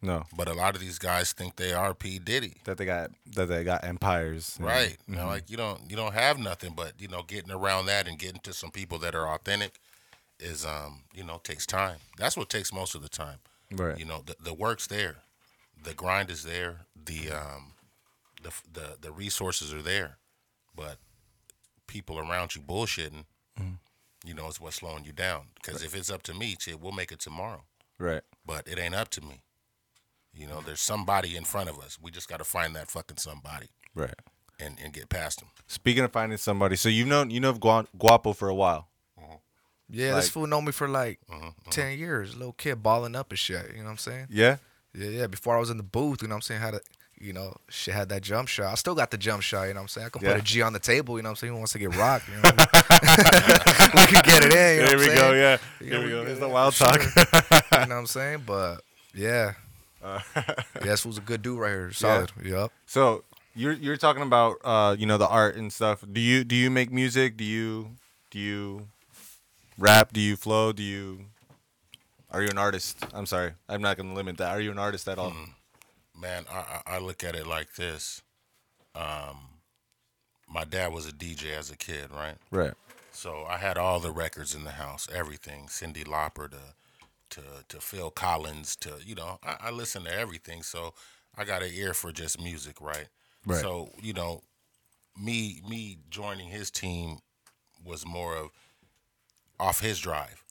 No. 0.02 0.24
But 0.36 0.48
a 0.48 0.52
lot 0.52 0.74
of 0.74 0.80
these 0.80 0.98
guys 0.98 1.32
think 1.32 1.56
they 1.56 1.72
are 1.72 1.94
P. 1.94 2.18
Diddy. 2.18 2.56
That 2.64 2.76
they 2.76 2.84
got 2.84 3.12
that 3.34 3.46
they 3.46 3.62
got 3.62 3.84
empires. 3.84 4.58
Right. 4.60 4.96
You 5.06 5.16
know, 5.16 5.26
like 5.26 5.48
you 5.48 5.56
don't 5.56 5.80
you 5.88 5.96
don't 5.96 6.14
have 6.14 6.38
nothing, 6.38 6.74
but 6.76 6.94
you 6.98 7.06
know, 7.06 7.22
getting 7.22 7.52
around 7.52 7.86
that 7.86 8.08
and 8.08 8.18
getting 8.18 8.40
to 8.40 8.52
some 8.52 8.72
people 8.72 8.98
that 8.98 9.14
are 9.14 9.28
authentic 9.28 9.78
is 10.40 10.66
um, 10.66 11.02
you 11.14 11.22
know, 11.22 11.40
takes 11.44 11.66
time. 11.66 11.98
That's 12.18 12.36
what 12.36 12.48
takes 12.48 12.72
most 12.72 12.96
of 12.96 13.02
the 13.02 13.08
time. 13.08 13.38
Right. 13.70 13.96
You 13.96 14.04
know, 14.04 14.22
the, 14.26 14.34
the 14.42 14.52
work's 14.52 14.88
there. 14.88 15.18
The 15.82 15.94
grind 15.94 16.30
is 16.30 16.42
there. 16.42 16.80
The 17.04 17.30
um 17.30 17.72
the 18.42 18.52
the 18.72 18.96
the 19.00 19.12
resources 19.12 19.72
are 19.72 19.82
there. 19.82 20.18
But 20.74 20.96
people 21.86 22.18
around 22.18 22.56
you 22.56 22.62
bullshitting, 22.62 23.24
you 24.24 24.34
know, 24.34 24.48
is 24.48 24.60
what's 24.60 24.76
slowing 24.76 25.04
you 25.04 25.12
down. 25.12 25.48
Because 25.54 25.82
if 25.82 25.94
it's 25.94 26.10
up 26.10 26.22
to 26.24 26.34
me, 26.34 26.56
shit, 26.58 26.80
we'll 26.80 26.92
make 26.92 27.12
it 27.12 27.20
tomorrow. 27.20 27.62
Right. 27.98 28.22
But 28.44 28.66
it 28.66 28.78
ain't 28.78 28.94
up 28.94 29.10
to 29.10 29.20
me. 29.20 29.42
You 30.34 30.46
know, 30.46 30.60
there's 30.64 30.80
somebody 30.80 31.36
in 31.36 31.44
front 31.44 31.68
of 31.68 31.78
us. 31.78 31.98
We 32.00 32.10
just 32.10 32.28
got 32.28 32.38
to 32.38 32.44
find 32.44 32.74
that 32.76 32.90
fucking 32.90 33.18
somebody 33.18 33.66
Right. 33.94 34.14
and, 34.58 34.78
and 34.82 34.92
get 34.92 35.08
past 35.08 35.40
them. 35.40 35.48
Speaking 35.66 36.04
of 36.04 36.12
finding 36.12 36.38
somebody, 36.38 36.76
so 36.76 36.88
you've 36.88 37.08
known 37.08 37.30
you 37.30 37.38
know 37.40 37.50
of 37.50 37.60
Gua- 37.60 37.86
Guapo 37.98 38.32
for 38.32 38.48
a 38.48 38.54
while. 38.54 38.88
Yeah, 39.94 40.14
this 40.14 40.30
fool 40.30 40.46
know 40.46 40.62
me 40.62 40.72
for 40.72 40.88
like 40.88 41.18
Mm-hmm, 41.30 41.70
ten 41.70 41.98
years. 41.98 42.34
Little 42.34 42.54
kid 42.54 42.82
balling 42.82 43.14
up 43.14 43.28
and 43.30 43.38
shit. 43.38 43.72
You 43.72 43.78
know 43.78 43.84
what 43.84 43.90
I'm 43.90 43.98
saying? 43.98 44.26
Yeah. 44.30 44.56
Yeah, 44.94 45.08
yeah. 45.10 45.26
Before 45.26 45.54
I 45.56 45.60
was 45.60 45.68
in 45.68 45.76
the 45.76 45.82
booth, 45.82 46.22
you 46.22 46.28
know 46.28 46.32
what 46.32 46.36
I'm 46.38 46.42
saying? 46.42 46.60
Had 46.62 46.74
a 46.74 46.80
you 47.20 47.32
know, 47.34 47.54
shit 47.68 47.94
had 47.94 48.08
that 48.08 48.22
jump 48.22 48.48
shot. 48.48 48.72
I 48.72 48.74
still 48.74 48.94
got 48.96 49.10
the 49.12 49.16
jump 49.18 49.42
shot, 49.42 49.64
you 49.68 49.74
know 49.74 49.80
what 49.80 49.82
I'm 49.82 49.88
saying? 49.88 50.06
I 50.06 50.10
can 50.10 50.22
Yeah. 50.22 50.32
put 50.32 50.40
a 50.40 50.44
G 50.44 50.62
on 50.62 50.72
the 50.72 50.78
table, 50.80 51.16
you 51.18 51.22
know 51.22 51.28
what 51.28 51.32
I'm 51.32 51.36
saying? 51.36 51.52
Who 51.52 51.58
wants 51.58 51.72
to 51.72 51.78
get 51.78 51.94
rocked? 51.94 52.26
You 52.28 52.34
know 52.36 52.40
what 52.40 52.54
I 52.56 52.56
mean? 52.56 53.90
we 53.94 54.06
can 54.06 54.22
get 54.24 54.44
it 54.44 54.52
in, 54.52 54.76
you 54.76 54.82
know 54.82 54.86
There 54.88 54.96
what 54.96 55.06
we 55.06 55.10
I'm 55.12 55.16
go. 55.16 55.30
saying? 55.30 55.40
Yeah. 55.40 55.58
You 55.80 55.86
Here 55.86 55.98
know, 55.98 56.04
we 56.04 56.10
go. 56.10 56.20
we 56.20 56.26
Here's 56.26 56.38
the 56.40 56.48
wild 56.48 56.74
for 56.74 56.84
talk. 56.84 57.00
you 57.00 57.78
know 57.86 57.94
what 57.94 58.00
I'm 58.00 58.06
saying? 58.06 58.42
But 58.46 58.80
yeah. 59.14 59.52
Uh, 60.02 60.20
yeah, 60.36 60.54
this 60.80 61.06
was 61.06 61.18
a 61.18 61.20
good 61.20 61.42
dude 61.42 61.58
right 61.58 61.70
here. 61.70 61.92
Solid. 61.92 62.32
Yep. 62.42 62.72
So 62.86 63.24
you're 63.54 63.72
you're 63.72 63.96
talking 63.96 64.22
about 64.22 64.56
uh 64.64 64.96
you 64.98 65.06
know 65.06 65.18
the 65.18 65.28
art 65.28 65.56
and 65.56 65.72
stuff. 65.72 66.04
Do 66.10 66.20
you 66.20 66.44
do 66.44 66.56
you 66.56 66.70
make 66.70 66.90
music? 66.92 67.36
Do 67.36 67.44
you 67.44 67.90
do 68.30 68.38
you 68.38 68.88
rap? 69.78 70.12
Do 70.12 70.20
you 70.20 70.36
flow? 70.36 70.72
Do 70.72 70.82
you 70.82 71.26
are 72.30 72.42
you 72.42 72.48
an 72.48 72.58
artist? 72.58 72.98
I'm 73.12 73.26
sorry, 73.26 73.52
I'm 73.68 73.82
not 73.82 73.96
gonna 73.96 74.14
limit 74.14 74.38
that. 74.38 74.50
Are 74.50 74.60
you 74.60 74.70
an 74.70 74.78
artist 74.78 75.06
at 75.08 75.18
all? 75.18 75.30
Mm-hmm. 75.30 76.20
Man, 76.20 76.44
I, 76.50 76.82
I 76.86 76.94
I 76.96 76.98
look 76.98 77.24
at 77.24 77.34
it 77.34 77.46
like 77.46 77.74
this. 77.74 78.22
Um, 78.94 79.38
my 80.48 80.64
dad 80.64 80.92
was 80.92 81.06
a 81.06 81.12
DJ 81.12 81.56
as 81.56 81.70
a 81.70 81.76
kid, 81.76 82.10
right? 82.10 82.36
Right. 82.50 82.74
So 83.10 83.44
I 83.48 83.58
had 83.58 83.76
all 83.76 84.00
the 84.00 84.10
records 84.10 84.54
in 84.54 84.64
the 84.64 84.72
house, 84.72 85.06
everything, 85.14 85.66
Cyndi 85.66 86.04
Lauper 86.04 86.50
to 86.50 86.58
to 87.32 87.42
to 87.68 87.80
Phil 87.80 88.10
Collins 88.10 88.76
to 88.76 88.94
you 89.04 89.14
know, 89.14 89.38
I, 89.44 89.56
I 89.68 89.70
listen 89.70 90.04
to 90.04 90.14
everything. 90.14 90.62
So 90.62 90.94
I 91.36 91.44
got 91.44 91.62
an 91.62 91.70
ear 91.74 91.94
for 91.94 92.12
just 92.12 92.40
music, 92.40 92.80
right? 92.80 93.08
Right. 93.46 93.60
So 93.60 93.90
you 94.00 94.12
know, 94.12 94.42
me 95.20 95.60
me 95.68 95.98
joining 96.10 96.48
his 96.48 96.70
team 96.70 97.18
was 97.84 98.06
more 98.06 98.36
of 98.36 98.50
off 99.58 99.80
his 99.80 99.98
drive. 100.00 100.42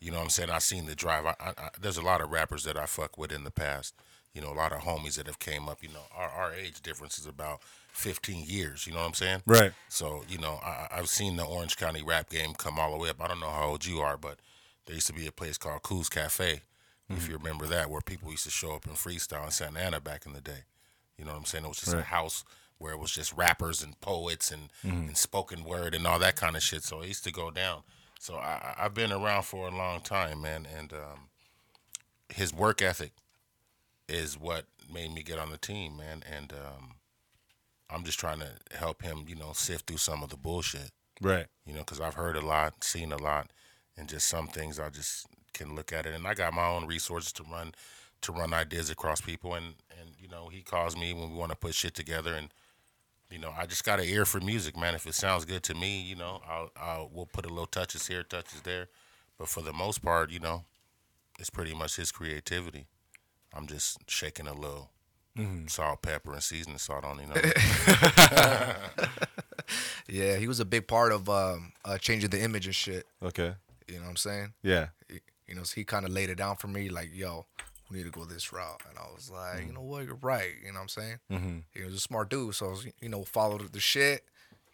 You 0.00 0.10
know 0.10 0.18
what 0.18 0.24
I'm 0.24 0.30
saying? 0.30 0.50
I 0.50 0.58
seen 0.58 0.86
the 0.86 0.94
drive. 0.94 1.24
I, 1.26 1.34
I, 1.40 1.48
I, 1.56 1.68
there's 1.80 1.96
a 1.96 2.02
lot 2.02 2.20
of 2.20 2.30
rappers 2.30 2.64
that 2.64 2.76
I 2.76 2.86
fuck 2.86 3.16
with 3.16 3.32
in 3.32 3.44
the 3.44 3.50
past. 3.50 3.94
You 4.34 4.42
know, 4.42 4.52
a 4.52 4.54
lot 4.54 4.72
of 4.72 4.80
homies 4.80 5.16
that 5.16 5.26
have 5.26 5.38
came 5.38 5.68
up. 5.68 5.82
You 5.82 5.88
know, 5.88 6.04
our, 6.14 6.28
our 6.28 6.52
age 6.54 6.82
difference 6.82 7.18
is 7.18 7.24
about 7.26 7.60
15 7.92 8.44
years. 8.46 8.86
You 8.86 8.92
know 8.92 8.98
what 9.00 9.06
I'm 9.06 9.14
saying? 9.14 9.42
Right. 9.46 9.72
So 9.88 10.22
you 10.28 10.38
know, 10.38 10.60
I, 10.62 10.68
I- 10.68 10.98
I've 10.98 11.08
seen 11.08 11.36
the 11.36 11.44
Orange 11.44 11.76
County 11.76 12.02
rap 12.02 12.28
game 12.28 12.52
come 12.54 12.78
all 12.78 12.92
the 12.92 12.98
way 12.98 13.08
up. 13.08 13.22
I 13.22 13.28
don't 13.28 13.40
know 13.40 13.48
how 13.50 13.68
old 13.68 13.86
you 13.86 14.00
are, 14.00 14.16
but 14.18 14.38
there 14.86 14.94
used 14.94 15.06
to 15.08 15.12
be 15.12 15.26
a 15.26 15.32
place 15.32 15.58
called 15.58 15.82
Coos 15.82 16.08
Cafe, 16.08 16.60
if 17.08 17.28
you 17.28 17.36
remember 17.36 17.66
that, 17.66 17.88
where 17.88 18.00
people 18.00 18.30
used 18.32 18.44
to 18.44 18.50
show 18.50 18.72
up 18.74 18.84
and 18.86 18.96
freestyle 18.96 19.44
in 19.44 19.50
Santa 19.52 19.78
Ana 19.78 20.00
back 20.00 20.26
in 20.26 20.32
the 20.32 20.40
day. 20.40 20.64
You 21.16 21.24
know 21.24 21.30
what 21.32 21.38
I'm 21.38 21.44
saying? 21.44 21.64
It 21.64 21.68
was 21.68 21.78
just 21.78 21.94
a 21.94 22.02
house 22.02 22.44
where 22.78 22.92
it 22.92 22.98
was 22.98 23.12
just 23.12 23.32
rappers 23.34 23.82
and 23.82 23.98
poets 24.00 24.50
and, 24.50 24.68
and 24.82 25.16
spoken 25.16 25.62
word 25.64 25.94
and 25.94 26.06
all 26.06 26.18
that 26.18 26.34
kind 26.36 26.56
of 26.56 26.62
shit. 26.62 26.82
So 26.82 27.00
it 27.02 27.08
used 27.08 27.24
to 27.24 27.32
go 27.32 27.50
down. 27.52 27.82
So 28.18 28.34
I, 28.36 28.74
I- 28.78 28.84
I've 28.84 28.94
been 28.94 29.12
around 29.12 29.44
for 29.44 29.68
a 29.68 29.70
long 29.70 30.00
time, 30.00 30.42
man, 30.42 30.66
and 30.76 30.92
um, 30.92 31.28
his 32.28 32.52
work 32.52 32.82
ethic 32.82 33.12
is 34.08 34.38
what 34.38 34.66
made 34.92 35.12
me 35.14 35.22
get 35.22 35.38
on 35.38 35.50
the 35.50 35.58
team, 35.58 35.96
man. 35.96 36.22
And 36.30 36.52
um, 36.52 36.94
I'm 37.90 38.04
just 38.04 38.18
trying 38.18 38.40
to 38.40 38.50
help 38.76 39.02
him, 39.02 39.24
you 39.28 39.36
know, 39.36 39.52
sift 39.52 39.86
through 39.86 39.96
some 39.98 40.22
of 40.22 40.28
the 40.30 40.36
bullshit, 40.36 40.90
Right. 41.20 41.46
you 41.64 41.72
know, 41.72 41.80
because 41.80 42.00
I've 42.00 42.14
heard 42.14 42.36
a 42.36 42.44
lot, 42.44 42.82
seen 42.84 43.12
a 43.12 43.16
lot, 43.16 43.50
and 43.96 44.08
just 44.08 44.26
some 44.26 44.46
things 44.48 44.78
I 44.78 44.90
just 44.90 45.26
can 45.52 45.74
look 45.74 45.92
at 45.92 46.06
it. 46.06 46.14
And 46.14 46.26
I 46.26 46.34
got 46.34 46.54
my 46.54 46.66
own 46.66 46.86
resources 46.86 47.32
to 47.34 47.42
run 47.44 47.74
to 48.22 48.32
run 48.32 48.54
ideas 48.54 48.90
across 48.90 49.20
people, 49.20 49.54
and 49.54 49.74
and 50.00 50.10
you 50.20 50.28
know, 50.28 50.48
he 50.48 50.62
calls 50.62 50.96
me 50.96 51.12
when 51.12 51.30
we 51.30 51.36
want 51.36 51.50
to 51.50 51.56
put 51.56 51.74
shit 51.74 51.94
together, 51.94 52.34
and 52.34 52.48
you 53.30 53.38
know, 53.38 53.52
I 53.56 53.66
just 53.66 53.84
got 53.84 54.00
an 54.00 54.06
ear 54.06 54.24
for 54.24 54.40
music, 54.40 54.76
man. 54.76 54.94
If 54.94 55.06
it 55.06 55.14
sounds 55.14 55.44
good 55.44 55.62
to 55.64 55.74
me, 55.74 56.00
you 56.00 56.16
know, 56.16 56.40
I'll, 56.48 56.70
I'll 56.76 57.10
we'll 57.12 57.26
put 57.26 57.44
a 57.46 57.48
little 57.48 57.66
touches 57.66 58.06
here, 58.06 58.22
touches 58.22 58.62
there, 58.62 58.88
but 59.38 59.48
for 59.48 59.62
the 59.62 59.72
most 59.72 60.02
part, 60.02 60.30
you 60.30 60.40
know, 60.40 60.64
it's 61.38 61.50
pretty 61.50 61.74
much 61.74 61.96
his 61.96 62.12
creativity. 62.12 62.86
I'm 63.54 63.66
just 63.66 63.98
shaking 64.10 64.46
a 64.46 64.54
little 64.54 64.90
salt, 65.66 66.00
pepper, 66.00 66.32
and 66.32 66.42
seasoning 66.42 66.78
salt 66.78 67.04
on, 67.04 67.18
you 67.18 67.26
know. 67.26 67.34
Yeah, 70.08 70.36
he 70.36 70.46
was 70.46 70.60
a 70.60 70.64
big 70.64 70.86
part 70.86 71.12
of 71.12 71.28
um, 71.28 71.72
uh, 71.84 71.98
changing 71.98 72.30
the 72.30 72.40
image 72.40 72.66
and 72.66 72.74
shit. 72.74 73.06
Okay. 73.22 73.54
You 73.88 73.96
know 73.96 74.02
what 74.02 74.10
I'm 74.10 74.16
saying? 74.16 74.52
Yeah. 74.62 74.88
He- 75.08 75.20
You 75.48 75.54
know, 75.54 75.62
so 75.62 75.74
he 75.76 75.84
kind 75.84 76.04
of 76.04 76.10
laid 76.10 76.28
it 76.28 76.34
down 76.38 76.56
for 76.56 76.66
me, 76.66 76.88
like, 76.88 77.10
yo, 77.14 77.46
we 77.88 77.98
need 77.98 78.04
to 78.04 78.10
go 78.10 78.24
this 78.24 78.52
route. 78.52 78.82
And 78.88 78.98
I 78.98 79.02
was 79.14 79.30
like, 79.30 79.64
you 79.64 79.72
know 79.72 79.80
what, 79.82 80.04
you're 80.04 80.16
right. 80.20 80.50
You 80.60 80.72
know 80.72 80.80
what 80.80 80.82
I'm 80.82 80.88
saying? 80.88 81.18
Mm-hmm. 81.30 81.58
He 81.72 81.84
was 81.84 81.94
a 81.94 82.00
smart 82.00 82.30
dude. 82.30 82.54
So, 82.56 82.66
I 82.66 82.70
was, 82.70 82.86
you 83.00 83.08
know, 83.08 83.22
followed 83.24 83.72
the 83.72 83.78
shit. 83.78 84.24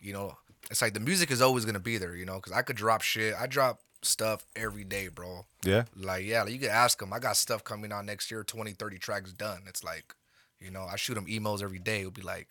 You 0.00 0.14
know, 0.14 0.38
it's 0.70 0.80
like 0.80 0.94
the 0.94 1.00
music 1.00 1.30
is 1.30 1.42
always 1.42 1.66
going 1.66 1.74
to 1.74 1.80
be 1.80 1.98
there, 1.98 2.16
you 2.16 2.24
know, 2.24 2.36
because 2.36 2.52
I 2.52 2.62
could 2.62 2.76
drop 2.76 3.02
shit. 3.02 3.34
I 3.38 3.46
drop 3.46 3.80
stuff 4.00 4.46
every 4.56 4.84
day, 4.84 5.08
bro. 5.08 5.44
Yeah. 5.62 5.84
Like, 5.94 6.24
yeah, 6.24 6.46
you 6.46 6.58
can 6.58 6.70
ask 6.70 7.02
him. 7.02 7.12
I 7.12 7.18
got 7.18 7.36
stuff 7.36 7.62
coming 7.64 7.92
out 7.92 8.06
next 8.06 8.30
year, 8.30 8.42
20, 8.42 8.72
30 8.72 8.98
tracks 8.98 9.32
done. 9.34 9.64
It's 9.66 9.84
like, 9.84 10.14
you 10.58 10.70
know, 10.70 10.84
I 10.90 10.96
shoot 10.96 11.18
him 11.18 11.26
emails 11.26 11.62
every 11.62 11.78
day. 11.80 12.00
It'll 12.00 12.10
be 12.12 12.22
like, 12.22 12.48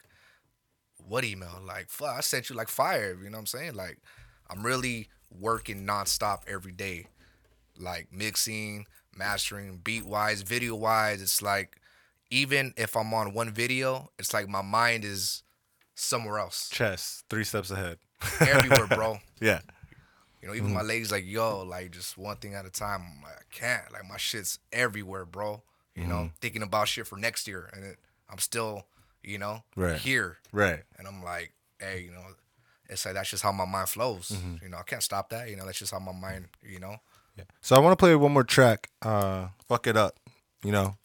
what 1.08 1.24
email? 1.26 1.60
Like, 1.66 1.90
fuck, 1.90 2.16
I 2.18 2.22
sent 2.22 2.50
you 2.52 2.56
like 2.56 2.68
fire. 2.68 3.18
You 3.22 3.30
know 3.32 3.38
what 3.38 3.40
I'm 3.40 3.46
saying? 3.48 3.74
Like, 3.74 3.98
I'm 4.52 4.64
really 4.66 5.08
working 5.40 5.86
nonstop 5.88 6.42
every 6.48 6.74
day, 6.74 7.08
like 7.80 8.08
mixing, 8.12 8.86
mastering, 9.16 9.80
beat 9.84 10.06
wise, 10.06 10.42
video 10.42 10.76
wise. 10.76 11.22
It's 11.22 11.42
like, 11.42 11.78
even 12.30 12.74
if 12.78 12.96
I'm 12.96 13.14
on 13.14 13.34
one 13.34 13.52
video, 13.52 14.12
it's 14.20 14.34
like 14.34 14.50
my 14.50 14.62
mind 14.62 15.06
is 15.06 15.44
somewhere 15.96 16.40
else, 16.40 16.70
Chess. 16.70 17.24
Three 17.30 17.44
steps 17.44 17.72
ahead. 17.72 17.98
everywhere, 18.40 18.88
bro. 18.88 19.20
Yeah. 19.42 19.62
You 20.42 20.48
know, 20.48 20.56
even 20.56 20.74
my 20.74 20.80
mm-hmm. 20.80 20.88
legs 20.88 21.12
like, 21.12 21.26
yo, 21.26 21.64
like 21.64 21.92
just 21.92 22.18
one 22.18 22.38
thing 22.38 22.56
at 22.56 22.66
a 22.66 22.70
time. 22.70 23.02
I'm 23.02 23.24
like, 23.24 23.34
I 23.34 23.44
can't. 23.52 23.92
Like 23.92 24.08
my 24.10 24.18
shit's 24.18 24.58
everywhere, 24.72 25.26
bro. 25.26 25.62
You 25.96 26.08
know, 26.08 26.16
mm-hmm. 26.16 26.36
thinking 26.42 26.64
about 26.64 26.88
shit 26.88 27.06
for 27.06 27.18
next 27.18 27.48
year, 27.48 27.70
and 27.74 27.84
it, 27.84 27.98
I'm 28.30 28.40
still, 28.40 28.86
you 29.24 29.38
know, 29.38 29.64
Right. 29.76 30.00
here. 30.00 30.38
Right. 30.52 30.82
And 30.98 31.08
I'm 31.08 31.24
like, 31.24 31.54
hey, 31.80 32.02
you 32.02 32.12
know, 32.12 32.24
it's 32.92 33.06
like 33.06 33.16
that's 33.16 33.30
just 33.30 33.42
how 33.42 33.52
my 33.52 33.66
mind 33.66 33.90
flows. 33.90 34.38
You 34.62 34.70
know, 34.70 34.78
I 34.78 34.84
can't 34.84 35.02
stop 35.02 35.30
that. 35.30 35.50
You 35.50 35.56
know, 35.56 35.66
that's 35.66 35.80
just 35.80 35.92
how 35.92 36.00
my 36.00 36.12
mind, 36.12 36.50
you 36.62 36.80
know. 36.80 36.98
Yeah. 37.38 37.46
So 37.62 37.76
I 37.76 37.80
want 37.80 37.94
to 37.94 37.96
play 37.96 38.14
one 38.16 38.34
more 38.34 38.44
track. 38.44 38.90
Uh, 39.02 39.48
fuck 39.68 39.88
it 39.88 39.96
up. 39.98 40.18
You 40.64 40.72
know, 40.74 40.98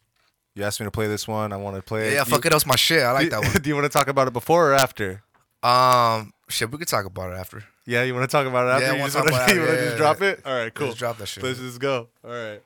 you 0.53 0.63
asked 0.63 0.79
me 0.79 0.85
to 0.85 0.91
play 0.91 1.07
this 1.07 1.27
one. 1.27 1.53
I 1.53 1.57
want 1.57 1.77
to 1.77 1.81
play. 1.81 2.13
Yeah, 2.13 2.21
it. 2.21 2.27
fuck 2.27 2.45
it 2.45 2.53
up's 2.53 2.65
my 2.65 2.75
shit. 2.75 3.01
I 3.03 3.11
like 3.13 3.29
that 3.29 3.41
one. 3.43 3.53
Do 3.53 3.69
you 3.69 3.75
want 3.75 3.85
to 3.85 3.97
talk 3.97 4.07
about 4.09 4.27
it 4.27 4.33
before 4.33 4.71
or 4.71 4.73
after? 4.73 5.23
Um, 5.63 6.33
shit, 6.49 6.69
we 6.71 6.77
could 6.77 6.87
talk 6.89 7.05
about 7.05 7.31
it 7.31 7.37
after. 7.37 7.63
Yeah, 7.85 8.03
you 8.03 8.13
want 8.13 8.29
to 8.29 8.31
talk 8.31 8.45
about 8.45 8.67
it 8.67 8.71
after? 8.71 8.85
Yeah, 8.85 8.91
I 8.91 8.95
you 8.95 8.99
wanna 8.99 9.11
just 9.13 9.17
talk 9.23 9.31
wanna, 9.31 9.43
about 9.43 9.49
it 9.49 9.55
you 9.55 9.61
after. 9.61 9.71
wanna 9.71 9.81
Yeah, 9.81 9.85
just 9.85 9.97
drop 9.97 10.19
yeah. 10.19 10.27
it? 10.27 10.41
All 10.45 10.53
right, 10.53 10.73
cool. 10.73 10.87
Let's 10.87 10.99
drop 10.99 11.17
that 11.19 11.25
shit. 11.27 11.43
Let's 11.43 11.59
just 11.59 11.79
go. 11.79 12.09
All 12.23 12.29
right. 12.31 12.61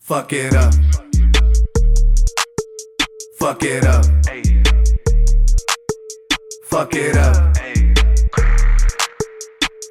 Fuck 0.00 0.32
it 0.32 0.54
up. 0.54 0.72
Fuck 3.38 3.62
it 3.62 3.84
up. 3.84 4.04
Fuck 4.08 4.24
it 4.24 4.34
up. 4.34 4.47
Fuck 6.68 6.94
it 6.94 7.16
up. 7.16 7.56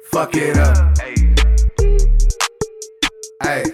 Fuck 0.04 0.36
it 0.36 0.56
up. 0.56 0.96
Hey. 3.42 3.64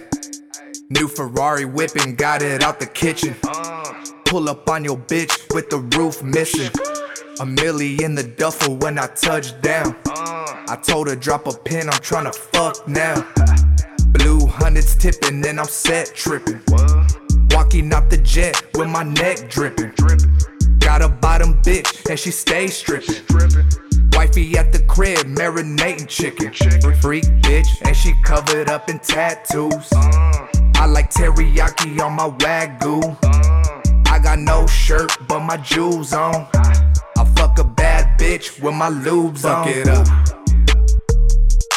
New 0.89 1.07
Ferrari 1.07 1.65
whipping, 1.65 2.15
got 2.15 2.41
it 2.41 2.63
out 2.63 2.79
the 2.79 2.87
kitchen. 2.87 3.35
Pull 4.25 4.49
up 4.49 4.67
on 4.71 4.83
your 4.83 4.97
bitch 4.97 5.53
with 5.53 5.69
the 5.69 5.77
roof 5.95 6.23
missing. 6.23 6.71
A 7.39 7.45
milli 7.45 8.01
in 8.01 8.15
the 8.15 8.23
duffel 8.23 8.75
when 8.77 8.97
I 8.97 9.05
touch 9.05 9.61
down. 9.61 9.95
I 10.07 10.75
told 10.83 11.07
her 11.07 11.15
drop 11.15 11.45
a 11.45 11.53
pin, 11.53 11.87
I'm 11.87 11.99
tryna 11.99 12.33
fuck 12.33 12.87
now. 12.87 13.23
Blue 14.13 14.47
hundreds 14.47 14.95
tipping 14.95 15.41
then 15.41 15.59
I'm 15.59 15.67
set 15.67 16.11
tripping. 16.15 16.59
Walking 17.51 17.93
out 17.93 18.09
the 18.09 18.17
jet 18.23 18.59
with 18.73 18.89
my 18.89 19.03
neck 19.03 19.47
dripping. 19.47 19.93
Got 20.85 21.01
a 21.01 21.09
bottom 21.09 21.55
bitch 21.63 22.07
and 22.07 22.19
she 22.19 22.29
stays 22.29 22.77
stripping. 22.77 23.15
Wifey 24.13 24.55
at 24.55 24.71
the 24.71 24.79
crib, 24.87 25.25
marinating 25.25 26.07
chicken. 26.07 26.53
Freak 27.01 27.23
bitch 27.41 27.67
and 27.83 27.97
she 27.97 28.13
covered 28.23 28.69
up 28.69 28.87
in 28.87 28.99
tattoos. 28.99 29.89
I 30.75 30.85
like 30.85 31.09
teriyaki 31.09 31.99
on 31.99 32.13
my 32.13 32.29
wagyu. 32.29 33.17
I 34.07 34.19
got 34.19 34.37
no 34.37 34.67
shirt 34.67 35.11
but 35.27 35.39
my 35.39 35.57
jewels 35.57 36.13
on. 36.13 36.47
I 36.53 37.25
fuck 37.35 37.57
a 37.57 37.63
bad 37.63 38.19
bitch 38.19 38.61
with 38.61 38.75
my 38.75 38.91
lubes 38.91 39.43
on. 39.43 39.65
Fuck 39.65 39.75
it 39.75 39.87
up. 39.87 40.07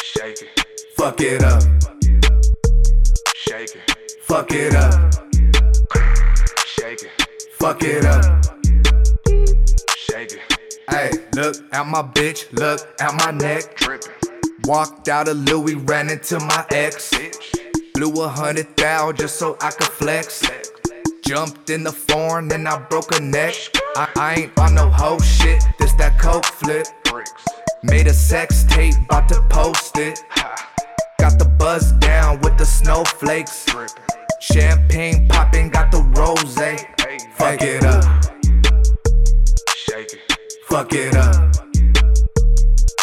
Shake 0.03 0.41
it, 0.43 0.65
Fuck 0.95 1.21
it 1.21 1.41
up. 1.43 1.63
shake 3.35 3.75
it, 3.75 3.95
Fuck 4.21 4.51
it 4.51 4.75
up. 4.75 5.13
shake 6.67 7.03
it, 7.03 7.27
Fuck 7.57 7.83
it 7.83 8.05
up. 8.05 8.58
Hey, 10.89 11.11
look 11.35 11.55
at 11.71 11.85
my 11.85 12.01
bitch, 12.01 12.51
look 12.51 12.79
at 12.99 13.13
my 13.13 13.31
neck. 13.31 13.79
Walked 14.63 15.07
out 15.07 15.27
of 15.27 15.37
Louis, 15.37 15.75
ran 15.75 16.09
into 16.09 16.39
my 16.39 16.65
ex. 16.71 17.13
Blew 17.93 18.23
a 18.23 18.27
hundred 18.27 18.75
thou 18.75 19.11
just 19.11 19.37
so 19.37 19.55
I 19.61 19.69
could 19.69 19.87
flex. 19.87 20.41
Jumped 21.23 21.69
in 21.69 21.83
the 21.83 21.91
foreign 21.91 22.51
and 22.51 22.67
I 22.67 22.79
broke 22.79 23.15
a 23.15 23.21
neck. 23.21 23.53
I, 23.95 24.09
I 24.17 24.33
ain't 24.41 24.59
on 24.59 24.73
no 24.73 24.89
hoe 24.89 25.19
shit, 25.19 25.63
this 25.77 25.93
that 25.93 26.19
coke 26.19 26.45
flip. 26.45 26.87
Made 27.83 28.07
a 28.07 28.13
sex 28.13 28.63
tape, 28.63 28.95
about 29.05 29.29
to 29.29 29.41
post 29.49 29.97
it. 29.97 30.19
Got 31.19 31.37
the 31.37 31.45
buzz 31.45 31.91
down 31.93 32.41
with 32.41 32.57
the 32.57 32.65
snowflakes. 32.65 33.65
Champagne 34.41 35.27
popping, 35.27 35.69
got 35.69 35.91
the 35.91 36.01
rose. 36.17 36.55
Fuck 37.35 37.61
it 37.61 37.83
up. 37.83 38.38
Fuck 40.69 40.93
it 40.93 41.15
up, 41.15 41.55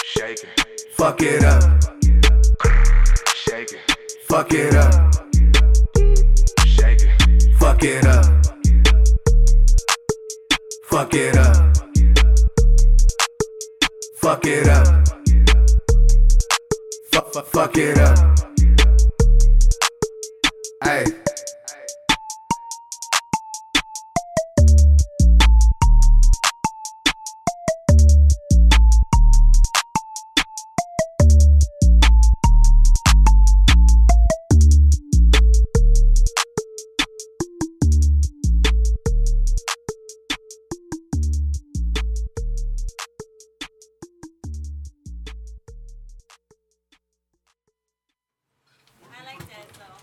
shake 0.05 0.39
it, 0.45 0.67
Fuck 0.93 1.21
it 1.23 1.45
up. 1.45 1.63
shake 3.35 3.73
it, 3.73 3.81
Fuck 4.23 4.53
it 4.53 4.75
up. 4.75 5.13
shake 6.65 7.03
it, 7.03 7.59
Fuck 7.59 7.83
it 7.83 7.97
up. 7.97 8.07
shake 8.07 8.07
it. 8.07 8.07
Up, 8.07 8.07
fuck 8.07 8.07
it 8.07 8.07
up. 8.07 8.27
Fuck 10.85 11.15
it 11.15 11.37
up. 11.37 11.77
Fuck 14.15 14.47
it 14.47 14.69
up. 14.69 15.07
Fuck, 17.13 17.37
it 17.37 17.37
up 17.37 17.37
fuck, 17.37 17.37
it 17.37 17.37
up, 17.37 17.47
fuck 17.49 17.79
it 17.79 17.99
up. 17.99 18.39
Hey. 20.85 21.26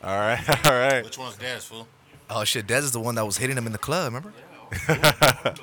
All 0.04 0.18
right, 0.20 0.66
all 0.68 0.74
right. 0.74 1.04
Which 1.04 1.18
one's 1.18 1.38
Daz, 1.38 1.66
fool? 1.66 1.88
Oh 2.30 2.44
shit, 2.44 2.68
Dez 2.68 2.80
is 2.80 2.92
the 2.92 3.00
one 3.00 3.16
that 3.16 3.26
was 3.26 3.38
hitting 3.38 3.58
him 3.58 3.66
in 3.66 3.72
the 3.72 3.78
club. 3.78 4.06
Remember? 4.14 4.34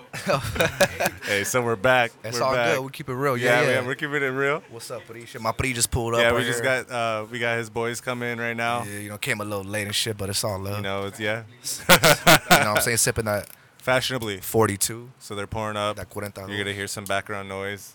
Hey, 1.24 1.45
so 1.45 1.62
we're 1.62 1.76
back. 1.76 2.11
That's 2.22 2.38
we're 2.38 2.45
all 2.45 2.55
back. 2.55 2.74
good. 2.74 2.84
We 2.84 2.91
keep 2.91 3.09
it 3.09 3.14
real. 3.14 3.36
Yeah, 3.36 3.61
Yeah, 3.62 3.68
yeah. 3.68 3.74
man, 3.76 3.86
we're 3.86 3.95
keeping 3.95 4.16
it 4.16 4.26
real. 4.26 4.62
What's 4.70 4.91
up, 4.91 5.07
Pri? 5.07 5.24
Shit, 5.26 5.41
my 5.41 5.53
Pri 5.53 5.72
just 5.72 5.91
pulled 5.91 6.14
up. 6.14 6.20
Yeah, 6.20 6.30
we 6.32 6.38
right 6.38 6.47
just 6.47 6.62
here. 6.62 6.84
got 6.84 6.91
uh, 7.22 7.26
we 7.30 7.38
got 7.38 7.57
his 7.59 7.70
boys 7.70 8.01
coming 8.01 8.38
right 8.38 8.57
now. 8.57 8.82
Yeah, 8.84 8.99
you 8.99 9.09
know, 9.09 9.18
came 9.18 9.41
a 9.41 9.45
little 9.45 9.64
late 9.64 9.86
and 9.86 9.95
shit, 9.95 10.16
but 10.16 10.28
it's 10.28 10.43
all 10.45 10.59
love. 10.59 10.76
You 10.78 10.82
know, 10.82 11.07
it's 11.07 11.20
yeah, 11.20 11.45
You 11.88 11.95
know 11.95 12.36
what 12.49 12.53
I'm 12.66 12.80
saying? 12.80 12.97
Sipping 12.99 13.24
that 13.26 13.49
fashionably. 13.78 14.38
42. 14.41 15.11
So 15.20 15.34
they're 15.34 15.47
pouring 15.47 15.76
up. 15.76 15.97
That 15.97 16.11
40. 16.12 16.32
You're 16.53 16.59
gonna 16.64 16.72
hear 16.74 16.86
some 16.88 17.05
background 17.05 17.49
noise. 17.49 17.95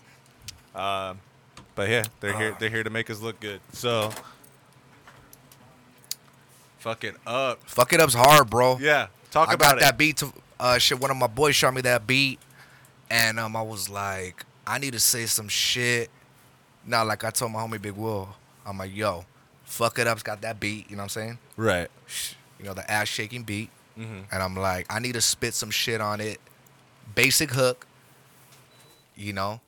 Um, 0.74 1.20
but 1.74 1.88
yeah, 1.90 2.04
they're 2.20 2.36
here. 2.38 2.52
Ah. 2.54 2.56
They're 2.58 2.70
here 2.70 2.84
to 2.84 2.90
make 2.90 3.10
us 3.10 3.20
look 3.20 3.38
good. 3.40 3.60
So, 3.72 4.12
fuck 6.86 7.02
it 7.02 7.16
up. 7.26 7.58
Fuck 7.64 7.92
it 7.92 8.00
up's 8.00 8.14
hard, 8.14 8.48
bro. 8.48 8.78
Yeah, 8.78 9.08
talk 9.32 9.48
about 9.48 9.48
it. 9.48 9.50
I 9.50 9.54
about 9.54 9.58
got 9.58 9.78
it. 9.78 9.80
that 9.80 9.98
beat 9.98 10.16
to 10.18 10.32
uh 10.60 10.78
shit. 10.78 11.00
One 11.00 11.10
of 11.10 11.16
my 11.16 11.26
boys 11.26 11.56
showed 11.56 11.72
me 11.72 11.80
that 11.80 12.06
beat, 12.06 12.38
and 13.10 13.40
um 13.40 13.56
I 13.56 13.62
was 13.62 13.88
like, 13.88 14.44
I 14.66 14.78
need 14.78 14.92
to 14.92 15.00
say 15.00 15.26
some 15.26 15.48
shit. 15.48 16.10
Now, 16.86 17.04
like 17.04 17.24
I 17.24 17.30
told 17.30 17.50
my 17.50 17.58
homie 17.58 17.82
Big 17.82 17.94
Will, 17.94 18.28
I'm 18.64 18.78
like, 18.78 18.94
yo, 18.94 19.24
fuck 19.64 19.98
it 19.98 20.06
up's 20.06 20.22
got 20.22 20.42
that 20.42 20.60
beat. 20.60 20.88
You 20.88 20.96
know 20.96 21.00
what 21.00 21.04
I'm 21.04 21.08
saying? 21.08 21.38
Right. 21.56 21.88
You 22.60 22.66
know 22.66 22.74
the 22.74 22.88
ass 22.88 23.08
shaking 23.08 23.42
beat, 23.42 23.70
mm-hmm. 23.98 24.20
and 24.30 24.42
I'm 24.42 24.54
like, 24.54 24.86
I 24.88 25.00
need 25.00 25.14
to 25.14 25.20
spit 25.20 25.54
some 25.54 25.70
shit 25.70 26.00
on 26.00 26.20
it. 26.20 26.40
Basic 27.14 27.50
hook. 27.50 27.86
You 29.16 29.32
know. 29.32 29.60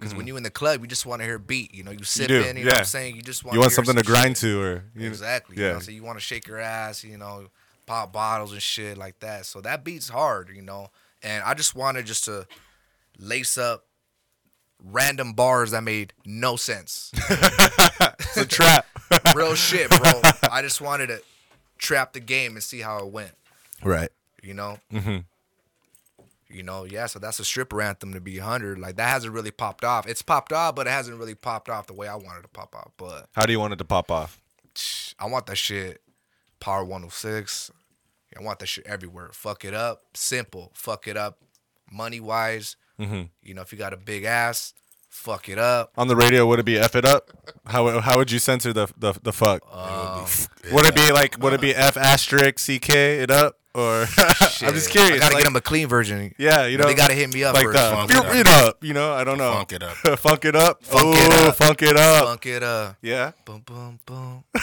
Because 0.00 0.14
when 0.14 0.26
you 0.26 0.36
in 0.36 0.42
the 0.42 0.50
club, 0.50 0.80
you 0.80 0.86
just 0.86 1.04
want 1.04 1.20
to 1.20 1.26
hear 1.26 1.38
beat. 1.38 1.74
You 1.74 1.84
know, 1.84 1.90
you 1.90 2.02
sip 2.04 2.28
do, 2.28 2.42
in. 2.42 2.56
You 2.56 2.64
know 2.64 2.70
what. 2.70 2.78
I'm 2.78 2.84
saying? 2.84 3.16
You 3.16 3.22
just 3.22 3.44
want. 3.44 3.54
You 3.54 3.60
want 3.60 3.72
something 3.72 3.96
to 3.96 4.02
grind 4.02 4.36
shit. 4.38 4.50
to, 4.50 4.62
or 4.62 4.84
you, 4.96 5.08
Exactly. 5.08 5.56
You 5.56 5.64
Yeah. 5.64 5.72
know, 5.74 5.78
so 5.80 5.90
you 5.90 6.02
want 6.02 6.18
to 6.18 6.24
shake 6.24 6.46
your 6.46 6.58
ass, 6.58 7.04
you 7.04 7.18
know, 7.18 7.48
pop 7.86 8.12
bottles 8.12 8.52
and 8.52 8.62
shit 8.62 8.96
like 8.96 9.20
that. 9.20 9.44
So 9.46 9.60
that 9.60 9.84
beat's 9.84 10.08
hard, 10.08 10.50
you 10.54 10.62
know. 10.62 10.88
And 11.22 11.44
I 11.44 11.54
just 11.54 11.74
wanted 11.74 12.06
just 12.06 12.24
to 12.24 12.46
lace 13.18 13.58
up 13.58 13.84
random 14.82 15.34
bars 15.34 15.72
that 15.72 15.82
made 15.82 16.12
no 16.24 16.56
sense. 16.56 17.12
it's 18.00 18.36
a 18.36 18.46
trap. 18.46 18.86
Real 19.34 19.54
shit, 19.54 19.90
bro. 19.90 20.22
I 20.50 20.62
just 20.62 20.80
wanted 20.80 21.08
to 21.08 21.20
trap 21.78 22.12
the 22.12 22.20
game 22.20 22.52
and 22.52 22.62
see 22.62 22.80
how 22.80 22.98
it 22.98 23.08
went, 23.08 23.32
right. 23.82 24.10
you 24.42 24.54
know? 24.54 24.78
Mm-hmm. 24.92 25.18
You 26.50 26.64
know, 26.64 26.84
yeah, 26.84 27.06
so 27.06 27.18
that's 27.20 27.38
a 27.38 27.44
stripper 27.44 27.80
anthem 27.80 28.12
to 28.12 28.20
be 28.20 28.38
100. 28.38 28.78
Like, 28.78 28.96
that 28.96 29.08
hasn't 29.08 29.32
really 29.32 29.52
popped 29.52 29.84
off. 29.84 30.08
It's 30.08 30.22
popped 30.22 30.52
off, 30.52 30.74
but 30.74 30.86
it 30.86 30.90
hasn't 30.90 31.16
really 31.16 31.36
popped 31.36 31.68
off 31.68 31.86
the 31.86 31.92
way 31.94 32.08
I 32.08 32.16
wanted 32.16 32.40
it 32.40 32.42
to 32.42 32.48
pop 32.48 32.74
off. 32.74 32.90
But 32.96 33.28
How 33.32 33.46
do 33.46 33.52
you 33.52 33.60
want 33.60 33.72
it 33.72 33.76
to 33.76 33.84
pop 33.84 34.10
off? 34.10 34.40
I 35.18 35.26
want 35.26 35.46
that 35.46 35.56
shit. 35.56 36.02
Power 36.58 36.82
106. 36.84 37.70
I 38.38 38.42
want 38.42 38.58
that 38.58 38.66
shit 38.66 38.86
everywhere. 38.86 39.30
Fuck 39.32 39.64
it 39.64 39.74
up. 39.74 40.02
Simple. 40.14 40.72
Fuck 40.74 41.06
it 41.06 41.16
up. 41.16 41.38
Money 41.90 42.20
wise. 42.20 42.76
Mm-hmm. 42.98 43.22
You 43.42 43.54
know, 43.54 43.62
if 43.62 43.72
you 43.72 43.78
got 43.78 43.92
a 43.92 43.96
big 43.96 44.24
ass, 44.24 44.74
fuck 45.08 45.48
it 45.48 45.58
up. 45.58 45.92
On 45.96 46.08
the 46.08 46.16
radio, 46.16 46.46
would 46.46 46.58
it 46.58 46.64
be 46.64 46.78
F 46.78 46.94
it 46.94 47.04
up? 47.04 47.30
How 47.66 48.00
how 48.00 48.18
would 48.18 48.30
you 48.30 48.38
censor 48.38 48.72
the 48.72 48.88
the, 48.96 49.14
the 49.22 49.32
fuck? 49.32 49.62
Um, 49.72 50.26
would 50.72 50.86
it 50.86 50.94
be 50.94 51.10
like 51.12 51.38
would 51.42 51.52
it 51.52 51.60
be 51.60 51.74
F 51.74 51.96
asterisk 51.96 52.58
C 52.58 52.78
K 52.78 53.20
it 53.20 53.30
up 53.30 53.59
or? 53.74 54.00
I'm 54.06 54.06
just 54.06 54.58
shit. 54.58 54.90
curious. 54.90 55.16
I 55.16 55.18
gotta 55.18 55.34
like- 55.34 55.42
get 55.42 55.48
them 55.48 55.56
a 55.56 55.60
clean 55.60 55.88
version. 55.88 56.34
Yeah, 56.38 56.66
you 56.66 56.76
know, 56.78 56.86
they 56.86 56.94
gotta 56.94 57.14
hit 57.14 57.32
me 57.32 57.44
up 57.44 57.54
like 57.54 57.64
first. 57.64 57.78
the 57.78 57.90
Funk 57.90 58.10
it 58.10 58.16
up. 58.16 58.34
it 58.34 58.48
up. 58.48 58.84
You 58.84 58.94
know, 58.94 59.12
I 59.12 59.24
don't 59.24 59.38
know. 59.38 59.52
Funk 59.52 59.72
it 59.72 59.82
up. 59.82 59.96
funk 60.18 60.44
it 60.44 60.56
up. 60.56 60.84
Funk 60.84 61.04
Ooh, 61.06 61.12
it 61.18 61.32
up. 61.32 61.56
Funk 61.56 61.82
it 61.82 61.96
up. 61.96 62.24
Funk 62.24 62.46
it 62.46 62.62
up. 62.62 62.96
Yeah. 63.02 63.32
Boom, 63.44 63.60
boom, 63.64 63.98
boom. 64.06 64.44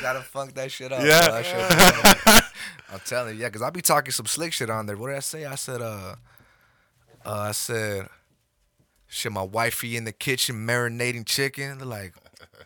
gotta 0.00 0.20
funk 0.22 0.54
that 0.54 0.70
shit 0.70 0.92
up. 0.92 1.02
Yeah. 1.04 1.28
bro. 1.28 1.42
Shit. 1.42 2.44
I'm 2.92 3.00
telling 3.06 3.34
you, 3.36 3.42
yeah, 3.42 3.48
because 3.48 3.62
I 3.62 3.70
be 3.70 3.80
talking 3.80 4.12
some 4.12 4.26
slick 4.26 4.52
shit 4.52 4.68
on 4.70 4.86
there. 4.86 4.96
What 4.96 5.08
did 5.08 5.16
I 5.16 5.20
say? 5.20 5.44
I 5.46 5.54
said, 5.54 5.80
uh, 5.80 6.16
uh, 7.24 7.30
I 7.48 7.52
said, 7.52 8.08
shit, 9.08 9.32
my 9.32 9.42
wifey 9.42 9.96
in 9.96 10.04
the 10.04 10.12
kitchen 10.12 10.66
marinating 10.66 11.24
chicken. 11.24 11.78
They're 11.78 11.86
like, 11.86 12.14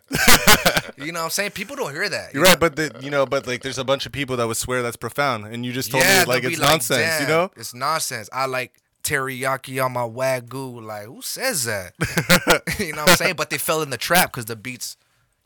you 0.97 1.11
know 1.11 1.19
what 1.19 1.25
I'm 1.25 1.29
saying? 1.29 1.51
People 1.51 1.75
don't 1.75 1.91
hear 1.91 2.07
that. 2.07 2.33
You're 2.33 2.43
right, 2.43 2.59
but 2.59 2.75
the, 2.75 2.95
you 3.01 3.11
know, 3.11 3.25
but 3.25 3.45
like, 3.47 3.61
there's 3.61 3.77
a 3.77 3.83
bunch 3.83 4.05
of 4.05 4.11
people 4.11 4.37
that 4.37 4.47
would 4.47 4.57
swear 4.57 4.81
that's 4.81 4.95
profound, 4.95 5.45
and 5.45 5.65
you 5.65 5.73
just 5.73 5.91
told 5.91 6.03
yeah, 6.03 6.21
me 6.21 6.25
like 6.25 6.43
it's 6.43 6.57
be 6.57 6.61
nonsense. 6.63 7.21
you 7.21 7.27
know? 7.27 7.51
It's 7.55 7.73
nonsense. 7.73 8.29
I 8.31 8.45
like 8.45 8.73
teriyaki 9.03 9.83
on 9.83 9.93
my 9.93 10.01
wagyu. 10.01 10.83
Like, 10.83 11.05
who 11.05 11.21
says 11.21 11.65
that? 11.65 11.93
you 12.79 12.93
know 12.93 13.01
what 13.01 13.11
I'm 13.11 13.15
saying? 13.15 13.35
But 13.35 13.49
they 13.49 13.57
fell 13.57 13.81
in 13.81 13.89
the 13.89 13.97
trap 13.97 14.31
because 14.31 14.45
the 14.45 14.55
beats 14.55 14.97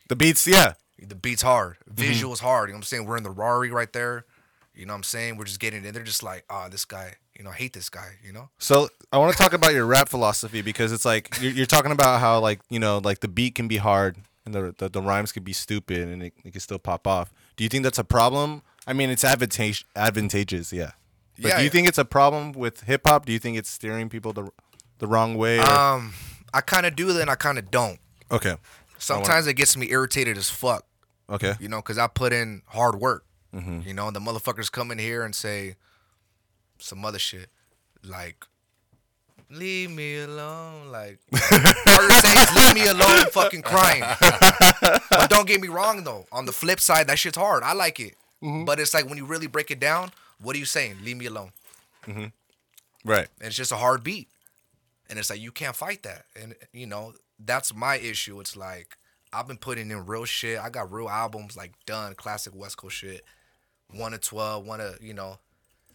The 0.08 0.16
beats, 0.16 0.46
yeah. 0.46 0.74
The 0.98 1.14
beat's 1.16 1.42
hard. 1.42 1.78
Mm-hmm. 1.90 2.02
Visuals 2.02 2.40
hard. 2.40 2.68
You 2.68 2.74
know 2.74 2.76
what 2.76 2.80
I'm 2.80 2.84
saying? 2.84 3.06
We're 3.06 3.16
in 3.16 3.24
the 3.24 3.30
Rari 3.30 3.70
right 3.70 3.92
there. 3.92 4.24
You 4.74 4.86
know 4.86 4.92
what 4.92 4.98
I'm 4.98 5.02
saying? 5.02 5.36
We're 5.36 5.44
just 5.44 5.60
getting 5.60 5.84
in. 5.84 5.92
They're 5.92 6.02
just 6.02 6.22
like, 6.22 6.44
oh, 6.48 6.68
this 6.70 6.84
guy, 6.84 7.16
you 7.36 7.44
know, 7.44 7.50
I 7.50 7.54
hate 7.54 7.72
this 7.72 7.90
guy, 7.90 8.12
you 8.24 8.32
know? 8.32 8.48
So 8.58 8.88
I 9.12 9.18
want 9.18 9.32
to 9.32 9.38
talk 9.38 9.52
about 9.52 9.74
your 9.74 9.84
rap 9.84 10.08
philosophy 10.08 10.62
because 10.62 10.92
it's 10.92 11.04
like 11.04 11.36
you're, 11.40 11.52
you're 11.52 11.66
talking 11.66 11.92
about 11.92 12.20
how 12.20 12.40
like 12.40 12.60
you 12.70 12.78
know 12.78 12.98
like 12.98 13.20
the 13.20 13.28
beat 13.28 13.54
can 13.54 13.68
be 13.68 13.76
hard 13.76 14.16
and 14.44 14.54
the 14.54 14.74
the, 14.78 14.88
the 14.88 15.02
rhymes 15.02 15.32
can 15.32 15.42
be 15.44 15.52
stupid 15.52 16.08
and 16.08 16.22
it, 16.22 16.32
it 16.44 16.50
can 16.52 16.60
still 16.60 16.78
pop 16.78 17.06
off. 17.06 17.32
Do 17.56 17.64
you 17.64 17.68
think 17.70 17.84
that's 17.84 17.98
a 17.98 18.04
problem? 18.04 18.62
I 18.86 18.92
mean, 18.92 19.10
it's 19.10 19.24
advantage 19.24 19.86
advantageous, 19.96 20.72
yeah. 20.72 20.92
But 21.38 21.48
Yeah, 21.48 21.58
do 21.58 21.64
you 21.64 21.70
think 21.70 21.88
it's 21.88 21.98
a 21.98 22.04
problem 22.04 22.52
with 22.52 22.82
hip 22.82 23.02
hop? 23.06 23.26
Do 23.26 23.32
you 23.32 23.38
think 23.38 23.56
it's 23.56 23.70
steering 23.70 24.08
people 24.08 24.32
the 24.32 24.50
the 24.98 25.06
wrong 25.06 25.36
way? 25.36 25.58
or- 25.58 25.66
Um, 25.68 26.12
I 26.54 26.60
kind 26.60 26.84
of 26.86 26.94
do 26.96 27.18
and 27.20 27.30
I 27.30 27.34
kind 27.36 27.58
of 27.58 27.70
don't. 27.70 27.98
okay, 28.30 28.56
Sometimes 28.98 29.46
it 29.46 29.54
gets 29.54 29.76
me 29.76 29.90
irritated 29.90 30.36
as 30.36 30.50
fuck, 30.50 30.84
okay, 31.30 31.54
you 31.60 31.68
know, 31.68 31.78
because 31.78 31.98
I 31.98 32.06
put 32.08 32.32
in 32.32 32.62
hard 32.66 32.96
work. 32.96 33.24
Mm-hmm. 33.54 33.80
You 33.86 33.92
know, 33.94 34.06
and 34.06 34.16
the 34.16 34.20
motherfuckers 34.20 34.70
come 34.72 34.90
in 34.90 34.98
here 34.98 35.24
and 35.24 35.34
say 35.34 35.76
some 36.78 37.04
other 37.04 37.18
shit 37.18 37.48
like, 38.02 38.46
leave 39.52 39.90
me 39.90 40.20
alone. 40.20 40.88
Like, 40.90 41.18
you're 41.32 42.10
saying 42.10 42.46
leave 42.56 42.74
me 42.74 42.86
alone, 42.86 43.26
fucking 43.30 43.62
crying. 43.62 44.02
but 45.10 45.28
don't 45.28 45.46
get 45.46 45.60
me 45.60 45.68
wrong, 45.68 46.04
though. 46.04 46.26
On 46.32 46.46
the 46.46 46.52
flip 46.52 46.80
side, 46.80 47.06
that 47.08 47.18
shit's 47.18 47.36
hard. 47.36 47.62
I 47.62 47.72
like 47.72 48.00
it. 48.00 48.14
Mm-hmm. 48.42 48.64
But 48.64 48.80
it's 48.80 48.94
like 48.94 49.08
when 49.08 49.18
you 49.18 49.24
really 49.24 49.46
break 49.46 49.70
it 49.70 49.78
down, 49.78 50.10
what 50.40 50.56
are 50.56 50.58
you 50.58 50.64
saying? 50.64 50.96
Leave 51.02 51.16
me 51.16 51.26
alone. 51.26 51.52
right. 53.04 53.28
And 53.38 53.46
it's 53.46 53.56
just 53.56 53.72
a 53.72 53.76
hard 53.76 54.02
beat. 54.02 54.28
And 55.08 55.18
it's 55.18 55.30
like 55.30 55.40
you 55.40 55.52
can't 55.52 55.76
fight 55.76 56.02
that. 56.02 56.24
And 56.40 56.54
you 56.72 56.86
know, 56.86 57.12
that's 57.38 57.74
my 57.74 57.96
issue. 57.98 58.40
It's 58.40 58.56
like 58.56 58.96
I've 59.32 59.46
been 59.46 59.56
putting 59.56 59.90
in 59.90 60.06
real 60.06 60.24
shit. 60.24 60.58
I 60.58 60.70
got 60.70 60.92
real 60.92 61.08
albums 61.08 61.56
like 61.56 61.72
done, 61.86 62.14
classic 62.14 62.54
West 62.54 62.76
Coast 62.76 62.96
shit. 62.96 63.24
One 63.94 64.12
to 64.12 64.18
12, 64.18 64.66
one 64.66 64.78
to, 64.78 64.96
you 65.02 65.12
know, 65.12 65.38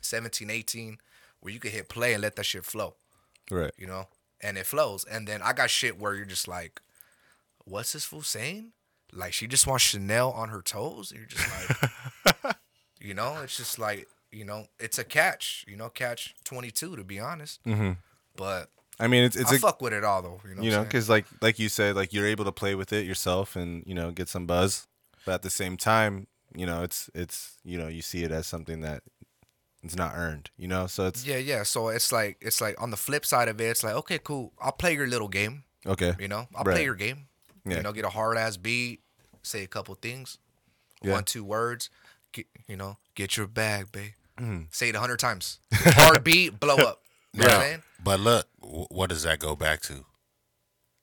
17, 0.02 0.50
18, 0.50 0.98
where 1.40 1.52
you 1.52 1.60
can 1.60 1.72
hit 1.72 1.90
play 1.90 2.14
and 2.14 2.22
let 2.22 2.36
that 2.36 2.46
shit 2.46 2.64
flow, 2.64 2.94
Right. 3.50 3.72
you 3.78 3.88
know? 3.88 4.08
And 4.42 4.58
it 4.58 4.66
flows. 4.66 5.04
And 5.06 5.28
then 5.28 5.42
I 5.42 5.54
got 5.54 5.70
shit 5.70 6.00
where 6.00 6.14
you're 6.14 6.26
just 6.26 6.48
like, 6.48 6.82
what's 7.66 7.94
this 7.94 8.06
fool 8.06 8.22
saying? 8.22 8.72
Like 9.14 9.34
she 9.34 9.48
just 9.48 9.66
wants 9.66 9.86
Chanel 9.86 10.32
on 10.32 10.50
her 10.50 10.62
toes? 10.62 11.14
You're 11.16 11.26
just 11.26 12.26
like, 12.26 12.56
you 13.02 13.14
know, 13.14 13.40
it's 13.44 13.58
just 13.58 13.80
like, 13.80 14.08
you 14.32 14.46
know, 14.46 14.66
it's 14.80 15.00
a 15.00 15.04
catch, 15.04 15.66
you 15.68 15.78
know, 15.78 15.90
catch 15.90 16.36
22 16.44 16.96
to 16.96 17.04
be 17.04 17.20
honest. 17.20 17.64
Mm-hmm. 17.64 17.94
But 18.36 18.70
I 19.00 19.08
mean, 19.08 19.24
it's 19.24 19.36
it's 19.36 19.52
I 19.52 19.56
a, 19.56 19.60
fuck 19.60 19.82
with 19.82 19.94
it 19.94 20.04
all 20.04 20.22
though. 20.22 20.42
You 20.48 20.56
know, 20.56 20.62
you 20.62 20.72
know 20.72 20.84
because 20.84 21.10
like 21.10 21.26
like 21.42 21.60
you 21.60 21.70
said, 21.70 21.96
like 21.96 22.14
you're 22.14 22.26
able 22.26 22.46
to 22.46 22.52
play 22.52 22.76
with 22.76 22.92
it 22.94 23.06
yourself 23.06 23.56
and 23.56 23.84
you 23.86 23.94
know 23.94 24.12
get 24.12 24.30
some 24.30 24.46
buzz, 24.46 24.88
but 25.26 25.36
at 25.36 25.42
the 25.42 25.50
same 25.50 25.78
time, 25.78 26.28
you 26.56 26.66
know 26.66 26.84
it's 26.84 27.10
it's 27.14 27.58
you 27.64 27.78
know 27.78 27.88
you 27.88 28.02
see 28.02 28.24
it 28.24 28.32
as 28.32 28.48
something 28.48 28.82
that 28.82 29.04
it's 29.84 29.96
not 29.96 30.14
earned. 30.16 30.50
You 30.58 30.68
know, 30.68 30.88
so 30.88 31.06
it's 31.08 31.26
yeah, 31.26 31.38
yeah. 31.38 31.64
So 31.64 31.90
it's 31.90 32.12
like 32.12 32.38
it's 32.42 32.60
like 32.62 32.82
on 32.82 32.90
the 32.92 32.98
flip 32.98 33.26
side 33.26 33.48
of 33.48 33.60
it, 33.62 33.66
it's 33.66 33.84
like 33.84 33.96
okay, 33.96 34.20
cool. 34.24 34.54
I'll 34.62 34.72
play 34.72 34.94
your 34.94 35.08
little 35.08 35.28
game. 35.30 35.64
okay. 35.86 36.14
You 36.20 36.28
know, 36.28 36.48
I'll 36.56 36.64
Right. 36.64 36.74
play 36.76 36.84
your 36.84 36.96
game. 36.96 37.28
Yeah. 37.66 37.78
You 37.78 37.84
know, 37.84 37.92
get 37.94 38.06
a 38.06 38.10
hard 38.10 38.38
ass 38.38 38.58
beat, 38.58 39.02
say 39.44 39.64
a 39.64 39.68
couple 39.68 39.94
things, 39.96 40.38
Yeah. 41.02 41.14
one 41.14 41.24
two 41.24 41.44
words. 41.44 41.90
Get, 42.34 42.46
you 42.68 42.76
know, 42.78 42.98
get 43.16 43.38
your 43.38 43.48
bag, 43.48 43.92
babe. 43.92 44.12
Mm-hmm. 44.40 44.64
Say 44.72 44.90
it 44.90 44.96
a 44.96 45.00
hundred 45.00 45.20
times. 45.20 45.60
Hard 45.74 46.24
beat, 46.24 46.60
blow 46.60 46.76
up. 46.76 47.02
You 47.34 47.44
know 47.44 47.50
what 47.58 47.66
I'm 47.68 47.84
but 48.04 48.20
look, 48.20 48.48
what 48.62 49.10
does 49.10 49.24
that 49.24 49.38
go 49.40 49.56
back 49.56 49.82
to? 49.82 50.06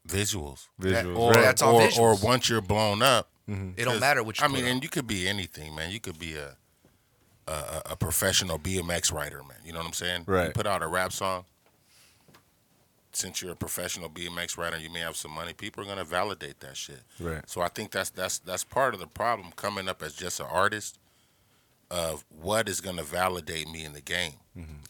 Visuals. 0.08 0.68
Visuals. 0.80 1.16
Or, 1.16 1.32
Right. 1.32 1.42
That's 1.42 1.62
all 1.62 1.76
or, 1.80 1.88
or 1.98 2.16
once 2.16 2.48
you're 2.48 2.60
blown 2.60 3.02
up, 3.02 3.30
It 3.46 3.84
don't 3.84 4.00
matter 4.00 4.22
what 4.22 4.38
you 4.38 4.44
I 4.44 4.48
put 4.48 4.54
mean, 4.56 4.64
out. 4.64 4.70
and 4.70 4.82
you 4.82 4.88
could 4.88 5.06
be 5.06 5.28
anything, 5.28 5.74
man. 5.74 5.90
You 5.90 6.00
could 6.00 6.18
be 6.18 6.34
a 6.36 6.56
a, 7.46 7.52
a- 7.52 7.82
a 7.92 7.96
professional 7.96 8.58
BMX 8.58 9.12
rider, 9.12 9.42
man. 9.42 9.58
You 9.64 9.72
know 9.72 9.78
what 9.80 9.86
I'm 9.88 9.92
saying? 9.92 10.24
You 10.28 10.34
Right. 10.34 10.54
put 10.54 10.66
out 10.66 10.82
a 10.82 10.86
rap 10.86 11.12
song. 11.12 11.44
Since 13.12 13.40
you're 13.42 13.52
a 13.52 13.56
professional 13.56 14.08
BMX 14.10 14.58
rider, 14.58 14.76
you 14.76 14.90
may 14.90 14.98
have 14.98 15.14
some 15.16 15.30
money. 15.30 15.52
People 15.52 15.84
are 15.84 15.86
gonna 15.86 16.02
validate 16.04 16.58
that 16.60 16.76
shit. 16.76 17.00
Right. 17.20 17.48
So 17.48 17.60
I 17.60 17.68
think 17.68 17.92
that's 17.92 18.10
that's 18.10 18.38
that's 18.38 18.64
part 18.64 18.92
of 18.92 18.98
the 18.98 19.06
problem 19.06 19.52
coming 19.54 19.88
up 19.88 20.02
as 20.02 20.14
just 20.14 20.40
an 20.40 20.46
artist. 20.50 20.98
Of 21.90 22.24
what 22.40 22.68
is 22.68 22.80
gonna 22.80 23.04
validate 23.04 23.68
me 23.68 23.84
in 23.84 23.92
the 23.92 24.00
game? 24.00 24.32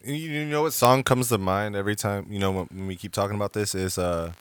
You, 0.02 0.14
you 0.14 0.44
know 0.46 0.62
what 0.62 0.72
song 0.72 1.02
comes 1.02 1.28
to 1.28 1.36
mind 1.38 1.76
every 1.76 1.96
time 1.96 2.26
you 2.30 2.38
know 2.38 2.50
when, 2.52 2.66
when 2.70 2.86
we 2.86 2.96
keep 2.96 3.12
talking 3.12 3.34
about 3.36 3.52
this 3.52 3.74
is 3.74 3.98
uh 3.98 4.32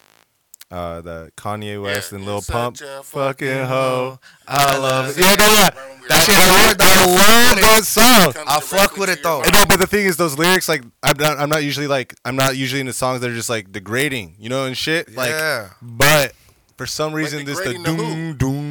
uh 0.73 1.01
the 1.01 1.31
Kanye 1.37 1.81
West 1.81 2.11
Yeah, 2.11 2.17
and 2.17 2.25
you're 2.25 2.33
Lil 2.35 2.41
Pump 2.41 2.77
a 2.81 3.03
fucking 3.03 3.03
fucking 3.47 3.65
hoe. 3.65 4.19
I 4.47 4.77
love 4.77 5.09
it. 5.09 5.17
Yeah, 5.21 5.35
yeah, 5.39 5.53
yeah. 5.53 5.69
That 6.09 6.25
shit 6.25 6.35
hard. 6.35 6.77
I 6.81 7.05
love 7.05 7.61
that 7.61 7.83
song. 7.85 8.43
I 8.47 8.59
fuck 8.59 8.97
with 8.97 9.09
it, 9.09 9.21
though. 9.23 9.41
And 9.43 9.53
no, 9.53 9.65
but 9.65 9.79
the 9.79 9.87
thing 9.87 10.05
is, 10.05 10.17
those 10.17 10.37
lyrics, 10.37 10.67
like, 10.67 10.83
I'm 11.01 11.17
not, 11.17 11.39
I'm 11.39 11.49
not 11.49 11.63
usually 11.63 11.87
like, 11.87 12.13
I'm 12.25 12.35
not 12.35 12.57
usually 12.57 12.81
into 12.81 12.91
songs 12.93 13.21
that 13.21 13.29
are 13.29 13.35
just 13.35 13.49
like 13.49 13.71
degrading, 13.71 14.35
you 14.37 14.49
know, 14.49 14.65
and 14.65 14.75
shit. 14.75 15.15
Like, 15.15 15.29
Yeah. 15.29 15.69
but 15.81 16.33
for 16.77 16.85
some 16.87 17.13
reason, 17.13 17.45
this 17.45 17.59
the 17.59 17.73
degrading 17.73 17.83
to 17.85 17.91
who? 17.91 17.97
doom, 17.97 18.37
doom, 18.37 18.62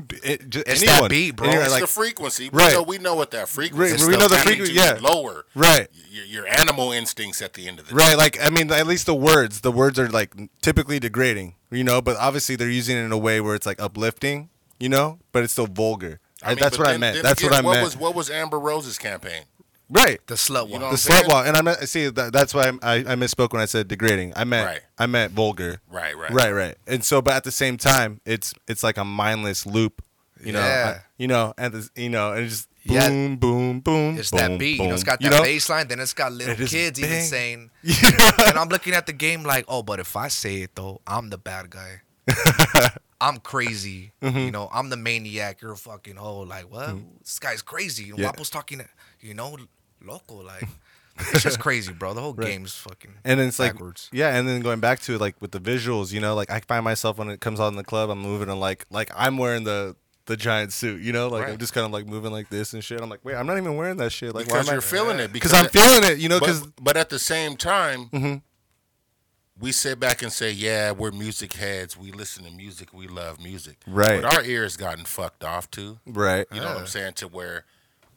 doom. 0.00 0.20
It 0.24 0.50
just 0.50 0.66
It's 0.68 0.82
anyone, 0.82 1.02
that 1.02 1.10
beat, 1.10 1.36
bro. 1.36 1.46
anyone, 1.48 1.64
It's 1.64 1.72
like, 1.72 1.80
the 1.82 1.86
frequency. 1.86 2.50
Right. 2.52 2.72
So 2.72 2.82
we 2.82 2.98
know 2.98 3.14
what 3.14 3.30
that 3.32 3.48
frequency 3.48 3.80
Right, 3.92 4.00
is. 4.00 4.06
we 4.06 4.16
know 4.16 4.28
the 4.28 4.36
frequency, 4.38 4.72
yeah. 4.74 4.98
Lower. 5.00 5.44
right, 5.54 5.88
Your, 6.10 6.24
your 6.24 6.46
animal 6.60 6.92
instincts 6.92 7.40
at 7.42 7.54
the 7.54 7.68
end 7.68 7.78
of 7.78 7.86
the 7.88 7.94
day. 7.94 7.96
right. 7.96 8.16
Like, 8.16 8.42
I 8.42 8.50
mean, 8.50 8.70
at 8.72 8.86
least 8.86 9.06
the 9.06 9.14
words, 9.14 9.60
the 9.62 9.72
words 9.72 9.98
are 9.98 10.08
like 10.08 10.34
typically 10.62 10.98
degrading, 10.98 11.54
you 11.70 11.84
know, 11.84 12.00
but 12.02 12.16
obviously 12.16 12.56
they're 12.56 12.70
using 12.70 12.96
it 12.96 13.00
in 13.00 13.12
a 13.12 13.18
way 13.18 13.40
where 13.40 13.54
it's 13.54 13.66
like 13.66 13.80
uplifting, 13.80 14.48
you 14.78 14.88
know, 14.88 15.18
but 15.32 15.42
it's 15.44 15.52
still 15.52 15.66
vulgar. 15.66 16.20
I 16.42 16.50
mean, 16.50 16.58
that's 16.58 16.76
but 16.78 16.86
what 16.86 16.94
I 16.94 16.98
meant. 16.98 17.22
That's 17.22 17.40
again, 17.40 17.50
what 17.52 17.58
I 17.58 17.66
what 17.66 17.72
meant. 17.74 17.84
Was, 17.84 17.96
what 17.96 18.14
was 18.14 18.30
Amber 18.30 18.58
Rose's 18.58 18.96
campaign? 18.98 19.42
Right. 19.90 20.24
The 20.26 20.34
slut 20.36 20.70
You 20.70 20.78
know 20.78 20.90
The 20.90 20.96
slut 20.96 21.26
walk, 21.28 21.46
and 21.46 21.56
I 21.56 21.62
meant 21.62 21.78
see 21.88 22.08
that, 22.08 22.32
that's 22.32 22.54
why 22.54 22.68
I, 22.82 22.94
I 22.94 22.94
I 22.98 23.14
misspoke 23.16 23.52
when 23.52 23.60
I 23.60 23.64
said 23.66 23.88
degrading. 23.88 24.32
I 24.36 24.44
meant 24.44 24.66
Right. 24.66 24.80
I 24.98 25.06
meant 25.06 25.32
vulgar. 25.32 25.80
Right, 25.90 26.16
right. 26.16 26.30
Right, 26.30 26.52
right. 26.52 26.76
And 26.86 27.04
so, 27.04 27.20
but 27.20 27.34
at 27.34 27.44
the 27.44 27.50
same 27.50 27.76
time, 27.76 28.20
it's 28.24 28.54
it's 28.68 28.82
like 28.84 28.96
a 28.98 29.04
mindless 29.04 29.66
loop, 29.66 30.02
you 30.42 30.52
know. 30.52 30.60
Yeah. 30.60 30.98
I- 31.00 31.06
you 31.18 31.26
know, 31.28 31.52
and 31.58 31.74
this, 31.74 31.90
you 31.96 32.08
know, 32.08 32.32
and 32.32 32.44
it's 32.46 32.54
just 32.56 32.68
Yeah. 32.84 33.08
boom, 33.10 33.36
boom, 33.36 33.80
boom. 33.80 34.16
It's 34.18 34.30
boom, 34.30 34.38
that 34.40 34.58
beat. 34.58 34.78
you 34.80 34.88
know, 34.88 34.94
it's 34.94 35.04
got 35.04 35.20
that 35.20 35.24
You 35.24 35.30
know? 35.30 35.42
bass 35.42 35.68
line. 35.68 35.86
Then 35.88 36.00
it's 36.00 36.14
got 36.14 36.32
little 36.32 36.54
It 36.54 36.60
is 36.60 36.70
kids 36.70 36.98
even 36.98 37.10
bang. 37.10 37.24
saying. 37.24 37.70
Yeah. 37.82 38.30
And 38.48 38.56
I'm 38.58 38.68
looking 38.70 38.94
at 38.94 39.04
the 39.06 39.12
game 39.12 39.42
like, 39.42 39.66
oh, 39.68 39.82
but 39.82 40.00
if 40.00 40.16
I 40.16 40.28
say 40.28 40.62
it 40.62 40.74
though, 40.76 41.00
I'm 41.06 41.28
the 41.30 41.36
bad 41.36 41.68
guy. 41.68 42.00
I'm 43.20 43.36
crazy. 43.38 44.12
Mm-hmm. 44.22 44.38
You 44.38 44.50
know, 44.50 44.70
I'm 44.72 44.88
the 44.88 44.96
maniac. 44.96 45.60
You're 45.60 45.72
a 45.72 45.76
fucking 45.76 46.16
hoe. 46.16 46.40
Like, 46.40 46.70
what? 46.72 46.96
This 47.20 47.38
guy's 47.38 47.60
crazy. 47.60 48.04
You 48.04 48.14
Yeah. 48.16 48.30
Guapo's 48.32 48.48
talking, 48.48 48.80
you 49.20 49.34
know, 49.34 49.58
loco. 50.04 50.42
Like, 50.42 50.64
it's 51.32 51.42
just 51.42 51.60
crazy, 51.60 51.92
bro. 51.92 52.14
The 52.14 52.20
whole 52.20 52.32
game's 52.32 52.74
fucking 52.74 53.12
And 53.24 53.38
then 53.40 53.48
it's 53.48 53.58
like, 53.58 53.74
yeah, 54.12 54.36
and 54.36 54.48
then 54.48 54.60
going 54.62 54.80
back 54.80 55.00
to 55.00 55.18
like 55.18 55.36
with 55.40 55.52
the 55.52 55.60
visuals, 55.60 56.12
you 56.12 56.20
know, 56.20 56.34
like 56.34 56.50
I 56.50 56.60
find 56.60 56.84
myself 56.84 57.18
when 57.18 57.28
it 57.30 57.40
comes 57.40 57.60
out 57.60 57.68
in 57.68 57.76
the 57.76 57.84
club, 57.84 58.10
I'm 58.10 58.20
moving 58.20 58.48
and 58.48 58.60
like 58.60 58.86
like 58.90 59.10
I'm 59.16 59.36
wearing 59.38 59.64
the 59.64 59.96
the 60.26 60.36
giant 60.36 60.72
suit, 60.72 61.00
you 61.02 61.12
know, 61.12 61.28
like 61.28 61.48
I'm 61.48 61.58
just 61.58 61.72
kind 61.72 61.84
of 61.84 61.90
like 61.92 62.06
moving 62.06 62.30
like 62.30 62.48
this 62.50 62.72
and 62.72 62.84
shit. 62.84 63.00
I'm 63.00 63.08
like, 63.10 63.24
wait, 63.24 63.34
I'm 63.34 63.46
not 63.46 63.56
even 63.58 63.76
wearing 63.76 63.96
that 63.96 64.10
shit. 64.12 64.32
Like, 64.34 64.46
Because 64.46 64.66
why 64.66 64.70
am 64.72 64.74
you're 64.76 64.80
feeling 64.82 65.18
it. 65.18 65.32
Because 65.32 65.52
I'm 65.52 65.68
feeling 65.68 66.04
it, 66.04 66.18
you 66.18 66.28
know, 66.28 66.38
But, 66.38 66.46
because 66.46 66.66
but 66.80 66.96
at 66.96 67.08
the 67.08 67.18
same 67.18 67.56
time, 67.56 68.06
Mm-hmm. 68.12 68.34
we 69.58 69.72
sit 69.72 69.98
back 69.98 70.22
and 70.22 70.32
say, 70.32 70.50
"Yeah, 70.52 70.92
we're 70.92 71.10
music 71.10 71.54
heads. 71.54 71.96
We 71.96 72.12
listen 72.12 72.44
to 72.44 72.50
music. 72.50 72.92
We 72.94 73.08
love 73.08 73.42
music." 73.42 73.78
Right. 73.86 74.22
But 74.22 74.34
our 74.34 74.44
ears 74.44 74.76
gotten 74.76 75.04
fucked 75.04 75.42
off 75.44 75.70
too. 75.70 75.98
right, 76.06 76.46
You 76.52 76.60
know 76.60 76.68
what 76.68 76.78
I'm 76.78 76.86
saying? 76.86 77.14
To 77.14 77.28
where, 77.28 77.64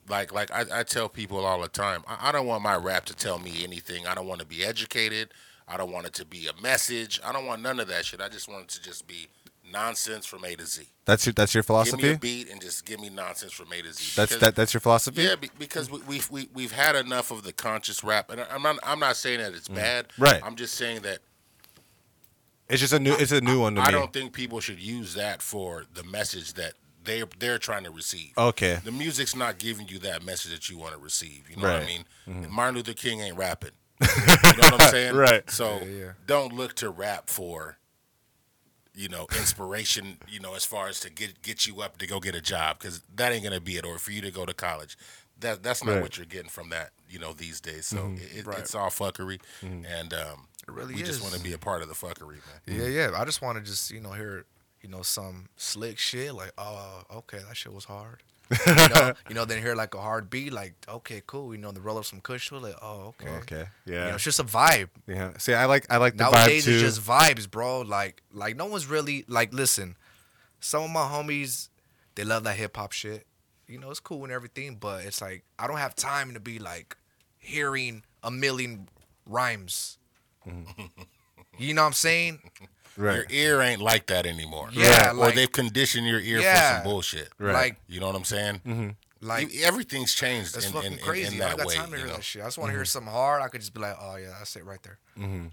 like, 0.09 0.33
like 0.33 0.51
I, 0.51 0.65
I 0.79 0.83
tell 0.83 1.09
people 1.09 1.45
all 1.45 1.61
the 1.61 1.67
time, 1.67 2.03
I, 2.07 2.29
I 2.29 2.31
don't 2.31 2.47
want 2.47 2.63
my 2.63 2.75
rap 2.75 3.05
to 3.05 3.15
tell 3.15 3.39
me 3.39 3.63
anything. 3.63 4.05
I 4.07 4.13
don't 4.15 4.27
want 4.27 4.39
to 4.41 4.45
be 4.45 4.63
educated. 4.63 5.29
I 5.67 5.77
don't 5.77 5.91
want 5.91 6.05
it 6.07 6.13
to 6.15 6.25
be 6.25 6.47
a 6.47 6.61
message. 6.61 7.19
I 7.23 7.31
don't 7.31 7.45
want 7.45 7.61
none 7.61 7.79
of 7.79 7.87
that 7.87 8.05
shit. 8.05 8.21
I 8.21 8.29
just 8.29 8.47
want 8.49 8.63
it 8.63 8.69
to 8.69 8.81
just 8.81 9.07
be 9.07 9.27
nonsense 9.71 10.25
from 10.25 10.43
A 10.43 10.55
to 10.55 10.65
Z. 10.65 10.83
that's 11.05 11.25
your 11.25 11.33
that's 11.33 11.53
your 11.53 11.63
philosophy. 11.63 12.01
Give 12.01 12.09
me 12.11 12.15
a 12.15 12.19
beat 12.19 12.49
and 12.51 12.61
just 12.61 12.85
give 12.85 12.99
me 12.99 13.09
nonsense 13.09 13.53
from 13.53 13.71
A 13.71 13.81
to 13.81 13.93
Z. 13.93 14.11
That's 14.15 14.31
Because- 14.33 14.39
that 14.41 14.55
that's 14.55 14.73
your 14.73 14.81
philosophy. 14.81 15.23
yeah, 15.23 15.35
because 15.57 15.89
we, 15.89 15.99
we've 16.01 16.29
we, 16.29 16.49
we've 16.53 16.73
had 16.73 16.95
enough 16.97 17.31
of 17.31 17.43
the 17.43 17.53
conscious 17.53 18.03
rap, 18.03 18.29
and 18.29 18.41
I- 18.41 18.47
I'm 18.51 18.61
not 18.61 18.77
I'm 18.83 18.99
not 18.99 19.15
saying 19.15 19.39
that 19.39 19.53
it's 19.53 19.69
bad. 19.69 20.09
Mm. 20.09 20.23
Right. 20.23 20.41
I'm 20.43 20.55
just 20.57 20.75
saying 20.75 21.01
that 21.03 21.19
It's 22.69 22.81
just 22.81 22.93
a 22.93 22.99
new 22.99 23.13
it's 23.13 23.31
a 23.31 23.41
new 23.41 23.61
one 23.61 23.75
to 23.75 23.81
I 23.81 23.85
me. 23.87 23.91
don't 23.93 24.11
think 24.13 24.33
people 24.33 24.59
should 24.59 24.79
use 24.79 25.13
that 25.15 25.41
for 25.41 25.85
the 25.93 26.03
message 26.03 26.53
that 26.53 26.73
they 27.03 27.23
they're 27.39 27.57
trying 27.57 27.83
to 27.83 27.91
receive. 27.91 28.31
Okay. 28.37 28.79
The 28.83 28.91
music's 28.91 29.35
not 29.35 29.57
giving 29.57 29.87
you 29.87 29.99
that 29.99 30.23
message 30.23 30.51
that 30.51 30.69
you 30.69 30.77
want 30.77 30.93
to 30.93 30.99
receive. 30.99 31.49
You 31.49 31.57
know 31.57 31.63
what 31.63 31.71
I 31.71 31.77
Right. 31.79 32.05
Mm-hmm. 32.27 32.41
mean? 32.41 32.51
Martin 32.51 32.75
Luther 32.75 32.93
King 32.93 33.19
ain't 33.21 33.37
rapping. 33.37 33.71
you 34.01 34.07
know 34.07 34.69
what 34.71 34.81
I'm 34.81 34.89
saying? 34.89 35.15
Right. 35.15 35.49
So 35.49 35.79
Yeah, 35.79 35.85
yeah. 35.85 36.11
don't 36.25 36.53
look 36.53 36.73
to 36.75 36.89
rap 36.89 37.29
for 37.29 37.77
you 38.95 39.09
know 39.09 39.27
inspiration. 39.37 40.17
You 40.27 40.39
know, 40.39 40.55
as 40.55 40.65
far 40.65 40.87
as 40.87 40.99
to 41.01 41.09
get 41.09 41.41
get 41.41 41.65
you 41.67 41.81
up 41.81 41.97
to 41.99 42.07
go 42.07 42.19
get 42.19 42.35
a 42.35 42.41
job, 42.41 42.79
because 42.79 43.01
that 43.15 43.31
ain't 43.31 43.43
gonna 43.43 43.61
be 43.61 43.77
it, 43.77 43.85
or 43.85 43.97
for 43.97 44.11
you 44.11 44.21
to 44.21 44.31
go 44.31 44.45
to 44.45 44.53
college. 44.53 44.97
That 45.39 45.63
that's 45.63 45.83
not 45.83 45.89
Right. 45.91 45.95
Mm-hmm. 45.95 46.03
what 46.03 46.17
you're 46.17 46.25
getting 46.25 46.49
from 46.49 46.69
that. 46.69 46.91
You 47.09 47.19
know, 47.19 47.33
these 47.33 47.59
days. 47.61 47.85
So 47.85 48.13
it, 48.15 48.45
it, 48.47 48.57
it's 48.57 48.73
all 48.75 48.89
fuckery, 48.89 49.39
and 49.61 50.13
um, 50.13 50.47
really 50.67 50.95
we 50.95 51.03
just 51.03 51.21
want 51.21 51.33
to 51.35 51.39
be 51.41 51.53
a 51.53 51.57
part 51.57 51.81
of 51.81 51.87
the 51.87 51.93
fuckery, 51.95 52.39
man. 52.67 52.79
Yeah, 52.79 52.87
yeah. 52.87 53.11
I 53.15 53.23
just 53.25 53.41
want 53.41 53.57
to 53.57 53.63
just 53.63 53.91
you 53.91 53.99
know 54.01 54.11
hear 54.13 54.45
you 54.83 54.89
know 54.89 55.01
some 55.01 55.47
slick 55.55 55.97
shit 55.97 56.33
like 56.35 56.51
oh 56.57 57.03
okay 57.15 57.39
that 57.47 57.55
shit 57.57 57.73
was 57.73 57.85
hard. 57.85 58.21
you, 58.67 58.75
know, 58.75 59.13
you 59.29 59.35
know 59.35 59.45
then 59.45 59.61
hear 59.61 59.73
like 59.73 59.95
a 59.95 60.01
hard 60.01 60.29
beat 60.29 60.51
like 60.53 60.73
okay 60.87 61.21
cool 61.25 61.55
you 61.55 61.59
know 61.59 61.71
the 61.71 61.79
roll 61.81 61.97
up 61.97 62.05
some 62.05 62.19
kush 62.19 62.49
to 62.49 62.57
it 62.57 62.61
like 62.63 62.75
oh 62.81 63.13
okay 63.19 63.29
Okay. 63.37 63.65
You 63.85 63.93
Yeah. 63.95 64.09
know, 64.09 64.15
it's 64.15 64.23
just 64.23 64.39
a 64.39 64.43
vibe. 64.43 64.89
yeah. 65.07 65.31
See, 65.37 65.53
I 65.53 65.65
like 65.65 65.87
I 65.89 65.97
like 65.97 66.17
the 66.17 66.25
Nowadays 66.29 66.63
vibe 66.63 66.65
too. 66.65 66.71
it's 66.73 66.81
just 66.81 67.01
vibes, 67.01 67.49
bro. 67.49 67.81
Like 67.81 68.21
like 68.31 68.55
no 68.57 68.65
one's 68.65 68.85
really 68.85 69.23
like 69.27 69.53
listen. 69.53 69.95
Some 70.59 70.83
of 70.83 70.89
my 70.91 71.01
homies 71.07 71.69
they 72.15 72.23
love 72.23 72.43
that 72.43 72.55
hip 72.57 72.75
hop 72.77 72.91
shit. 72.91 73.25
You 73.67 73.79
know 73.79 73.89
it's 73.89 74.01
cool 74.01 74.23
and 74.25 74.31
everything, 74.33 74.75
but 74.75 75.05
it's 75.05 75.21
like 75.21 75.43
I 75.57 75.65
don't 75.67 75.77
have 75.77 75.95
time 75.95 76.33
to 76.33 76.39
be 76.41 76.59
like 76.59 76.97
hearing 77.39 78.03
a 78.21 78.29
million 78.29 78.87
rhymes. 79.25 79.97
Mm-hmm. 80.45 80.83
you 81.57 81.73
know 81.73 81.81
what 81.83 81.87
I'm 81.87 81.93
saying? 81.93 82.39
Right. 82.97 83.15
Your 83.15 83.25
ear 83.29 83.61
ain't 83.61 83.81
like 83.81 84.07
that 84.07 84.25
anymore. 84.25 84.69
Yeah, 84.71 85.11
or 85.11 85.13
like- 85.15 85.35
they've 85.35 85.51
conditioned 85.51 86.07
your 86.07 86.19
ear 86.19 86.41
for 86.41 86.55
some 86.75 86.83
bullshit. 86.83 87.29
Right. 87.37 87.53
Like 87.53 87.75
You 87.87 87.99
know 87.99 88.07
what 88.07 88.15
I'm 88.15 88.23
saying? 88.23 88.61
Mm-hmm. 88.65 88.89
like 89.27 89.53
E- 89.53 89.63
everything's 89.63 90.13
changed 90.13 90.53
That's 90.55 90.65
in, 90.67 90.71
fucking 90.73 90.91
in, 90.93 90.97
in, 90.99 91.03
crazy. 91.03 91.35
in 91.37 91.41
I 91.41 91.45
that 91.45 91.49
don't 91.49 91.57
got 91.59 91.67
way. 91.67 91.75
time 91.75 91.85
to 91.85 91.91
you 91.91 91.97
hear 91.97 92.07
know? 92.07 92.13
that 92.15 92.23
shit. 92.23 92.41
I 92.41 92.45
just 92.45 92.57
want 92.57 92.69
to 92.71 92.75
hear 92.77 92.85
something 92.85 93.11
hard. 93.11 93.41
I 93.41 93.47
could 93.47 93.61
just 93.61 93.73
be 93.73 93.79
like, 93.81 93.95
oh 94.01 94.15
yeah, 94.17 94.33
that's 94.37 94.55
it 94.55 94.65
right 94.65 94.81
there. 94.83 94.97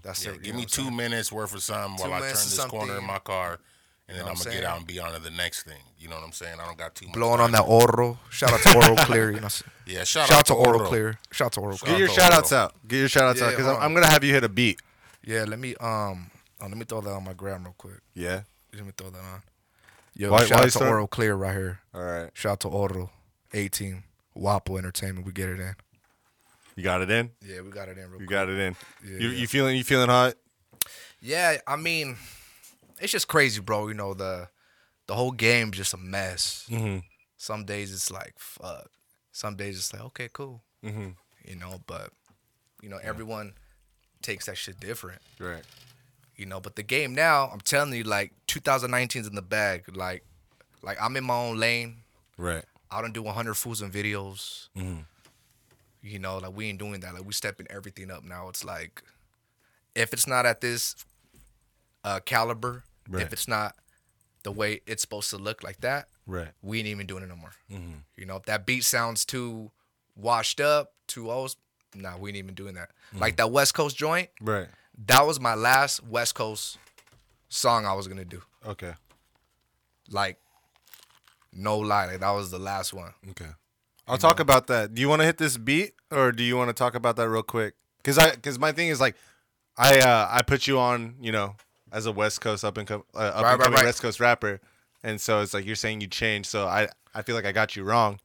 That's 0.03 0.25
Yeah, 0.25 0.31
it. 0.33 0.41
give 0.43 0.55
me 0.55 0.65
two 0.65 0.83
saying? 0.83 0.95
minutes 0.95 1.31
worth 1.31 1.53
of 1.53 1.61
something 1.63 1.97
Two 1.97 2.03
while 2.03 2.13
I 2.13 2.19
turn 2.19 2.27
minutes 2.27 2.45
of 2.45 2.57
this 2.57 2.65
corner 2.65 2.97
in 2.97 3.05
my 3.05 3.19
car, 3.19 3.59
and 4.07 4.17
then 4.17 4.25
know 4.25 4.31
I'm 4.31 4.37
what 4.37 4.45
gonna 4.45 4.55
I'm 4.57 4.61
get 4.61 4.69
out 4.69 4.77
and 4.79 4.87
be 4.87 4.99
on 4.99 5.13
to 5.13 5.19
the 5.19 5.29
next 5.31 5.63
thing. 5.63 5.77
You 5.97 6.09
know 6.09 6.15
what 6.15 6.25
I'm 6.25 6.31
saying? 6.33 6.59
I 6.59 6.65
don't 6.65 6.77
got 6.77 6.95
too 6.95 7.05
much. 7.05 7.13
Blowing 7.15 7.37
time. 7.37 7.45
on 7.45 7.51
that 7.53 7.61
Oro. 7.63 8.17
Shout 8.29 8.51
out 8.51 8.59
to 8.61 8.75
Oro 8.75 8.95
Clear. 9.05 9.31
You 9.31 9.39
know. 9.41 9.47
Yeah, 9.87 10.03
shout, 10.05 10.27
Shout 10.29 10.39
out 10.39 10.45
to 10.45 10.53
Oro. 10.53 10.77
Oro 10.79 10.87
Clear. 10.87 11.19
Shout 11.31 11.47
out 11.47 11.51
to 11.53 11.59
Oro 11.59 11.75
Get 11.75 11.99
your 11.99 12.07
shout 12.07 12.31
outs 12.31 12.53
out. 12.53 12.75
Get 12.87 12.97
your 12.99 13.09
shout 13.09 13.23
outs 13.25 13.39
Yeah, 13.41 13.47
out 13.47 13.51
because 13.51 13.67
I'm. 13.67 13.77
I'm 13.81 13.93
gonna 13.93 14.07
have 14.07 14.23
you 14.23 14.31
hit 14.33 14.43
a 14.45 14.49
beat. 14.49 14.79
Yeah, 15.25 15.43
let 15.45 15.59
me 15.59 15.75
um, 15.81 16.29
oh, 16.61 16.67
let 16.67 16.77
me 16.77 16.85
throw 16.85 17.01
that 17.01 17.11
on 17.11 17.23
my 17.23 17.33
gram 17.33 17.63
real 17.63 17.75
quick. 17.77 17.99
Yeah. 18.13 18.41
Let 18.73 18.85
me 18.85 18.91
throw 18.95 19.09
that 19.09 19.19
on. 19.19 19.41
Yo, 20.15 20.31
Why- 20.31 20.39
shout 20.45 20.51
why 20.51 20.57
out 20.57 20.63
to 20.63 20.71
start- 20.71 20.91
Oro 20.91 21.07
Clear 21.07 21.35
right 21.35 21.55
here. 21.55 21.79
All 21.93 22.03
right. 22.03 22.29
Shout 22.33 22.51
out 22.53 22.59
to 22.61 22.67
Oro, 22.69 23.09
18, 23.53 24.03
Guapo 24.37 24.77
Entertainment. 24.77 25.25
We 25.25 25.31
get 25.33 25.49
it 25.49 25.59
in. 25.59 25.75
You 26.75 26.83
got 26.83 27.01
it 27.01 27.09
in. 27.11 27.31
Yeah, 27.45 27.61
we 27.61 27.69
got 27.69 27.89
it 27.89 27.97
in 27.97 28.03
real 28.09 28.21
You 28.21 28.27
quick. 28.27 28.29
got 28.29 28.49
it 28.49 28.57
in. 28.57 28.75
Yeah, 29.05 29.17
you 29.19 29.29
yeah. 29.29 29.37
you 29.39 29.47
feeling 29.47 29.75
you 29.77 29.83
feeling 29.83 30.07
hot? 30.09 30.35
Yeah, 31.21 31.57
I 31.67 31.75
mean, 31.75 32.15
it's 32.99 33.11
just 33.11 33.27
crazy, 33.27 33.59
bro. 33.61 33.87
You 33.89 33.93
know 33.93 34.13
the 34.13 34.47
the 35.07 35.15
whole 35.15 35.31
game's 35.31 35.75
just 35.77 35.93
a 35.93 35.97
mess. 35.97 36.65
Mm-hmm. 36.69 36.99
Some 37.37 37.65
days 37.65 37.93
it's 37.93 38.09
like 38.09 38.35
fuck. 38.37 38.89
Some 39.33 39.55
days 39.57 39.77
it's 39.77 39.91
like 39.93 40.01
okay, 40.03 40.29
cool. 40.31 40.61
Mm-hmm. 40.83 41.09
You 41.45 41.55
know, 41.57 41.81
but 41.87 42.11
you 42.81 42.87
know 42.89 42.99
everyone 43.03 43.53
takes 44.21 44.45
that 44.45 44.57
shit 44.57 44.79
different. 44.79 45.21
Right. 45.39 45.63
You 46.41 46.47
know, 46.47 46.59
but 46.59 46.75
the 46.75 46.81
game 46.81 47.13
now, 47.13 47.51
I'm 47.53 47.59
telling 47.59 47.93
you, 47.93 48.03
like 48.03 48.33
2019's 48.47 49.27
in 49.27 49.35
the 49.35 49.43
bag. 49.43 49.95
Like, 49.95 50.25
like 50.81 50.97
I'm 50.99 51.15
in 51.15 51.23
my 51.23 51.35
own 51.35 51.59
lane. 51.59 51.97
Right. 52.35 52.65
I 52.89 52.99
don't 52.99 53.13
do 53.13 53.21
100 53.21 53.53
fools 53.53 53.79
and 53.83 53.93
videos. 53.93 54.69
Mm-hmm. 54.75 55.01
You 56.01 56.17
know, 56.17 56.39
like 56.39 56.55
we 56.57 56.65
ain't 56.65 56.79
doing 56.79 56.99
that. 57.01 57.13
Like 57.13 57.25
we 57.25 57.33
stepping 57.33 57.67
everything 57.69 58.09
up 58.09 58.23
now. 58.23 58.49
It's 58.49 58.65
like, 58.65 59.03
if 59.93 60.13
it's 60.13 60.25
not 60.25 60.47
at 60.47 60.61
this 60.61 60.95
uh, 62.03 62.19
caliber, 62.25 62.83
Right. 63.07 63.21
if 63.21 63.33
it's 63.33 63.47
not 63.47 63.75
the 64.41 64.51
way 64.51 64.81
it's 64.87 65.03
supposed 65.03 65.29
to 65.29 65.37
look 65.37 65.63
like 65.63 65.81
that, 65.81 66.07
Right. 66.25 66.49
we 66.63 66.79
ain't 66.79 66.87
even 66.87 67.05
doing 67.05 67.21
it 67.23 67.29
no 67.29 67.35
more. 67.35 67.51
Mm-hmm. 67.71 67.97
You 68.17 68.25
know, 68.25 68.37
if 68.37 68.45
that 68.45 68.65
beat 68.65 68.83
sounds 68.83 69.25
too 69.25 69.69
washed 70.15 70.59
up, 70.59 70.93
too 71.05 71.29
old, 71.29 71.55
nah, 71.93 72.17
we 72.17 72.29
ain't 72.31 72.37
even 72.37 72.55
doing 72.55 72.73
that. 72.73 72.89
Mm-hmm. 73.09 73.19
Like 73.19 73.35
that 73.37 73.51
West 73.51 73.75
Coast 73.75 73.95
joint, 73.95 74.29
Right. 74.41 74.69
That 75.07 75.25
was 75.25 75.39
my 75.39 75.55
last 75.55 76.03
West 76.05 76.35
Coast 76.35 76.77
song 77.49 77.85
I 77.85 77.93
was 77.93 78.07
gonna 78.07 78.25
do. 78.25 78.41
Okay. 78.65 78.93
Like, 80.09 80.37
no 81.53 81.77
lie, 81.79 82.05
like 82.07 82.19
that 82.19 82.31
was 82.31 82.51
the 82.51 82.59
last 82.59 82.93
one. 82.93 83.13
Okay. 83.31 83.49
I'll 84.07 84.17
talk 84.17 84.39
about 84.39 84.67
that. 84.67 84.93
Do 84.93 85.01
you 85.01 85.07
want 85.09 85.21
to 85.21 85.25
hit 85.25 85.37
this 85.37 85.57
beat 85.57 85.93
or 86.11 86.31
do 86.31 86.43
you 86.43 86.57
want 86.57 86.69
to 86.69 86.73
talk 86.73 86.95
about 86.95 87.15
that 87.17 87.29
real 87.29 87.43
quick? 87.43 87.75
Cuz 88.03 88.17
I 88.17 88.31
cuz 88.35 88.57
my 88.59 88.71
thing 88.71 88.87
is 88.89 88.99
like 88.99 89.15
I 89.77 89.99
uh 89.99 90.27
I 90.29 90.41
put 90.41 90.67
you 90.67 90.79
on, 90.79 91.15
you 91.21 91.31
know, 91.31 91.55
as 91.91 92.05
a 92.05 92.11
West 92.11 92.41
Coast 92.41 92.63
up 92.65 92.77
and 92.77 92.87
com- 92.87 93.03
uh, 93.13 93.17
up 93.17 93.23
Right, 93.23 93.35
and 93.35 93.43
right, 93.45 93.59
coming 93.65 93.77
right. 93.77 93.85
West 93.85 94.01
Coast 94.01 94.19
rapper. 94.19 94.59
And 95.03 95.19
so 95.21 95.41
it's 95.41 95.53
like 95.53 95.65
you're 95.65 95.75
saying 95.75 96.01
you 96.01 96.07
changed. 96.07 96.49
So 96.49 96.67
I 96.67 96.89
I 97.13 97.21
feel 97.21 97.35
like 97.35 97.45
I 97.45 97.51
got 97.51 97.75
you 97.75 97.83
wrong. 97.83 98.19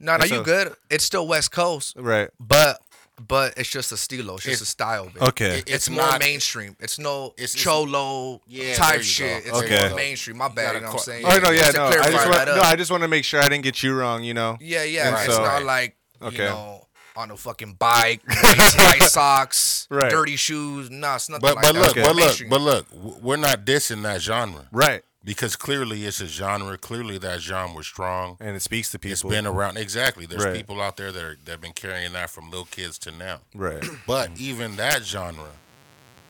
No, 0.00 0.16
no, 0.16 0.24
So- 0.26 0.36
you 0.36 0.42
good. 0.44 0.74
It's 0.90 1.04
still 1.04 1.26
West 1.26 1.50
Coast, 1.52 1.94
Right. 1.96 2.30
but 2.40 2.80
but 3.26 3.54
it's 3.56 3.68
just 3.68 3.90
a 3.92 3.96
stilo. 3.96 4.34
It's 4.36 4.44
just 4.44 4.62
a 4.62 4.66
style. 4.66 5.06
Baby. 5.06 5.20
Okay. 5.20 5.58
It's, 5.60 5.70
It's 5.70 5.90
more 5.90 6.02
not- 6.02 6.20
mainstream. 6.20 6.76
It's 6.80 6.98
no 6.98 7.34
It's- 7.36 7.54
it's- 7.54 7.62
cholo 7.64 8.40
Yeah, 8.46 8.74
type 8.74 9.02
shit. 9.02 9.46
It's 9.46 9.56
Okay. 9.56 9.88
more 9.88 9.96
mainstream. 9.96 10.36
My 10.38 10.48
bad. 10.48 10.56
gotta 10.56 10.74
You 10.78 10.80
know 10.82 10.86
what 10.88 10.94
I'm 10.94 10.98
saying? 11.00 11.24
Oh 11.26 11.38
no, 11.38 11.50
yeah, 11.50 11.70
no. 11.70 11.86
I 11.86 12.10
just 12.10 12.28
want, 12.28 12.46
no. 12.48 12.60
I 12.60 12.76
just 12.76 12.90
want 12.90 13.02
to 13.02 13.08
make 13.08 13.24
sure 13.24 13.40
I 13.40 13.48
didn't 13.48 13.64
get 13.64 13.82
you 13.82 13.94
wrong, 13.94 14.22
you 14.22 14.34
know. 14.34 14.56
Yeah, 14.60 14.82
yeah. 14.84 15.08
And 15.08 15.28
it's 15.28 15.38
not 15.38 15.62
like 15.64 15.96
Okay. 16.22 16.36
you 16.36 16.44
know 16.44 16.84
on 17.16 17.32
a 17.32 17.36
fucking 17.36 17.72
bike, 17.74 18.20
white 18.78 19.02
socks, 19.02 19.88
Right. 19.90 20.08
dirty 20.10 20.36
shoes. 20.36 20.88
Nah, 20.88 21.16
it's 21.16 21.28
nothing 21.28 21.40
But 21.42 21.56
like 21.56 21.64
but 21.64 21.72
that. 21.74 21.80
look, 21.80 21.96
It's 21.96 22.40
more 22.40 22.48
but 22.48 22.60
look, 22.60 22.86
but 22.92 23.00
look, 23.02 23.22
we're 23.22 23.36
not 23.36 23.64
dissing 23.64 24.02
that 24.04 24.20
genre 24.22 24.68
Right. 24.70 25.02
Because 25.24 25.56
clearly 25.56 26.04
it's 26.04 26.20
a 26.20 26.26
genre. 26.26 26.76
Clearly 26.78 27.18
that 27.18 27.40
genre 27.40 27.74
was 27.76 27.86
strong. 27.86 28.36
And 28.40 28.56
it 28.56 28.60
speaks 28.62 28.90
to 28.92 28.98
people. 28.98 29.12
It's 29.12 29.22
been 29.22 29.46
around 29.46 29.76
exactly. 29.76 30.26
There's 30.26 30.44
Right. 30.44 30.54
people 30.56 30.80
out 30.80 30.96
there 30.96 31.12
that 31.12 31.22
are 31.24 31.36
that 31.44 31.50
have 31.52 31.60
been 31.60 31.72
carrying 31.72 32.12
that 32.12 32.30
from 32.30 32.50
little 32.50 32.66
kids 32.66 32.98
to 33.00 33.10
now. 33.10 33.40
Right. 33.54 33.84
But 34.06 34.30
even 34.38 34.76
that 34.76 35.02
genre 35.04 35.50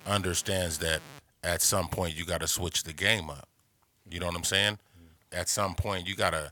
understands 0.06 0.78
that 0.78 1.00
at 1.44 1.62
some 1.62 1.88
point 1.88 2.16
you 2.16 2.24
got 2.24 2.40
to 2.40 2.48
switch 2.48 2.82
the 2.84 2.92
game 2.92 3.30
up. 3.30 3.48
You 4.08 4.20
know 4.20 4.26
what 4.26 4.36
I'm 4.36 4.44
saying? 4.44 4.78
At 5.32 5.48
some 5.48 5.74
point 5.74 6.06
you 6.08 6.16
gotta, 6.16 6.50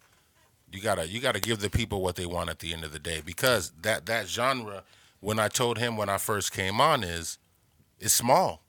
you 0.70 0.80
gotta, 0.82 1.08
you 1.08 1.20
gotta 1.20 1.40
give 1.40 1.60
the 1.60 1.70
people 1.70 2.02
what 2.02 2.16
they 2.16 2.26
want 2.26 2.50
at 2.50 2.58
the 2.58 2.72
end 2.74 2.84
of 2.84 2.92
the 2.92 2.98
day 2.98 3.22
because 3.24 3.72
that 3.82 4.06
that 4.06 4.28
genre. 4.28 4.82
When 5.20 5.38
I 5.40 5.48
told 5.48 5.78
him 5.78 5.96
when 5.96 6.10
I 6.10 6.18
first 6.18 6.52
came 6.52 6.78
on 6.80 7.02
is, 7.02 7.38
is 7.98 8.12
small. 8.12 8.60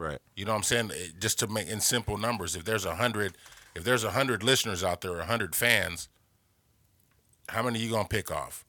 Right. 0.00 0.18
You 0.34 0.46
know 0.46 0.52
what 0.52 0.56
I'm 0.58 0.62
saying? 0.62 0.90
It- 0.94 1.20
Just 1.20 1.38
to 1.40 1.46
make 1.46 1.68
in 1.68 1.80
simple 1.80 2.16
numbers, 2.16 2.56
if 2.56 2.64
there's 2.64 2.86
a 2.86 2.94
hundred, 2.94 3.36
if 3.74 3.84
there's 3.84 4.02
a 4.02 4.12
hundred 4.12 4.42
listeners 4.42 4.82
out 4.82 5.02
there, 5.02 5.18
a 5.20 5.26
hundred 5.26 5.54
fans, 5.54 6.08
how 7.50 7.62
many 7.62 7.78
are 7.78 7.82
you 7.82 7.90
gonna 7.90 8.08
pick 8.08 8.30
off? 8.30 8.64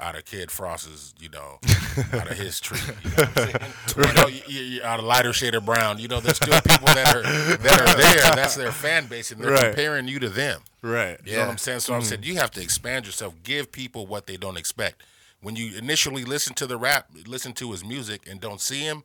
Out 0.00 0.14
of 0.14 0.24
Kid 0.24 0.52
Frost's, 0.52 1.12
you 1.18 1.28
know, 1.28 1.58
out 2.12 2.30
of 2.30 2.38
his 2.38 2.60
tree, 2.60 2.78
you 3.02 3.10
know 3.10 3.16
what 3.16 3.28
I'm 3.28 3.34
saying? 3.34 4.36
You 4.48 4.80
know, 4.80 4.86
out 4.86 5.00
of 5.00 5.04
lighter 5.04 5.32
shade 5.32 5.56
of 5.56 5.64
brown, 5.64 5.98
you 5.98 6.06
know, 6.06 6.20
there's 6.20 6.36
still 6.36 6.60
people 6.60 6.86
that 6.86 7.16
are 7.16 7.22
that 7.22 7.80
are 7.80 7.96
there. 7.96 8.36
That's 8.36 8.54
their 8.54 8.70
fan 8.70 9.06
base, 9.06 9.32
and 9.32 9.40
they're 9.42 9.50
Right. 9.50 9.64
comparing 9.64 10.06
you 10.06 10.20
to 10.20 10.28
them. 10.28 10.62
Right. 10.82 11.18
You 11.24 11.32
know 11.32 11.40
what 11.40 11.50
I'm 11.50 11.58
saying? 11.58 11.80
So 11.80 11.94
I'm 11.94 12.02
hmm. 12.02 12.06
saying 12.06 12.22
you 12.22 12.36
have 12.36 12.52
to 12.52 12.62
expand 12.62 13.06
yourself, 13.06 13.34
give 13.42 13.72
people 13.72 14.06
what 14.06 14.28
they 14.28 14.36
don't 14.36 14.56
expect. 14.56 15.02
When 15.40 15.56
you 15.56 15.76
initially 15.76 16.24
listen 16.24 16.54
to 16.54 16.68
the 16.68 16.76
rap, 16.76 17.10
listen 17.26 17.52
to 17.54 17.72
his 17.72 17.84
music, 17.84 18.22
and 18.30 18.40
don't 18.40 18.60
see 18.60 18.82
him, 18.82 19.02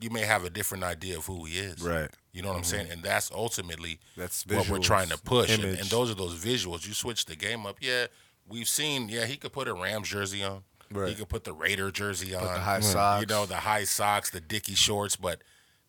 you 0.00 0.10
may 0.10 0.22
have 0.22 0.44
a 0.44 0.50
different 0.50 0.84
idea 0.84 1.18
of 1.18 1.26
who 1.26 1.44
he 1.44 1.58
is. 1.58 1.82
Right. 1.82 2.10
You 2.32 2.42
know 2.42 2.48
what 2.48 2.56
I'm 2.56 2.62
mm-hmm. 2.62 2.70
saying? 2.70 2.90
And 2.90 3.02
that's 3.02 3.30
ultimately 3.32 3.98
That's 4.16 4.46
what 4.46 4.68
we're 4.68 4.78
trying 4.78 5.08
to 5.08 5.18
push. 5.18 5.50
And, 5.50 5.64
and 5.64 5.88
those 5.88 6.10
are 6.10 6.14
those 6.14 6.34
visuals. 6.36 6.86
You 6.86 6.94
switch 6.94 7.24
the 7.24 7.36
game 7.36 7.66
up. 7.66 7.78
Yeah, 7.80 8.06
we've 8.48 8.68
seen. 8.68 9.08
Yeah, 9.08 9.26
he 9.26 9.36
could 9.36 9.52
put 9.52 9.66
a 9.68 9.74
Rams 9.74 10.08
jersey 10.08 10.44
on. 10.44 10.62
Right. 10.90 11.08
He 11.08 11.14
could 11.14 11.28
put 11.28 11.44
the 11.44 11.52
Raider 11.52 11.90
jersey 11.90 12.34
on. 12.34 12.44
the 12.44 12.50
high 12.50 12.80
mm. 12.80 12.84
socks. 12.84 13.20
You 13.20 13.26
know 13.26 13.46
the 13.46 13.56
high 13.56 13.84
socks, 13.84 14.30
the 14.30 14.40
Dickie 14.40 14.74
shorts. 14.74 15.16
But 15.16 15.42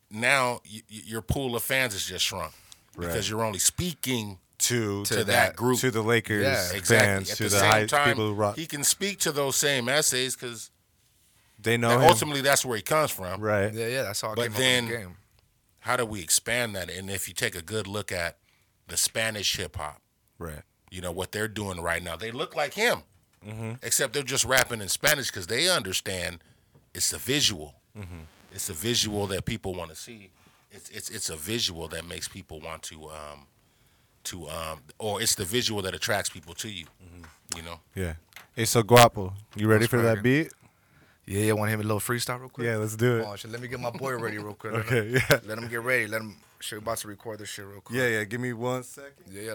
now 0.09 0.61
y- 0.71 0.81
your 0.87 1.21
pool 1.21 1.55
of 1.55 1.63
fans 1.63 1.93
has 1.93 2.05
just 2.05 2.25
shrunk 2.25 2.53
because 2.97 3.29
you're 3.29 3.43
only 3.43 3.59
speaking 3.59 4.39
To 4.59 5.03
to, 5.05 5.09
to, 5.09 5.15
that, 5.17 5.25
that- 5.25 5.55
group. 5.55 5.79
To 5.79 5.91
the 5.91 6.01
Lakers 6.01 6.43
Yeah, 6.43 6.77
exactly. 6.77 6.97
fans, 6.97 7.31
At 7.31 7.37
to 7.37 7.43
the, 7.43 7.49
the, 7.49 7.59
same 7.59 7.71
high 7.71 7.85
time, 7.85 8.07
people 8.09 8.27
who 8.29 8.33
rock. 8.33 8.55
he 8.57 8.65
can 8.65 8.83
speak 8.83 9.19
to 9.19 9.31
those 9.31 9.55
same 9.55 9.87
essays 9.87 10.35
because 10.35 10.71
they 11.61 11.77
know 11.77 11.99
him. 11.99 12.01
ultimately 12.09 12.41
that's 12.41 12.63
where 12.65 12.75
he 12.77 12.81
comes 12.83 13.11
from. 13.11 13.41
Right. 13.41 13.73
yeah, 13.73 13.87
yeah. 13.87 14.03
That's 14.03 14.21
how 14.21 14.31
I 14.31 14.35
But 14.35 14.43
came 14.43 14.53
then- 14.53 14.83
up 14.85 14.89
with 14.89 14.99
the 14.99 15.05
game. 15.07 15.15
How 15.81 15.95
do 15.95 16.05
we 16.05 16.21
expand 16.21 16.75
that? 16.75 16.89
And 16.89 17.09
if 17.09 17.27
you 17.27 17.33
take 17.33 17.55
a 17.55 17.61
good 17.61 17.87
look 17.87 18.11
at 18.11 18.37
the 18.87 18.97
Spanish 18.97 19.55
hip 19.55 19.77
hop, 19.77 20.01
Right. 20.37 20.61
you 20.91 20.99
know 21.01 21.11
what 21.11 21.31
they're 21.31 21.47
doing 21.47 21.81
right 21.81 22.03
now. 22.03 22.15
They 22.17 22.31
look 22.31 22.55
like 22.55 22.73
him, 22.73 23.03
Mm-hmm. 23.47 23.73
except 23.81 24.13
they're 24.13 24.23
just 24.23 24.43
rapping 24.43 24.81
in 24.81 24.89
Spanish 24.89 25.27
because 25.27 25.47
they 25.47 25.69
understand 25.69 26.43
it's 26.93 27.13
a 27.13 27.17
visual. 27.17 27.75
Mm-hmm. 27.97 28.21
It's 28.51 28.69
a 28.69 28.73
visual 28.73 29.25
that 29.27 29.45
people 29.45 29.73
want 29.73 29.89
to 29.91 29.95
see. 29.95 30.31
It's 30.71 30.89
it's 30.89 31.09
it's 31.09 31.29
a 31.29 31.35
visual 31.37 31.87
that 31.89 32.05
makes 32.05 32.27
people 32.27 32.59
want 32.59 32.83
to 32.83 33.05
um 33.09 33.47
to 34.25 34.47
um 34.49 34.81
or 34.99 35.21
it's 35.21 35.35
the 35.35 35.45
visual 35.45 35.81
that 35.83 35.95
attracts 35.95 36.29
people 36.29 36.53
to 36.55 36.69
you. 36.69 36.85
Mm-hmm. 37.03 37.57
You 37.57 37.63
know. 37.63 37.79
Yeah. 37.95 38.13
Hey, 38.55 38.65
so 38.65 38.83
guapo, 38.83 39.33
you 39.55 39.67
ready 39.67 39.83
What's 39.83 39.91
for 39.91 40.01
that 40.01 40.21
beat? 40.21 40.51
Yeah, 41.29 41.41
yeah. 41.43 41.53
Want 41.53 41.67
to 41.67 41.69
hit 41.71 41.77
me 41.77 41.83
a 41.85 41.87
little 41.87 41.99
freestyle 41.99 42.39
real 42.39 42.49
quick? 42.49 42.65
Yeah, 42.65 42.77
let's 42.77 42.95
do 42.95 43.19
it. 43.19 43.25
Oh, 43.27 43.35
shit, 43.35 43.51
let 43.51 43.61
me 43.61 43.67
get 43.67 43.79
my 43.79 43.91
boy 43.91 44.17
ready 44.17 44.39
real 44.39 44.55
quick. 44.55 44.73
Let 44.77 44.85
Okay, 44.87 45.09
him- 45.09 45.21
yeah. 45.29 45.39
Let 45.45 45.57
him 45.59 45.67
get 45.67 45.81
ready. 45.83 46.07
Let 46.07 46.21
him. 46.21 46.37
Shit, 46.59 46.79
we 46.79 46.83
about 46.83 46.97
to 46.97 47.07
record 47.07 47.37
this 47.39 47.49
shit 47.49 47.65
real 47.65 47.81
quick. 47.81 47.97
Yeah, 47.99 48.07
yeah. 48.07 48.23
Give 48.23 48.41
me 48.41 48.51
one 48.53 48.81
second. 48.83 49.13
yeah, 49.31 49.41
yeah. 49.41 49.53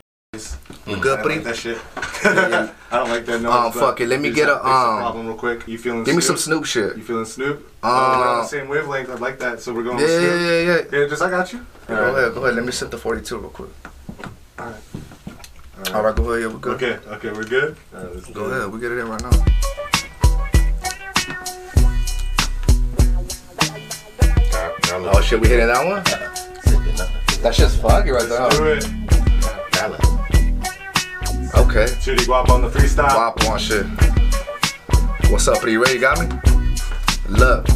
We 0.86 0.94
good, 1.00 1.22
buddy? 1.22 1.38
that 1.38 1.56
shit. 1.56 1.78
I 1.96 2.70
don't 2.92 3.08
like 3.10 3.24
that. 3.26 3.40
No, 3.40 3.50
Um, 3.52 3.72
fuck 3.72 4.00
it, 4.00 4.06
let 4.06 4.20
me 4.20 4.30
get 4.30 4.48
a, 4.48 4.54
um, 4.56 4.98
problem 4.98 5.26
real 5.26 5.36
quick. 5.36 5.66
You 5.68 5.76
feeling? 5.78 6.04
Give 6.04 6.14
me 6.14 6.22
some 6.22 6.36
Snoop 6.36 6.64
shit. 6.64 6.96
You 6.96 7.02
feeling 7.02 7.24
Snoop? 7.24 7.58
Uh, 7.82 7.86
oh, 7.88 8.18
we're 8.20 8.28
on 8.28 8.38
the 8.42 8.48
same 8.48 8.68
wavelength. 8.68 9.10
I 9.10 9.14
like 9.14 9.38
that. 9.40 9.60
So 9.60 9.72
we're 9.74 9.82
going 9.84 9.98
Yeah, 9.98 10.04
with 10.06 10.22
yeah, 10.22 10.28
Snoop. 10.28 10.40
yeah, 10.92 10.98
yeah. 10.98 11.00
Yeah, 11.02 11.08
just 11.08 11.22
I 11.22 11.30
got 11.30 11.52
you. 11.52 11.66
Go 11.88 11.94
ahead, 11.94 12.34
go 12.34 12.44
ahead. 12.44 12.54
Let 12.56 12.64
me 12.64 12.72
sip 12.72 12.90
the 12.90 12.98
42 12.98 13.38
real 13.38 13.50
quick. 13.50 13.70
All 14.58 14.66
right. 14.66 15.92
All 15.94 16.02
right, 16.02 16.14
go 16.16 16.30
ahead. 16.30 16.42
Yeah, 16.42 16.54
we're 16.54 16.58
good. 16.60 16.82
Okay, 16.82 17.08
okay, 17.16 17.30
we're 17.32 17.44
good. 17.44 17.76
All 17.94 18.00
right, 18.02 18.14
let's 18.14 18.26
Go 18.30 18.48
do 18.48 18.54
ahead. 18.54 18.72
We 18.72 18.80
get 18.80 18.92
it 18.92 18.98
in 18.98 19.08
right 19.08 19.20
now. 19.22 19.30
Oh 24.96 25.20
shit, 25.20 25.40
we 25.40 25.48
hitting 25.48 25.66
that 25.66 25.84
one? 25.84 26.04
That 27.42 27.52
shit's 27.52 27.76
foggy 27.76 28.10
right 28.10 28.28
there. 28.28 28.48
Do 28.50 28.56
huh? 28.58 28.64
it. 28.64 28.84
Okay. 31.56 31.86
Shitty 31.98 32.26
guap 32.26 32.48
on 32.48 32.62
the 32.62 32.68
freestyle. 32.68 33.12
Wop 33.16 33.44
on 33.48 33.58
shit. 33.58 33.84
What's 35.32 35.48
up? 35.48 35.64
Are 35.64 35.68
you 35.68 35.82
ready? 35.82 35.98
Got 35.98 36.20
me? 36.20 36.28
Look. 37.28 37.66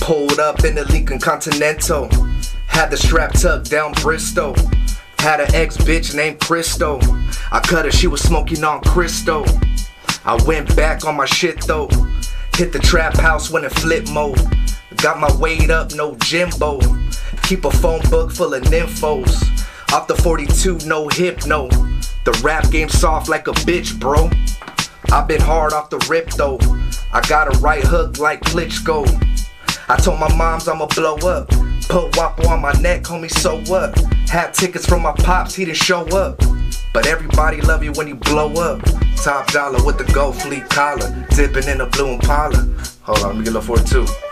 Pulled 0.00 0.40
up 0.40 0.64
in 0.64 0.74
the 0.74 0.84
Lincoln 0.90 1.20
Continental. 1.20 2.08
Had 2.66 2.90
the 2.90 2.96
strap 2.96 3.32
tucked 3.34 3.70
down 3.70 3.92
Bristol. 4.02 4.56
Had 5.18 5.38
an 5.38 5.54
ex 5.54 5.76
bitch 5.76 6.16
named 6.16 6.40
Christo. 6.40 6.98
I 7.52 7.60
cut 7.60 7.84
her, 7.84 7.92
she 7.92 8.08
was 8.08 8.20
smoking 8.22 8.64
on 8.64 8.80
Cristo. 8.80 9.44
I 10.24 10.36
went 10.46 10.74
back 10.74 11.04
on 11.04 11.16
my 11.16 11.26
shit 11.26 11.64
though. 11.64 11.88
Hit 12.56 12.72
the 12.72 12.80
trap 12.80 13.16
house 13.16 13.50
when 13.52 13.64
it 13.64 13.70
flip 13.70 14.08
mode. 14.08 14.40
Got 15.02 15.18
my 15.18 15.34
weight 15.38 15.70
up, 15.70 15.94
no 15.94 16.14
Jimbo. 16.16 16.78
Keep 17.44 17.64
a 17.64 17.70
phone 17.70 18.02
book 18.10 18.30
full 18.30 18.52
of 18.52 18.62
nymphos. 18.64 19.32
Off 19.94 20.06
the 20.06 20.14
42, 20.14 20.80
no 20.86 21.08
hypno. 21.08 21.68
The 22.24 22.38
rap 22.44 22.70
game 22.70 22.90
soft 22.90 23.26
like 23.30 23.48
a 23.48 23.52
bitch, 23.52 23.98
bro. 23.98 24.28
i 25.10 25.24
been 25.24 25.40
hard 25.40 25.72
off 25.72 25.88
the 25.88 25.96
rip 26.10 26.28
though. 26.32 26.58
I 27.14 27.22
got 27.26 27.48
a 27.48 27.58
right 27.60 27.82
hook 27.82 28.18
like 28.18 28.42
Klitschko. 28.42 29.06
I 29.88 29.96
told 29.96 30.20
my 30.20 30.36
moms 30.36 30.68
I'ma 30.68 30.84
blow 30.86 31.16
up. 31.16 31.48
Put 31.88 32.12
Guapo 32.12 32.48
on 32.48 32.60
my 32.60 32.72
neck, 32.74 33.04
homie, 33.04 33.30
so 33.30 33.58
what? 33.72 33.98
Had 34.28 34.52
tickets 34.52 34.84
from 34.84 35.00
my 35.00 35.12
pops, 35.12 35.54
he 35.54 35.64
didn't 35.64 35.78
show 35.78 36.06
up. 36.08 36.38
But 36.92 37.06
everybody 37.06 37.62
love 37.62 37.82
you 37.82 37.92
when 37.92 38.06
you 38.06 38.16
blow 38.16 38.52
up. 38.52 38.82
Top 39.16 39.50
dollar 39.50 39.82
with 39.82 39.96
the 39.96 40.12
gold 40.12 40.36
fleet 40.42 40.68
collar. 40.68 41.26
Dipping 41.30 41.68
in 41.68 41.78
the 41.78 41.86
blue 41.86 42.12
Impala. 42.12 42.68
Hold 43.04 43.18
on, 43.20 43.28
let 43.28 43.36
me 43.38 43.44
get 43.44 43.56
a 43.56 43.62
42. 43.62 44.29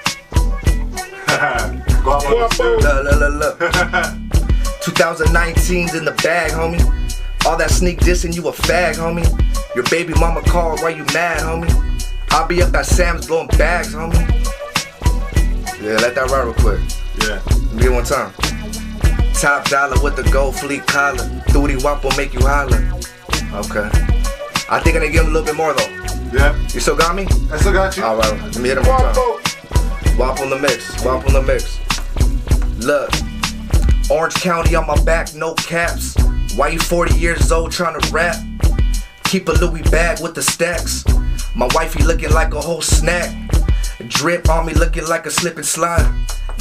Guap 1.28 2.24
on 2.24 2.38
the 2.38 2.48
Snoop. 2.54 2.80
Look, 2.82 3.04
look, 3.04 3.20
look, 3.20 3.60
look. 3.60 3.78
2019's 4.82 5.94
in 5.94 6.04
the 6.04 6.12
bag, 6.22 6.52
homie. 6.52 6.82
All 7.46 7.56
that 7.56 7.70
sneak 7.70 8.00
dissing, 8.00 8.34
you 8.34 8.48
a 8.48 8.52
fag, 8.52 8.94
homie. 8.94 9.26
Your 9.74 9.84
baby 9.90 10.14
mama 10.14 10.42
called, 10.42 10.80
why 10.80 10.90
you 10.90 11.04
mad, 11.12 11.40
homie? 11.40 11.70
I'll 12.30 12.46
be 12.46 12.62
up 12.62 12.74
at 12.74 12.86
Sam's 12.86 13.26
blowing 13.26 13.48
bags, 13.58 13.94
homie. 13.94 14.14
Yeah, 15.80 15.96
let 15.98 16.14
that 16.14 16.30
ride 16.30 16.44
real 16.44 16.54
quick. 16.54 16.80
Yeah. 17.22 17.40
Give 17.76 17.90
me 17.90 17.96
one 17.96 18.04
time. 18.04 18.32
Top 19.34 19.68
dollar 19.68 20.02
with 20.02 20.16
the 20.16 20.28
gold 20.32 20.56
fleet 20.56 20.86
collar. 20.86 21.28
Duty 21.52 21.76
wop 21.76 22.02
will 22.02 22.16
make 22.16 22.34
you 22.34 22.40
holler. 22.40 22.82
Okay. 23.54 23.88
I 24.70 24.80
think 24.80 24.96
I 24.96 25.00
need 25.00 25.06
to 25.06 25.12
give 25.12 25.24
him 25.24 25.30
a 25.30 25.38
little 25.38 25.46
bit 25.46 25.56
more 25.56 25.72
though. 25.74 25.88
Yeah. 26.32 26.58
You 26.74 26.80
still 26.80 26.96
got 26.96 27.14
me? 27.14 27.26
I 27.52 27.58
still 27.58 27.72
got 27.72 27.96
you. 27.96 28.04
All 28.04 28.16
right, 28.16 28.32
let 28.42 28.58
me 28.58 28.68
hit 28.68 28.78
him 28.78 28.86
one 28.86 29.00
time. 29.00 29.14
Wop 30.18 30.40
on 30.40 30.50
the 30.50 30.58
mix, 30.58 31.04
wop 31.04 31.24
on 31.26 31.32
the 31.32 31.40
mix. 31.40 31.78
Look, 32.84 33.08
Orange 34.10 34.34
County 34.34 34.74
on 34.74 34.84
my 34.84 35.00
back, 35.04 35.32
no 35.32 35.54
caps. 35.54 36.16
Why 36.56 36.68
you 36.70 36.80
40 36.80 37.16
years 37.16 37.52
old 37.52 37.70
trying 37.70 38.00
to 38.00 38.12
rap? 38.12 38.34
Keep 39.24 39.48
a 39.48 39.52
Louis 39.52 39.82
bag 39.82 40.20
with 40.20 40.34
the 40.34 40.42
stacks. 40.42 41.04
My 41.54 41.68
wifey 41.72 42.02
looking 42.02 42.32
like 42.32 42.52
a 42.52 42.60
whole 42.60 42.82
snack. 42.82 43.32
Drip 44.08 44.48
on 44.48 44.66
me 44.66 44.74
looking 44.74 45.06
like 45.06 45.24
a 45.26 45.30
slip 45.30 45.56
and 45.56 45.64
slide. 45.64 46.12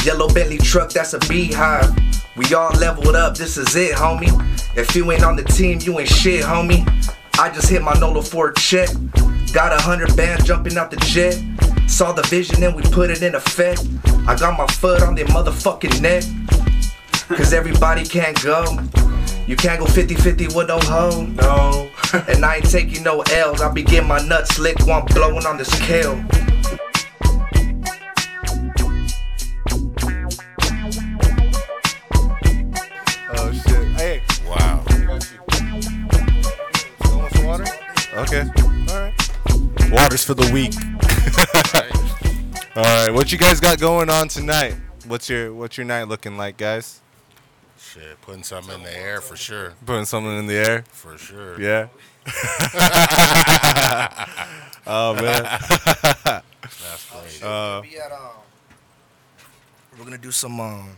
Yellow 0.06 0.30
Bentley 0.30 0.60
truck, 0.60 0.92
that's 0.92 1.14
a 1.14 1.20
beehive. 1.28 1.90
We 2.36 2.54
all 2.54 2.70
leveled 2.74 3.16
up, 3.16 3.36
this 3.36 3.58
is 3.58 3.76
it, 3.76 3.96
homie. 3.96 4.30
If 4.78 4.96
you 4.96 5.12
ain't 5.12 5.24
on 5.24 5.36
the 5.36 5.44
team, 5.44 5.80
you 5.82 6.00
ain't 6.00 6.10
shit, 6.10 6.44
homie. 6.44 6.86
I 7.40 7.52
just 7.54 7.70
hit 7.70 7.84
my 7.84 7.94
Nola 8.00 8.24
for 8.24 8.50
a 8.50 8.54
check. 8.56 8.90
Got 9.54 9.72
a 9.72 9.78
hundred 9.82 10.16
bands 10.18 10.44
jumping 10.44 10.76
out 10.76 10.90
the 10.90 10.98
jet. 10.98 11.40
Saw 11.88 12.12
the 12.12 12.24
vision 12.24 12.64
and 12.64 12.76
we 12.76 12.82
put 12.82 13.12
it 13.12 13.22
in 13.22 13.36
effect. 13.36 13.86
I 14.28 14.36
got 14.36 14.58
my 14.58 14.66
foot 14.68 15.04
on 15.04 15.14
their 15.14 15.26
motherfucking 15.26 16.02
neck. 16.02 16.24
Cause 17.28 17.54
everybody 17.54 18.06
can't 18.06 18.42
go. 18.42 18.80
You 19.46 19.56
can't 19.56 19.80
go 19.80 19.86
50 19.86 20.16
50 20.16 20.48
with 20.48 20.68
no 20.68 20.80
hoe. 20.80 21.26
No. 21.26 21.90
And 22.30 22.46
I 22.46 22.56
ain't 22.56 22.70
taking 22.72 23.04
no 23.04 23.22
L's. 23.22 23.62
I 23.62 23.70
be 23.72 23.84
getting 23.84 24.08
my 24.08 24.26
nuts 24.26 24.56
slick 24.56 24.80
while 24.88 25.02
I'm 25.02 25.06
blowing 25.08 25.46
on 25.46 25.58
the 25.58 25.66
scale. 25.66 26.16
Okay. 38.18 38.50
All 38.58 39.00
right. 39.00 39.14
Water's 39.92 40.24
for 40.26 40.34
the 40.34 40.50
week. 40.52 40.74
All 42.76 42.84
right. 42.84 43.12
What 43.14 43.32
you 43.32 43.38
guys 43.38 43.60
got 43.60 43.80
going 43.80 44.10
on 44.10 44.28
tonight? 44.28 44.76
What's 45.06 45.30
your 45.30 45.54
What's 45.54 45.78
your 45.78 45.86
night 45.86 46.08
looking 46.08 46.36
like, 46.36 46.58
guys? 46.58 47.00
Shit, 47.78 48.20
putting 48.22 48.42
something 48.42 48.74
in 48.74 48.82
the 48.82 48.98
air 48.98 49.22
for 49.22 49.36
sure. 49.36 49.76
Putting 49.86 50.06
something 50.06 50.36
in 50.36 50.48
the 50.48 50.56
air. 50.56 50.84
For 50.90 51.16
sure. 51.20 51.62
Yeah. 51.62 51.90
oh 54.88 55.14
man. 55.14 55.44
That's 55.44 57.12
great. 57.12 57.44
Uh, 57.44 57.82
Be 57.82 58.00
at, 58.00 58.12
um, 58.12 58.18
we're 59.96 60.06
gonna 60.06 60.18
do 60.18 60.32
some 60.32 60.60
um, 60.60 60.90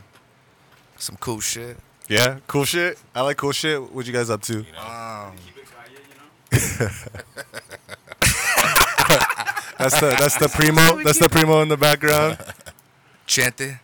some 0.96 1.18
cool 1.18 1.42
shit. 1.42 1.76
Yeah. 2.08 2.40
Cool 2.48 2.64
shit. 2.64 2.98
I 3.14 3.24
like 3.24 3.36
cool 3.36 3.52
shit. 3.52 3.92
What 3.92 4.08
you 4.08 4.14
guys 4.14 4.30
up 4.30 4.42
to? 4.44 4.60
Um, 4.60 5.36
That's 9.78 10.00
the 10.00 10.16
That's 10.20 10.38
the 10.38 10.50
primo. 10.50 11.04
That's 11.04 11.20
the 11.20 11.30
primo 11.30 11.62
in 11.62 11.70
the 11.70 11.78
background. 11.78 12.38
Chente. 13.28 13.80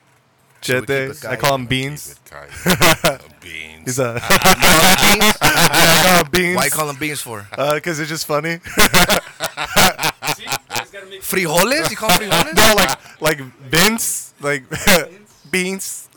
Chete. 0.65 1.13
Oh, 1.23 1.27
uh, 1.27 1.31
I 1.31 1.35
call 1.35 1.55
him 1.55 1.67
Beans. 1.67 2.07
Keep 2.07 2.17
it 2.17 2.31
kite. 2.31 3.21
Beans. 3.41 3.85
He's 3.85 3.99
a 3.99 4.19
I 4.21 6.01
call 6.03 6.17
him 6.23 6.31
Beans. 6.31 6.55
Why 6.55 6.65
you 6.65 6.71
call 6.71 6.87
them 6.87 6.97
beans 6.97 7.21
for? 7.21 7.47
Uh, 7.55 7.75
because 7.75 7.99
it's 7.99 8.09
just 8.09 8.25
funny. 8.25 8.57
Frijoles? 11.21 11.89
You 11.91 11.97
call 11.97 12.09
them 12.09 12.29
frijoles? 12.29 12.55
no, 12.55 12.73
like 12.75 13.21
like 13.21 13.39
beans, 13.69 14.33
like 14.41 14.63
beans. 15.51 16.09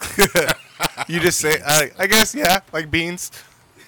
you 1.08 1.20
just 1.20 1.38
say, 1.40 1.60
I, 1.64 1.90
I 1.98 2.06
guess, 2.06 2.34
yeah, 2.34 2.60
like 2.72 2.90
beans. 2.90 3.30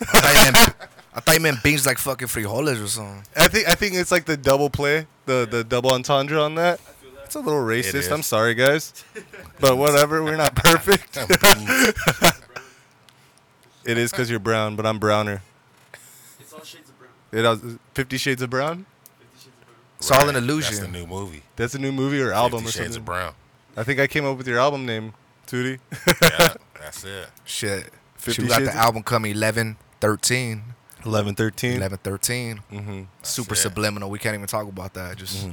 I 0.01 0.05
thought, 0.05 0.47
you 0.47 0.53
meant, 0.53 0.75
I 1.13 1.21
thought 1.21 1.35
you 1.35 1.41
meant 1.41 1.63
beans 1.63 1.87
like 1.87 1.99
fucking 1.99 2.29
frijoles 2.29 2.83
or 2.83 2.87
something. 2.87 3.25
I 3.37 3.49
think 3.49 3.69
I 3.69 3.75
think 3.75 3.95
it's 3.95 4.13
like 4.13 4.27
the 4.27 4.37
double 4.37 4.71
play, 4.71 5.07
the 5.27 5.47
the 5.51 5.65
double 5.65 5.93
entendre 5.93 6.41
on 6.41 6.55
that. 6.55 6.81
It's 7.25 7.35
a 7.35 7.41
little 7.41 7.61
racist. 7.61 8.13
I'm 8.13 8.23
sorry, 8.23 8.55
guys, 8.55 9.05
but 9.61 9.77
whatever. 9.77 10.23
We're 10.23 10.37
not 10.37 10.55
perfect. 10.55 11.17
it 13.85 13.99
is 13.99 14.11
because 14.11 14.31
you're 14.31 14.39
brown, 14.39 14.77
but 14.77 14.87
I'm 14.87 14.99
browner. 14.99 15.43
It's 16.39 16.53
all 16.53 16.63
shades 16.63 16.91
of 16.91 16.99
brown. 16.99 17.11
It 17.33 17.43
was 17.43 17.79
Fifty 17.95 18.17
Shades 18.17 18.43
of 18.43 18.51
Brown. 18.51 18.87
It's 19.99 20.11
all 20.11 20.29
an 20.29 20.37
illusion. 20.37 20.77
That's 20.77 20.87
the 20.87 20.99
new 20.99 21.07
movie. 21.07 21.43
That's 21.57 21.75
a 21.75 21.79
new 21.79 21.93
movie 21.93 22.21
or 22.21 22.33
album 22.33 22.65
Fifty 22.65 22.81
or 22.81 22.85
Shades 22.85 22.97
of 22.97 23.05
Brown. 23.05 23.35
I 23.77 23.85
think 23.85 24.01
I 24.01 24.07
came 24.07 24.25
up 24.25 24.37
with 24.37 24.49
your 24.49 24.59
album 24.59 24.87
name, 24.87 25.15
Tudy. 25.47 25.79
Yeah, 26.23 26.55
that's 26.81 27.05
it. 27.05 27.29
Shit. 27.45 27.91
Fifty 28.17 28.43
She 28.43 28.49
got 28.49 28.63
the 28.63 28.75
album 28.75 29.03
coming 29.03 29.33
11, 29.33 29.77
13. 30.01 30.63
Eleven, 31.05 31.35
thirteen. 31.35 31.77
11, 31.77 31.99
13. 31.99 32.61
Mm-hmm. 32.73 33.03
Super 33.23 33.55
it. 33.55 33.59
subliminal. 33.59 34.11
We 34.11 34.19
can't 34.19 34.35
even 34.35 34.47
talk 34.47 34.69
about 34.69 34.95
that. 34.95 35.17
Just, 35.17 35.49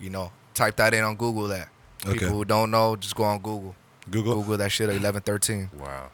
you 0.00 0.10
know, 0.10 0.32
type 0.54 0.76
that 0.76 0.94
in 0.94 1.02
on 1.04 1.16
Google 1.16 1.48
that. 1.48 1.68
Okay. 2.04 2.18
People 2.18 2.36
who 2.36 2.44
don't 2.44 2.70
know, 2.70 2.96
just 2.96 3.14
go 3.14 3.24
on 3.24 3.38
Google. 3.38 3.74
Google. 4.10 4.34
Google 4.36 4.56
that 4.56 4.70
shit 4.70 4.88
at 4.88 4.96
11, 4.96 5.22
13. 5.22 5.70
Wow. 5.78 6.10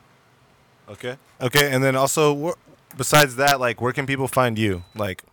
Okay. 0.89 1.17
Okay, 1.41 1.71
and 1.71 1.83
then 1.83 1.97
also, 1.97 2.51
wh- 2.51 2.97
besides 2.97 3.37
that, 3.37 3.61
like, 3.61 3.81
where 3.81 3.93
can 3.93 4.07
people 4.07 4.29
find 4.29 4.59
you? 4.59 4.85
Like, 4.95 5.25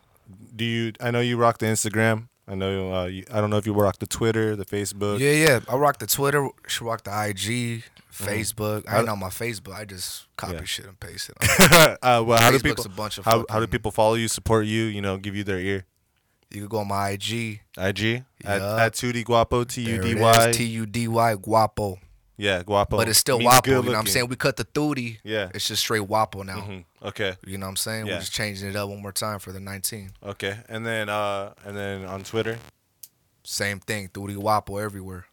do 0.55 0.63
you? 0.65 0.93
I 0.99 1.11
know 1.11 1.19
you 1.21 1.37
rock 1.37 1.57
the 1.57 1.65
Instagram. 1.65 2.27
I 2.47 2.55
know. 2.55 2.93
Uh, 2.93 3.05
you, 3.05 3.23
I 3.31 3.41
don't 3.41 3.49
know 3.49 3.57
if 3.57 3.65
you 3.65 3.73
rock 3.73 3.99
the 3.99 4.05
Twitter, 4.07 4.55
the 4.55 4.65
Facebook. 4.65 5.19
Yeah, 5.19 5.31
yeah. 5.31 5.59
I 5.67 5.75
rock 5.75 5.99
the 5.99 6.07
Twitter. 6.07 6.47
She 6.67 6.83
rock 6.83 7.03
the 7.03 7.11
IG, 7.29 7.83
Mm-hmm. 8.17 8.31
Facebook. 8.31 8.83
I 8.87 8.99
ain't 8.99 9.09
on 9.09 9.19
my 9.19 9.29
Facebook. 9.29 9.73
I 9.75 9.85
just 9.85 10.27
copy 10.37 10.53
Yeah. 10.53 10.63
shit 10.63 10.85
and 10.85 10.99
paste 10.99 11.29
it. 11.29 11.37
uh, 12.01 12.23
well, 12.25 12.39
how 12.39 12.51
do 12.51 12.59
people? 12.59 12.85
a 12.85 12.89
bunch 12.89 13.17
of 13.17 13.25
how, 13.25 13.45
how 13.49 13.59
do 13.59 13.67
people 13.67 13.91
follow 13.91 14.15
you, 14.15 14.27
support 14.27 14.65
you? 14.65 14.83
You 14.83 15.01
know, 15.01 15.17
give 15.17 15.35
you 15.35 15.43
their 15.43 15.59
ear. 15.59 15.85
you 16.51 16.61
can 16.61 16.67
go 16.69 16.77
on 16.79 16.87
my 16.87 17.09
IG. 17.11 17.61
IG 17.77 18.23
at, 18.45 18.61
at 18.61 18.93
Tudy 18.93 19.23
Guapo 19.23 19.63
T 19.65 19.81
U 19.81 20.01
D 20.01 20.15
Y. 20.15 20.51
T 20.53 20.63
U 20.63 20.85
D 20.85 21.07
Y 21.07 21.35
Guapo. 21.35 21.99
Yeah, 22.37 22.63
Guapo. 22.63 22.97
But 22.97 23.07
it's 23.07 23.19
still 23.19 23.37
Means 23.39 23.49
Guapo. 23.51 23.69
You 23.69 23.75
know 23.75 23.81
what 23.91 23.95
I'm 23.97 24.05
saying? 24.07 24.27
We 24.27 24.35
cut 24.35 24.57
the 24.57 24.65
Tudy. 24.65 25.19
Yeah. 25.23 25.49
It's 25.53 25.67
just 25.69 25.81
straight 25.83 26.05
Guapo 26.05 26.43
now. 26.43 26.57
Mhm. 26.59 26.83
Okay. 27.01 27.35
You 27.45 27.57
know 27.57 27.65
what 27.65 27.69
I'm 27.71 27.75
saying? 27.77 28.07
Yeah. 28.07 28.15
We're 28.15 28.19
just 28.19 28.33
changing 28.33 28.69
it 28.69 28.75
up 28.75 28.89
one 28.89 29.01
more 29.01 29.13
time 29.13 29.39
for 29.39 29.53
the 29.53 29.59
19. 29.61 30.11
Okay. 30.21 30.57
And 30.67 30.85
then 30.85 31.07
uh 31.09 31.53
and 31.65 31.77
then 31.77 32.05
on 32.05 32.23
Twitter. 32.23 32.57
Same 33.43 33.79
thing. 33.79 34.09
Tudy 34.09 34.35
Guapo 34.35 34.77
everywhere. 34.77 35.25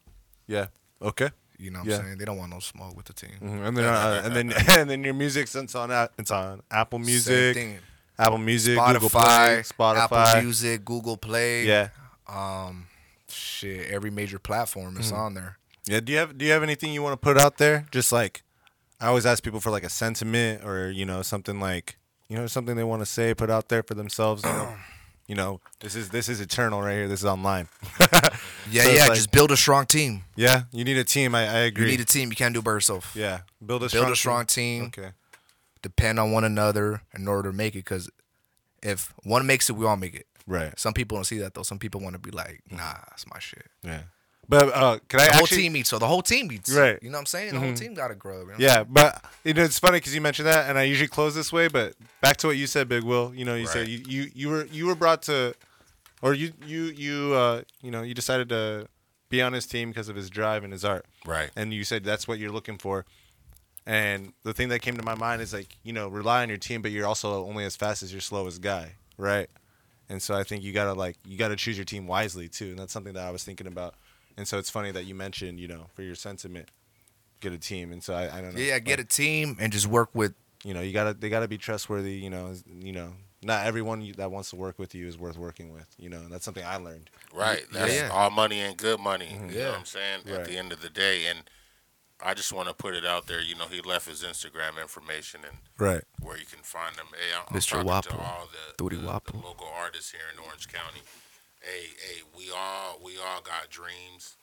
Yeah. 0.47 0.67
Okay. 1.01 1.29
You 1.57 1.71
know 1.71 1.79
what 1.79 1.87
Yeah. 1.87 1.97
I'm 1.97 2.03
saying? 2.05 2.17
They 2.17 2.25
don't 2.25 2.37
want 2.37 2.51
no 2.51 2.59
smoke 2.59 2.95
with 2.97 3.05
the 3.05 3.13
team. 3.13 3.31
Mhm. 3.41 3.67
And 3.67 3.77
then 3.77 3.85
uh, 3.85 4.21
and 4.25 4.35
then 4.35 4.53
and 4.79 4.89
then 4.89 5.03
your 5.03 5.13
music's 5.13 5.55
it's 5.55 5.75
on 5.75 5.91
it's 6.17 6.31
on 6.31 6.61
Apple 6.71 6.99
Music. 6.99 7.79
Apple 8.19 8.37
Music, 8.37 8.77
Spotify, 8.77 8.93
Google 8.93 9.09
Play, 9.09 9.63
Spotify. 9.63 9.97
Apple 10.25 10.41
Music, 10.43 10.85
Google 10.85 11.17
Play. 11.17 11.65
Yeah. 11.65 11.89
Um, 12.27 12.87
shit, 13.27 13.89
every 13.89 14.11
major 14.11 14.39
platform 14.39 14.97
is 14.97 15.07
Mm-hmm. 15.07 15.15
on 15.15 15.33
there. 15.33 15.57
Yeah. 15.85 15.99
Do 15.99 16.11
you 16.11 16.17
have 16.19 16.37
Do 16.37 16.45
you 16.45 16.51
have 16.51 16.63
anything 16.63 16.93
you 16.93 17.01
want 17.03 17.13
to 17.13 17.23
put 17.23 17.37
out 17.37 17.57
there? 17.57 17.85
Just 17.91 18.11
like 18.11 18.43
I 19.01 19.07
always 19.07 19.25
ask 19.25 19.43
people 19.43 19.59
for 19.59 19.71
like 19.71 19.83
a 19.83 19.89
sentiment 19.89 20.63
or 20.63 20.89
you 20.91 21.05
know 21.05 21.21
something 21.23 21.59
like 21.59 21.97
you 22.29 22.37
know 22.37 22.47
something 22.47 22.75
they 22.75 22.83
want 22.85 23.01
to 23.01 23.05
say, 23.05 23.33
put 23.33 23.49
out 23.49 23.67
there 23.69 23.83
for 23.83 23.93
themselves. 23.95 24.43
You 24.43 24.51
know, 24.51 24.75
you 25.27 25.35
know 25.35 25.61
this 25.79 25.95
is 25.95 26.09
this 26.09 26.27
is 26.29 26.39
eternal 26.41 26.81
right 26.81 26.93
here. 26.93 27.07
This 27.07 27.19
is 27.21 27.25
online. 27.25 27.67
Yeah, 28.71 28.83
So 28.83 28.91
yeah. 28.91 29.05
like- 29.07 29.15
just 29.15 29.31
build 29.31 29.51
a 29.51 29.57
strong 29.57 29.85
team. 29.85 30.23
yeah, 30.37 30.63
you 30.71 30.83
need 30.85 30.97
a 30.97 31.03
team. 31.03 31.35
I, 31.35 31.47
I 31.47 31.63
You 31.65 31.85
need 31.85 31.99
a 31.99 32.05
team. 32.05 32.29
You 32.29 32.35
can't 32.35 32.53
do 32.53 32.59
it 32.59 32.63
by 32.65 32.71
yourself. 32.71 33.11
yeah, 33.15 33.41
build 33.63 33.81
a 33.83 33.89
Build 33.89 33.91
strong 33.91 34.11
a 34.11 34.15
strong 34.15 34.45
team. 34.45 34.83
Okay. 34.85 35.09
Depend 35.81 36.17
on 36.19 36.31
one 36.31 36.43
another 36.45 37.01
in 37.13 37.27
order 37.27 37.51
to 37.51 37.55
make 37.55 37.75
it. 37.75 37.79
Because 37.79 38.09
if 38.81 39.13
one 39.23 39.45
makes 39.45 39.69
it, 39.69 39.73
we 39.75 39.85
all 39.85 39.97
make 39.97 40.15
it. 40.15 40.27
Right. 40.47 40.77
Some 40.79 40.93
people 40.93 41.17
don't 41.17 41.25
see 41.25 41.39
that 41.39 41.53
though. 41.53 41.63
Some 41.63 41.77
people 41.77 41.99
want 42.01 42.13
to 42.13 42.19
be 42.19 42.31
like, 42.31 42.61
nah, 42.71 42.93
that's 43.09 43.25
my 43.27 43.39
shit. 43.39 43.67
Yeah. 43.83 44.03
But 44.47 44.69
uh, 44.73 44.99
can 45.07 45.21
I 45.21 45.27
The 45.27 45.33
whole 45.33 45.41
actually? 45.43 45.57
team 45.57 45.75
eats. 45.77 45.89
So 45.89 45.99
the 45.99 46.07
whole 46.07 46.21
team 46.21 46.51
eats. 46.51 46.71
Right. 46.71 46.99
You 47.01 47.09
know 47.09 47.15
what 47.17 47.21
I'm 47.21 47.25
saying? 47.27 47.53
The 47.53 47.59
whole 47.59 47.73
team 47.73 47.93
got 47.93 48.09
to 48.09 48.15
grow. 48.15 48.41
You 48.41 48.47
know? 48.47 48.53
Yeah, 48.57 48.83
but 48.83 49.23
you 49.43 49.53
know 49.53 49.63
it's 49.63 49.79
funny 49.79 49.97
because 49.99 50.13
you 50.13 50.21
mentioned 50.21 50.47
that, 50.47 50.69
and 50.69 50.77
I 50.77 50.83
usually 50.83 51.07
close 51.07 51.33
this 51.33 51.51
way. 51.53 51.67
But 51.69 51.93
back 52.21 52.37
to 52.37 52.47
what 52.47 52.57
you 52.57 52.67
said, 52.67 52.89
Big 52.89 53.03
Will. 53.03 53.33
You 53.33 53.45
know, 53.45 53.55
you 53.55 53.67
said 53.67 53.87
you, 53.87 54.03
you 54.07 54.31
you 54.35 54.49
were 54.49 54.65
you 54.65 54.85
were 54.85 54.95
brought 54.95 55.21
to, 55.23 55.53
or 56.21 56.33
you 56.33 56.51
you 56.65 56.83
you 56.85 57.33
uh 57.33 57.61
you 57.81 57.89
know 57.89 58.01
you 58.01 58.13
decided 58.13 58.49
to 58.49 58.87
be 59.29 59.41
on 59.41 59.53
his 59.53 59.65
team 59.65 59.89
because 59.89 60.09
of 60.09 60.15
his 60.15 60.29
drive 60.29 60.63
and 60.63 60.73
his 60.73 60.83
art, 60.85 61.05
Right. 61.25 61.49
and 61.55 61.73
you 61.73 61.83
said 61.83 62.03
that's 62.03 62.27
what 62.27 62.37
you're 62.37 62.51
looking 62.51 62.77
for. 62.77 63.05
And 63.85 64.31
the 64.43 64.53
thing 64.53 64.69
that 64.69 64.79
came 64.81 64.95
to 64.97 65.03
my 65.03 65.15
mind 65.15 65.41
is 65.41 65.53
like 65.53 65.77
you 65.83 65.93
know 65.93 66.07
rely 66.09 66.41
on 66.43 66.49
your 66.49 66.57
team, 66.57 66.81
but 66.81 66.91
you're 66.91 67.07
also 67.07 67.45
only 67.45 67.63
as 67.65 67.75
fast 67.75 68.03
as 68.03 68.11
your 68.11 68.21
slowest 68.21 68.61
guy, 68.61 68.95
right? 69.17 69.49
And 70.09 70.21
so 70.21 70.35
I 70.35 70.43
think 70.43 70.63
you 70.63 70.73
gotta 70.73 70.93
like 70.93 71.17
you 71.25 71.37
gotta 71.37 71.55
choose 71.55 71.77
your 71.77 71.85
team 71.85 72.07
wisely 72.07 72.47
too, 72.49 72.71
and 72.71 72.79
that's 72.79 72.93
something 72.93 73.13
that 73.13 73.25
I 73.25 73.31
was 73.31 73.43
thinking 73.43 73.67
about. 73.67 73.95
And 74.37 74.47
so 74.47 74.57
it's 74.57 74.69
funny 74.69 74.91
that 74.91 75.05
you 75.05 75.15
mentioned 75.15 75.59
you 75.59 75.67
know 75.67 75.87
for 75.93 76.01
your 76.03 76.15
sentiment, 76.15 76.69
get 77.39 77.53
a 77.53 77.57
team. 77.57 77.91
And 77.91 78.03
so 78.03 78.13
I, 78.13 78.37
I 78.37 78.41
don't 78.41 78.53
know. 78.55 78.59
Yeah, 78.61 78.79
get 78.79 78.99
like, 78.99 79.05
a 79.05 79.09
team 79.09 79.57
and 79.59 79.71
just 79.71 79.87
work 79.87 80.09
with. 80.13 80.33
you 80.63 80.73
know, 80.73 80.81
you 80.81 80.93
gotta 80.93 81.13
they 81.13 81.29
gotta 81.29 81.47
be 81.47 81.57
trustworthy. 81.57 82.13
You 82.13 82.29
know, 82.29 82.53
you 82.79 82.93
know, 82.93 83.13
not 83.41 83.65
everyone 83.65 84.09
that 84.17 84.31
wants 84.31 84.49
to 84.51 84.55
work 84.55 84.79
with 84.79 84.95
you 84.95 85.07
is 85.07 85.17
worth 85.17 85.37
working 85.37 85.73
with. 85.73 85.87
You 85.97 86.09
know, 86.09 86.19
and 86.19 86.31
that's 86.31 86.45
something 86.45 86.63
I 86.65 86.77
learned. 86.77 87.09
Right. 87.33 87.65
That's 87.71 87.93
yeah. 87.95 88.09
all 88.11 88.29
money 88.29 88.59
and 88.61 88.77
good 88.77 88.99
money. 88.99 89.25
Mm-hmm. 89.33 89.49
You 89.49 89.55
know 89.55 89.59
Yeah. 89.59 89.69
what 89.71 89.79
I'm 89.79 89.85
saying? 89.85 90.19
At 90.29 90.45
the 90.45 90.57
end 90.57 90.71
of 90.71 90.81
the 90.81 90.89
day. 90.89 91.25
And 91.27 91.39
I 92.25 92.33
just 92.33 92.53
want 92.53 92.69
to 92.69 92.73
put 92.73 92.93
it 92.95 93.05
out 93.05 93.27
there. 93.27 93.41
You 93.41 93.55
know, 93.55 93.65
he 93.69 93.81
left 93.81 94.07
his 94.07 94.23
Instagram 94.23 94.81
information 94.81 95.41
and 95.43 95.57
Right. 95.77 96.03
where 96.21 96.37
you 96.37 96.45
can 96.45 96.63
find 96.63 96.95
him. 96.95 97.07
Hey, 97.11 97.35
I'm, 97.35 97.43
I'm 97.49 97.59
Mr. 97.59 97.71
talking 97.71 97.85
Guapo. 97.87 98.09
to 98.11 98.17
all 98.17 98.47
the, 98.77 98.83
the, 98.89 98.95
the 98.97 99.37
local 99.37 99.67
artists 99.77 100.11
here 100.11 100.21
in 100.33 100.39
Orange 100.39 100.69
County. 100.69 101.01
Hey, 101.63 101.95
hey, 101.95 102.19
we 102.35 102.51
all 102.51 102.99
we 102.99 103.15
all 103.15 103.39
got 103.39 103.71
dreams, 103.71 104.35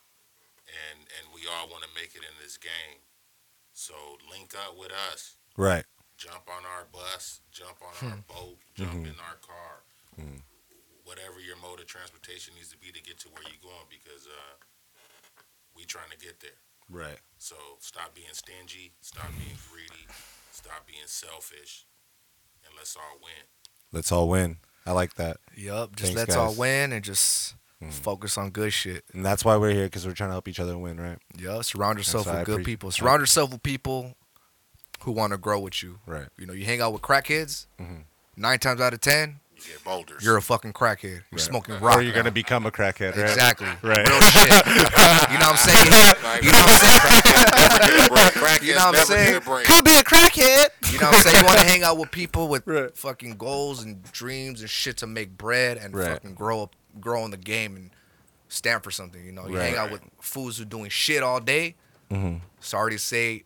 and 0.65 1.05
and 1.21 1.29
we 1.37 1.45
all 1.45 1.69
want 1.69 1.85
to 1.85 1.93
make 1.93 2.17
it 2.17 2.25
in 2.25 2.33
this 2.41 2.57
game. 2.57 3.05
So 3.77 3.93
link 4.33 4.57
up 4.57 4.73
with 4.81 4.89
us. 5.13 5.37
Right. 5.57 5.85
Jump 6.17 6.49
on 6.49 6.65
our 6.65 6.89
bus. 6.89 7.41
Jump 7.53 7.77
on 7.85 7.93
our 8.09 8.17
hmm. 8.17 8.25
boat. 8.25 8.57
Jump 8.75 9.05
mm-hmm. 9.05 9.13
in 9.13 9.21
our 9.21 9.37
car. 9.45 9.85
Hmm. 10.17 10.41
Whatever 11.05 11.45
your 11.45 11.61
mode 11.61 11.81
of 11.81 11.87
transportation 11.87 12.55
needs 12.57 12.73
to 12.73 12.79
be 12.79 12.89
to 12.89 13.03
get 13.03 13.21
to 13.21 13.29
where 13.29 13.45
you're 13.45 13.61
going, 13.61 13.89
because 13.93 14.25
uh, 14.25 14.57
we 15.77 15.85
trying 15.85 16.09
to 16.11 16.17
get 16.17 16.41
there. 16.41 16.57
Right. 16.89 17.21
So 17.37 17.57
stop 17.81 18.15
being 18.15 18.33
stingy, 18.33 18.93
stop 19.01 19.29
being 19.37 19.61
greedy, 19.69 20.09
stop 20.53 20.87
being 20.87 21.05
selfish, 21.05 21.85
and 22.65 22.73
let's 22.77 22.97
all 22.97 23.21
win. 23.21 23.45
Let's 23.93 24.11
all 24.11 24.29
win. 24.29 24.57
I 24.87 24.93
like 24.93 25.15
that. 25.15 25.37
Yup. 25.57 25.95
Just 25.97 26.15
Thanks, 26.15 26.29
let's 26.29 26.37
all 26.37 26.47
guys. 26.49 26.55
Hmm. 26.55 26.61
win 26.61 26.93
and 26.93 27.05
just 27.05 27.55
focus 27.91 28.37
on 28.37 28.51
good 28.51 28.73
shit. 28.73 29.05
And 29.15 29.25
that's 29.25 29.45
why 29.45 29.57
we're 29.57 29.71
here 29.73 29.85
because 29.87 30.07
we're 30.07 30.13
trying 30.13 30.31
to 30.31 30.35
help 30.35 30.49
each 30.49 30.61
other 30.61 30.77
win, 30.77 31.01
right? 31.01 31.19
Yup. 31.39 31.65
Surround 31.65 31.99
yourself 31.99 32.27
what 32.27 32.35
I 32.35 32.39
with 32.41 32.47
good 32.47 32.61
appreci- 32.61 32.65
people. 32.65 32.91
Surround 32.91 33.21
yourself 33.21 33.53
with 33.53 33.63
people 33.63 34.15
who 35.03 35.13
want 35.13 35.33
to 35.33 35.39
grow 35.39 35.61
with 35.61 35.83
you. 35.83 35.99
Right. 36.07 36.27
You 36.39 36.47
know, 36.47 36.53
you 36.53 36.65
hang 36.67 36.81
out 36.81 36.93
with 36.93 37.03
crackheads. 37.03 37.67
Mhm. 37.81 38.05
Nine 38.37 38.59
times 38.59 38.81
out 38.81 38.93
of 38.95 39.01
ten, 39.01 39.41
You 39.67 39.73
get 39.75 39.85
boulders. 39.85 40.25
you're 40.25 40.37
a 40.37 40.43
fucking 40.43 40.73
crackhead. 40.73 41.03
You're 41.03 41.23
Right. 41.33 41.41
smoking 41.41 41.79
rock. 41.81 41.99
Or 41.99 42.03
you're 42.03 42.15
gonna 42.15 42.31
become 42.31 42.67
a 42.67 42.71
crackhead, 42.71 43.17
right? 43.17 43.29
Exactly. 43.31 43.69
Right. 43.83 44.07
Real 44.09 44.21
shit. 44.21 44.49
you 44.67 45.39
know 45.39 45.49
what 45.49 45.51
I'm 45.51 45.57
saying? 45.57 45.87
You 46.43 46.53
know 46.53 46.59
what 46.59 46.69
I'm 46.69 46.81
saying? 46.81 48.63
You 48.63 48.75
know 48.75 48.87
what 48.87 48.99
I'm 48.99 49.07
saying? 49.07 49.33
get 49.33 49.43
a 49.43 49.45
break. 49.45 49.67
Could 49.67 49.85
be 49.85 49.97
a 49.97 50.03
crackhead. 50.03 50.69
You 50.93 50.99
know 50.99 51.07
what 51.07 51.17
I'm 51.17 51.23
saying? 51.23 51.37
You 51.37 51.45
want 51.45 51.61
to 51.61 51.67
hang 51.67 51.83
out 51.83 51.99
with 51.99 52.11
people 52.11 52.49
with 52.49 52.63
Right. 52.67 52.97
fucking 52.97 53.37
goals 53.37 53.83
and 53.83 54.03
dreams 54.13 54.61
and 54.61 54.69
shit 54.71 54.97
to 54.99 55.07
make 55.07 55.37
bread 55.37 55.77
and 55.79 55.95
Right. 55.95 56.09
fucking 56.13 56.35
grow 56.35 56.63
up, 56.65 56.77
grow 57.01 57.25
in 57.25 57.31
the 57.31 57.37
game 57.37 57.77
and 57.77 57.91
stand 58.49 58.83
for 58.83 58.91
something. 58.91 59.25
You 59.25 59.33
know, 59.33 59.47
you 59.47 59.57
Right. 59.57 59.71
hang 59.71 59.77
out 59.77 59.91
with 59.91 60.03
fools 60.21 60.59
who 60.59 60.65
doing 60.65 60.91
shit 60.91 61.23
all 61.23 61.41
day. 61.41 61.77
Mm-hmm. 62.11 62.39
Sorry 62.61 62.93
to 62.93 62.99
say, 62.99 63.45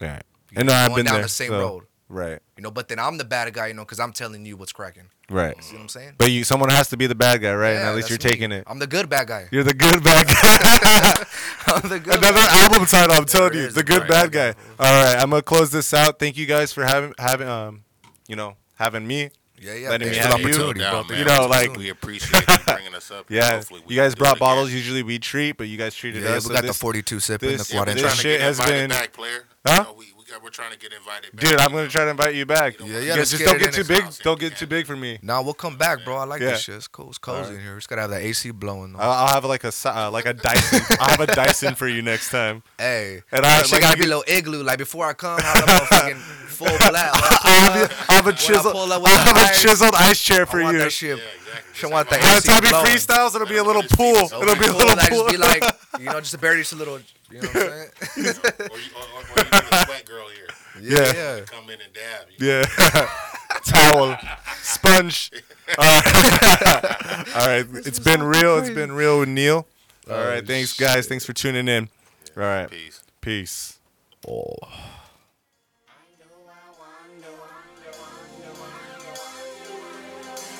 Right. 0.00 0.22
you're 0.50 0.60
And 0.60 0.68
no, 0.68 0.74
I've 0.74 0.94
been 0.94 1.06
down 1.06 1.14
there. 1.14 1.22
the 1.22 1.28
same 1.28 1.48
so- 1.50 1.58
road. 1.60 1.84
Right. 2.08 2.38
You 2.56 2.62
know, 2.62 2.70
but 2.70 2.88
then 2.88 2.98
I'm 2.98 3.16
the 3.18 3.24
bad 3.24 3.52
guy. 3.54 3.68
You 3.68 3.74
know, 3.74 3.82
because 3.82 3.98
I'm 3.98 4.12
telling 4.12 4.44
you 4.44 4.56
what's 4.56 4.72
cracking. 4.72 5.04
Right. 5.30 5.60
See 5.64 5.74
what 5.74 5.82
I'm 5.82 5.88
saying? 5.88 6.12
But 6.18 6.30
you, 6.30 6.44
someone 6.44 6.68
has 6.68 6.88
to 6.90 6.96
be 6.98 7.06
the 7.06 7.14
bad 7.14 7.40
guy, 7.40 7.54
right? 7.54 7.70
and 7.76 7.88
at 7.88 7.94
least 7.96 8.10
you're 8.10 8.18
me. 8.18 8.28
taking 8.30 8.52
it. 8.52 8.64
I'm 8.66 8.78
the 8.78 8.86
good 8.86 9.08
bad 9.08 9.26
guy. 9.26 9.48
You're 9.50 9.64
the 9.64 9.72
good 9.74 10.04
bad 10.04 10.26
guy. 10.26 11.24
I'm 11.66 11.88
the 11.88 11.98
good. 11.98 12.18
Another 12.18 12.34
bad 12.34 12.70
album 12.70 12.86
title. 12.86 13.16
I'm 13.16 13.24
telling 13.26 13.54
you, 13.54 13.68
the 13.68 13.82
good 13.82 14.00
right, 14.02 14.08
bad 14.08 14.32
guy. 14.32 14.48
All 14.78 15.04
right, 15.04 15.16
I'm 15.18 15.30
gonna 15.30 15.42
close 15.42 15.70
this 15.70 15.94
out. 15.94 16.18
Thank 16.18 16.36
you 16.36 16.46
guys 16.46 16.72
for 16.72 16.84
having 16.84 17.14
having 17.18 17.48
um, 17.48 17.84
you 18.28 18.36
know, 18.36 18.56
having 18.74 19.06
me. 19.06 19.30
Yeah, 19.58 19.74
yeah. 19.74 19.88
Letting 19.88 20.08
me 20.08 20.14
thanks 20.14 20.26
for 20.26 20.32
have 20.32 20.42
the 20.42 20.48
you. 20.48 20.54
opportunity, 20.54 20.80
bro. 20.80 21.16
You 21.18 21.24
man. 21.24 21.40
know, 21.40 21.46
like- 21.46 21.76
we 21.76 21.88
appreciate 21.88 22.44
you 22.46 22.56
bringing 22.66 22.94
us 22.94 23.10
up. 23.10 23.24
Yeah, 23.30 23.56
Hopefully 23.56 23.82
we 23.86 23.94
you 23.94 24.00
guys 24.00 24.14
brought 24.14 24.38
bottles. 24.38 24.66
again. 24.68 24.76
Usually 24.78 25.02
we 25.02 25.18
treat, 25.18 25.56
but 25.56 25.68
you 25.68 25.78
guys 25.78 25.94
treated 25.94 26.22
Yeah, 26.22 26.30
us. 26.32 26.44
we 26.44 26.48
so 26.54 26.60
got 26.60 26.66
the 26.66 26.74
42 26.74 27.18
sipping 27.20 27.48
this- 27.50 27.68
the 27.68 27.76
yeah, 27.76 27.84
this 27.86 27.94
trying 27.94 28.02
quad 28.04 28.10
to 28.10 28.16
shit 28.16 28.38
get 28.40 28.44
has 28.44 28.60
been- 28.60 28.90
back, 28.90 29.12
player. 29.14 29.44
Huh? 29.66 29.76
You 29.78 29.84
know, 29.84 29.98
we, 29.98 30.06
we 30.34 30.38
got, 30.38 30.42
we're 30.44 30.50
trying 30.50 30.72
to 30.72 30.78
get 30.78 30.92
invited 30.92 31.34
back. 31.34 31.40
Dude, 31.50 31.58
I'm 31.60 31.70
gonna 31.72 31.88
try 31.88 32.04
to 32.04 32.10
invite 32.10 32.34
you 32.34 32.46
back. 32.46 32.78
Yeah, 32.80 32.86
You 32.86 32.92
yeah, 32.92 33.00
guys 33.08 33.16
let's 33.18 33.30
just 33.30 33.42
get 33.42 33.46
don't 33.46 33.56
it 33.56 33.60
get 33.60 33.72
too 33.74 33.82
this 33.82 33.88
big. 33.88 34.02
house 34.04 34.18
if 34.18 34.24
Don't 34.24 34.42
you 34.42 34.48
get 34.50 34.58
too 34.58 34.66
can. 34.66 34.68
big 34.78 34.86
for 34.86 34.96
me. 34.96 35.18
Nah, 35.22 35.42
we'll 35.42 35.54
come 35.54 35.76
back, 35.76 36.04
bro. 36.04 36.16
I 36.16 36.24
like 36.24 36.40
Yeah. 36.40 36.50
this 36.50 36.60
shit. 36.62 36.74
It's 36.76 36.88
cool. 36.88 37.08
It's 37.08 37.18
cozy 37.18 37.54
in 37.54 37.60
here. 37.60 37.72
We 37.72 37.78
just 37.78 37.88
gotta 37.88 38.02
have 38.02 38.10
the 38.10 38.18
AC 38.18 38.50
blowing. 38.50 38.92
Though. 38.94 38.98
I'll, 39.00 39.10
I'll 39.10 39.28
have 39.34 39.44
like 39.44 39.64
a 39.64 39.72
si- 39.72 39.88
uh, 39.88 40.10
like 40.10 40.26
a 40.26 40.32
Dyson. 40.34 40.80
I'll 41.00 41.10
have 41.10 41.20
a 41.20 41.26
Dyson 41.26 41.74
for 41.74 41.88
you 41.88 42.02
next 42.02 42.30
time. 42.30 42.62
Hey, 42.78 43.22
And 43.32 43.38
and 43.38 43.46
I- 43.46 43.58
I 43.58 43.62
shit 43.62 43.72
like, 43.72 43.80
gotta 43.82 43.96
you 43.98 44.04
be 44.04 44.10
a 44.10 44.16
little 44.16 44.24
igloo. 44.36 44.62
Like 44.62 44.78
before 44.78 45.06
I 45.06 45.12
come, 45.14 45.38
have 45.40 45.56
a 45.56 45.66
motherfucking 45.66 46.16
full 46.48 46.66
black. 46.90 47.10
I'll 47.14 47.70
have, 47.70 47.90
a- 47.90 47.94
I'll 48.08 48.16
have 48.22 48.26
a 48.26 48.32
chiseled. 48.32 48.72
pull 48.74 48.92
up 48.92 48.98
I'll 48.98 49.02
with 49.02 49.12
the 49.12 49.18
have 49.18 49.36
a 49.36 49.40
ice, 49.40 49.62
chiseled 49.62 49.94
ice 49.96 50.20
chair 50.22 50.46
for 50.46 50.60
I 50.60 50.64
want 50.64 50.76
you. 50.76 50.82
that 50.84 50.92
shit. 50.92 51.18
Yeah, 51.18 51.24
exactly. 51.24 51.72
She 51.74 51.80
Just 51.82 51.92
want 51.92 52.08
have 52.08 52.20
the 52.20 52.26
a- 52.26 52.28
By 52.30 52.36
AC 52.36 52.40
the 52.40 52.48
time 52.52 52.62
he 52.64 52.70
blowing. 52.70 52.86
freestyles, 52.86 53.34
it'll 53.34 53.46
be 53.48 53.56
a 53.56 53.64
little 53.64 53.82
It'll 53.82 53.96
be 53.96 53.96
pool. 54.28 54.42
It'll 54.42 54.54
be 54.56 54.64
a 54.64 54.68
Cool, 54.68 54.78
little 54.78 54.96
like, 54.96 55.10
pool. 55.10 55.28
just 55.28 55.30
be 55.30 55.36
like, 55.38 55.64
you 56.00 56.04
know, 56.06 56.20
just 56.20 56.34
a 56.34 56.38
barely 56.38 56.58
just 56.60 56.72
a 56.72 56.76
little. 56.76 56.98
You 57.30 57.40
know 57.42 57.48
what 57.48 57.56
I'm 57.56 57.62
saying? 58.14 58.36
or 58.70 58.78
you, 58.78 58.90
or, 58.94 59.02
or, 59.18 59.23
or 59.36 59.42
you 59.42 59.94
need 59.94 60.02
a 60.02 60.06
girl 60.06 60.28
here. 60.28 60.48
Yeah. 60.80 61.12
yeah. 61.14 61.40
Come 61.46 61.70
in 61.70 61.78
and 61.80 61.92
dab. 61.94 62.26
You? 62.36 62.48
Yeah. 62.48 63.08
Towel, 63.64 64.18
sponge. 64.56 65.30
Uh, 65.78 65.80
all 65.80 66.42
right. 66.66 67.36
All 67.36 67.46
right. 67.46 67.86
It's 67.86 67.98
been 67.98 68.22
real. 68.22 68.58
It's 68.58 68.68
been 68.68 68.92
real 68.92 69.20
with 69.20 69.30
Neil. 69.30 69.66
Oh, 70.06 70.14
all 70.14 70.26
right. 70.26 70.46
Thanks, 70.46 70.78
guys. 70.78 71.06
Thanks 71.06 71.24
for 71.24 71.32
tuning 71.32 71.68
in. 71.68 71.88
All 72.36 72.42
right. 72.42 72.70
Peace. 72.70 73.00
Peace. 73.22 73.78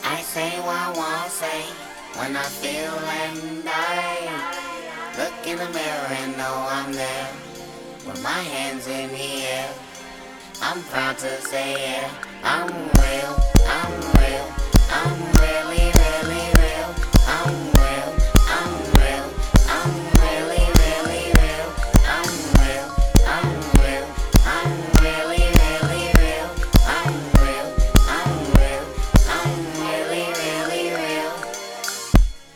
I 0.03 0.21
say 0.23 0.59
what 0.61 0.77
I 0.77 0.93
want 0.97 1.25
to 1.25 1.31
say 1.31 1.61
when 2.19 2.35
I 2.35 2.43
feel 2.45 2.95
and 2.95 3.63
I 3.67 5.19
look 5.19 5.47
in 5.47 5.59
the 5.59 5.69
mirror 5.69 6.09
and 6.11 6.37
know 6.39 6.67
I'm 6.71 6.93
there 6.93 7.44
with 8.07 8.23
my 8.23 8.31
hands 8.31 8.87
in 8.87 9.09
the 9.11 9.47
air. 9.47 9.71
I'm 10.61 10.83
proud 10.85 11.17
to 11.19 11.41
say 11.43 11.73
yeah, 11.73 12.11
I'm 12.43 12.69
real, 12.69 13.33
I'm 13.67 13.93
real, 14.21 14.47
I'm 14.91 15.17
really, 15.41 15.89
really 16.03 16.47
real. 16.61 16.91
I'm 17.27 17.55
real, 17.81 18.11
I'm 18.53 18.73
real, 19.01 19.27
I'm 19.69 19.93
really, 20.21 20.65
really 20.83 21.25
real. 21.41 21.69
I'm 22.05 22.33
real, 22.61 22.89
I'm 23.25 23.49
real, 23.81 24.07
I'm 24.45 24.73
really, 25.01 25.45
really 25.61 26.07
real. 26.21 26.51
I'm 26.85 27.15
real, 27.41 27.69
I'm 28.09 28.33
real, 28.61 28.85
I'm 29.29 29.53
really, 29.81 30.27
really 30.43 30.87
real. 30.93 31.33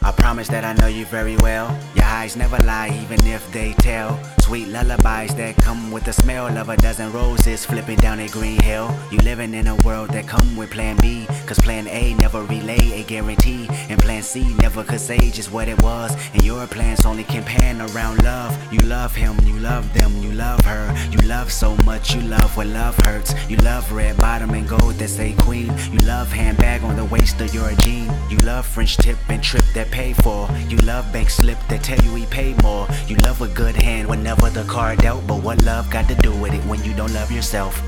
I 0.02 0.12
promise 0.12 0.48
that 0.48 0.64
I 0.64 0.74
know 0.74 0.88
you 0.88 1.06
very 1.06 1.36
well. 1.38 1.78
Your 1.94 2.04
eyes 2.04 2.36
never 2.36 2.58
lie, 2.58 2.90
even 3.02 3.24
if 3.26 3.50
they 3.52 3.72
tell. 3.74 4.20
Sweet 4.48 4.68
lullabies 4.68 5.34
that 5.34 5.58
come 5.58 5.90
with 5.90 6.04
the 6.04 6.12
smell 6.14 6.56
of 6.56 6.70
a 6.70 6.76
dozen 6.78 7.12
roses 7.12 7.66
flipping 7.66 7.98
down 7.98 8.18
a 8.18 8.28
green 8.28 8.58
hill. 8.62 8.90
You 9.12 9.18
living 9.18 9.52
in 9.52 9.66
a 9.66 9.76
world 9.84 10.08
that 10.12 10.26
come 10.26 10.56
with 10.56 10.70
plan 10.70 10.96
B. 11.02 11.26
Cause 11.44 11.58
plan 11.58 11.86
A 11.86 12.14
never 12.14 12.42
relay 12.44 12.98
a 12.98 13.04
guarantee. 13.04 13.68
And 13.90 14.00
plan 14.00 14.22
C 14.22 14.54
never 14.54 14.84
could 14.84 15.00
say 15.00 15.18
just 15.30 15.52
what 15.52 15.68
it 15.68 15.82
was. 15.82 16.16
And 16.32 16.42
your 16.42 16.66
plans 16.66 17.04
only 17.04 17.24
can 17.24 17.44
pan 17.44 17.82
around 17.82 18.22
love. 18.24 18.56
You 18.72 18.78
love 18.88 19.14
him, 19.14 19.36
you 19.44 19.58
love 19.58 19.92
them, 19.92 20.16
you 20.22 20.32
love 20.32 20.64
her. 20.64 20.96
You 21.10 21.18
love 21.28 21.52
so 21.52 21.76
much, 21.84 22.14
you 22.14 22.22
love 22.22 22.56
what 22.56 22.68
love 22.68 22.96
hurts. 23.04 23.34
You 23.50 23.58
love 23.58 23.92
red 23.92 24.16
bottom 24.16 24.54
and 24.54 24.66
gold 24.66 24.94
that 24.94 25.08
say 25.08 25.34
queen. 25.40 25.70
You 25.92 25.98
love 26.06 26.32
handbag 26.32 26.84
on 26.84 26.96
the 26.96 27.04
waist 27.04 27.38
of 27.42 27.52
your 27.52 27.70
jean. 27.82 28.10
You 28.30 28.38
love 28.38 28.64
French 28.64 28.96
tip 28.96 29.18
and 29.28 29.42
trip 29.42 29.64
that 29.74 29.90
pay 29.90 30.14
for. 30.14 30.48
You 30.70 30.78
love 30.78 31.12
bank 31.12 31.28
slip 31.28 31.58
that 31.68 31.84
tell 31.84 32.02
you 32.02 32.14
he 32.14 32.24
paid 32.26 32.62
more. 32.62 32.88
You 33.08 33.16
love 33.16 33.42
a 33.42 33.48
good 33.48 33.76
hand 33.76 34.08
whenever 34.08 34.37
the 34.58 34.64
card 34.64 34.98
dealt. 34.98 35.26
But 35.26 35.42
what 35.42 35.62
love 35.64 35.90
got 35.90 36.08
to 36.08 36.14
do 36.16 36.32
with 36.32 36.54
it 36.54 36.64
when 36.64 36.82
you 36.84 36.94
don't 36.94 37.12
love 37.12 37.30
yourself? 37.30 37.80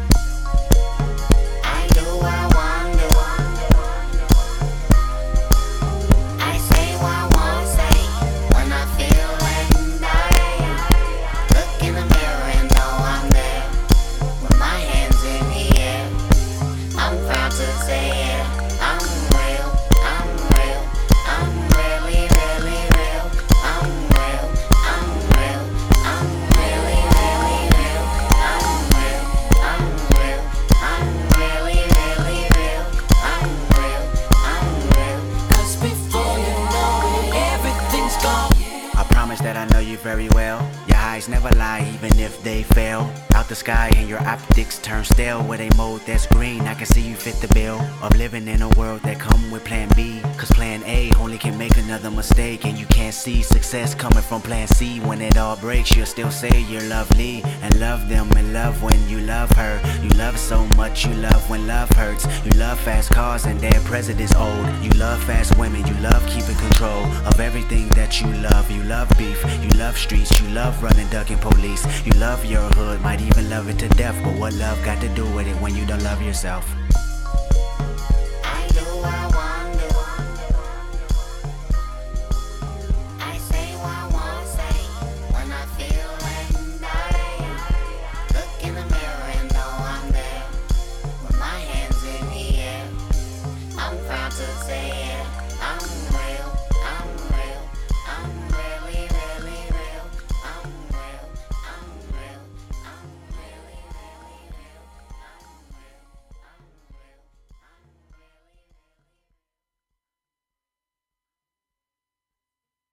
They 42.43 42.63
fail. 42.63 43.30
The 43.51 43.57
sky 43.57 43.91
and 43.97 44.09
your 44.09 44.23
optics 44.29 44.79
turn 44.79 45.05
stale 45.05 45.43
with 45.43 45.59
a 45.59 45.75
mode 45.77 46.03
that's 46.03 46.25
green. 46.25 46.61
I 46.69 46.75
can 46.75 46.87
see 46.87 47.01
you 47.01 47.17
fit 47.17 47.35
the 47.41 47.53
bill 47.53 47.81
of 48.01 48.17
living 48.17 48.47
in 48.47 48.63
a 48.63 48.69
world 48.79 49.03
that 49.03 49.19
come 49.19 49.51
with 49.51 49.65
plan 49.65 49.89
B. 49.97 50.21
Cause 50.39 50.53
plan 50.53 50.85
A 50.87 51.11
only 51.19 51.37
can 51.37 51.59
make 51.59 51.77
another 51.77 52.13
mistake, 52.13 52.65
and 52.65 52.79
you 52.79 52.87
can't 52.87 53.13
see 53.13 53.43
success 53.43 53.93
coming 53.93 54.23
from 54.23 54.41
plan 54.41 54.69
C. 54.69 55.01
When 55.01 55.21
it 55.21 55.37
all 55.37 55.57
breaks, 55.57 55.97
you'll 55.97 56.07
still 56.07 56.31
say 56.31 56.61
you're 56.71 56.85
lovely 56.85 57.43
and 57.61 57.81
love 57.81 58.09
them 58.09 58.31
and 58.37 58.53
love 58.53 58.85
when 58.85 59.09
you 59.09 59.19
love 59.19 59.51
her. 59.57 59.81
You 60.01 60.11
love 60.11 60.39
so 60.39 60.65
much, 60.77 61.05
you 61.05 61.15
love 61.15 61.51
when 61.51 61.67
love 61.67 61.91
hurts. 61.91 62.29
You 62.45 62.53
love 62.53 62.79
fast 62.79 63.11
cars 63.11 63.47
and 63.47 63.61
their 63.61 63.81
president's 63.81 64.35
old. 64.37 64.65
You 64.81 64.91
love 64.91 65.21
fast 65.25 65.59
women, 65.59 65.85
you 65.89 65.95
love 65.95 66.25
keeping 66.29 66.55
control 66.55 67.05
of 67.27 67.41
everything 67.41 67.89
that 67.89 68.21
you 68.21 68.29
love. 68.35 68.71
You 68.71 68.85
love 68.85 69.09
beef, 69.19 69.43
you 69.61 69.71
love 69.71 69.99
streets, 69.99 70.41
you 70.41 70.49
love 70.51 70.81
running, 70.81 71.09
ducking 71.09 71.39
police. 71.39 71.85
You 72.07 72.13
love 72.13 72.45
your 72.45 72.63
hood, 72.79 73.01
might 73.01 73.21
even 73.21 73.40
love 73.49 73.69
it 73.69 73.79
to 73.79 73.89
death. 73.91 74.19
But 74.25 74.35
what 74.39 74.55
love 74.55 74.83
got 74.85 75.01
to 75.01 75.09
do 75.15 75.25
with 75.35 75.47
it 75.47 75.57
when 75.61 75.75
you 75.75 75.87
don't 75.87 76.03
love 76.03 76.21
yourself? 76.23 76.65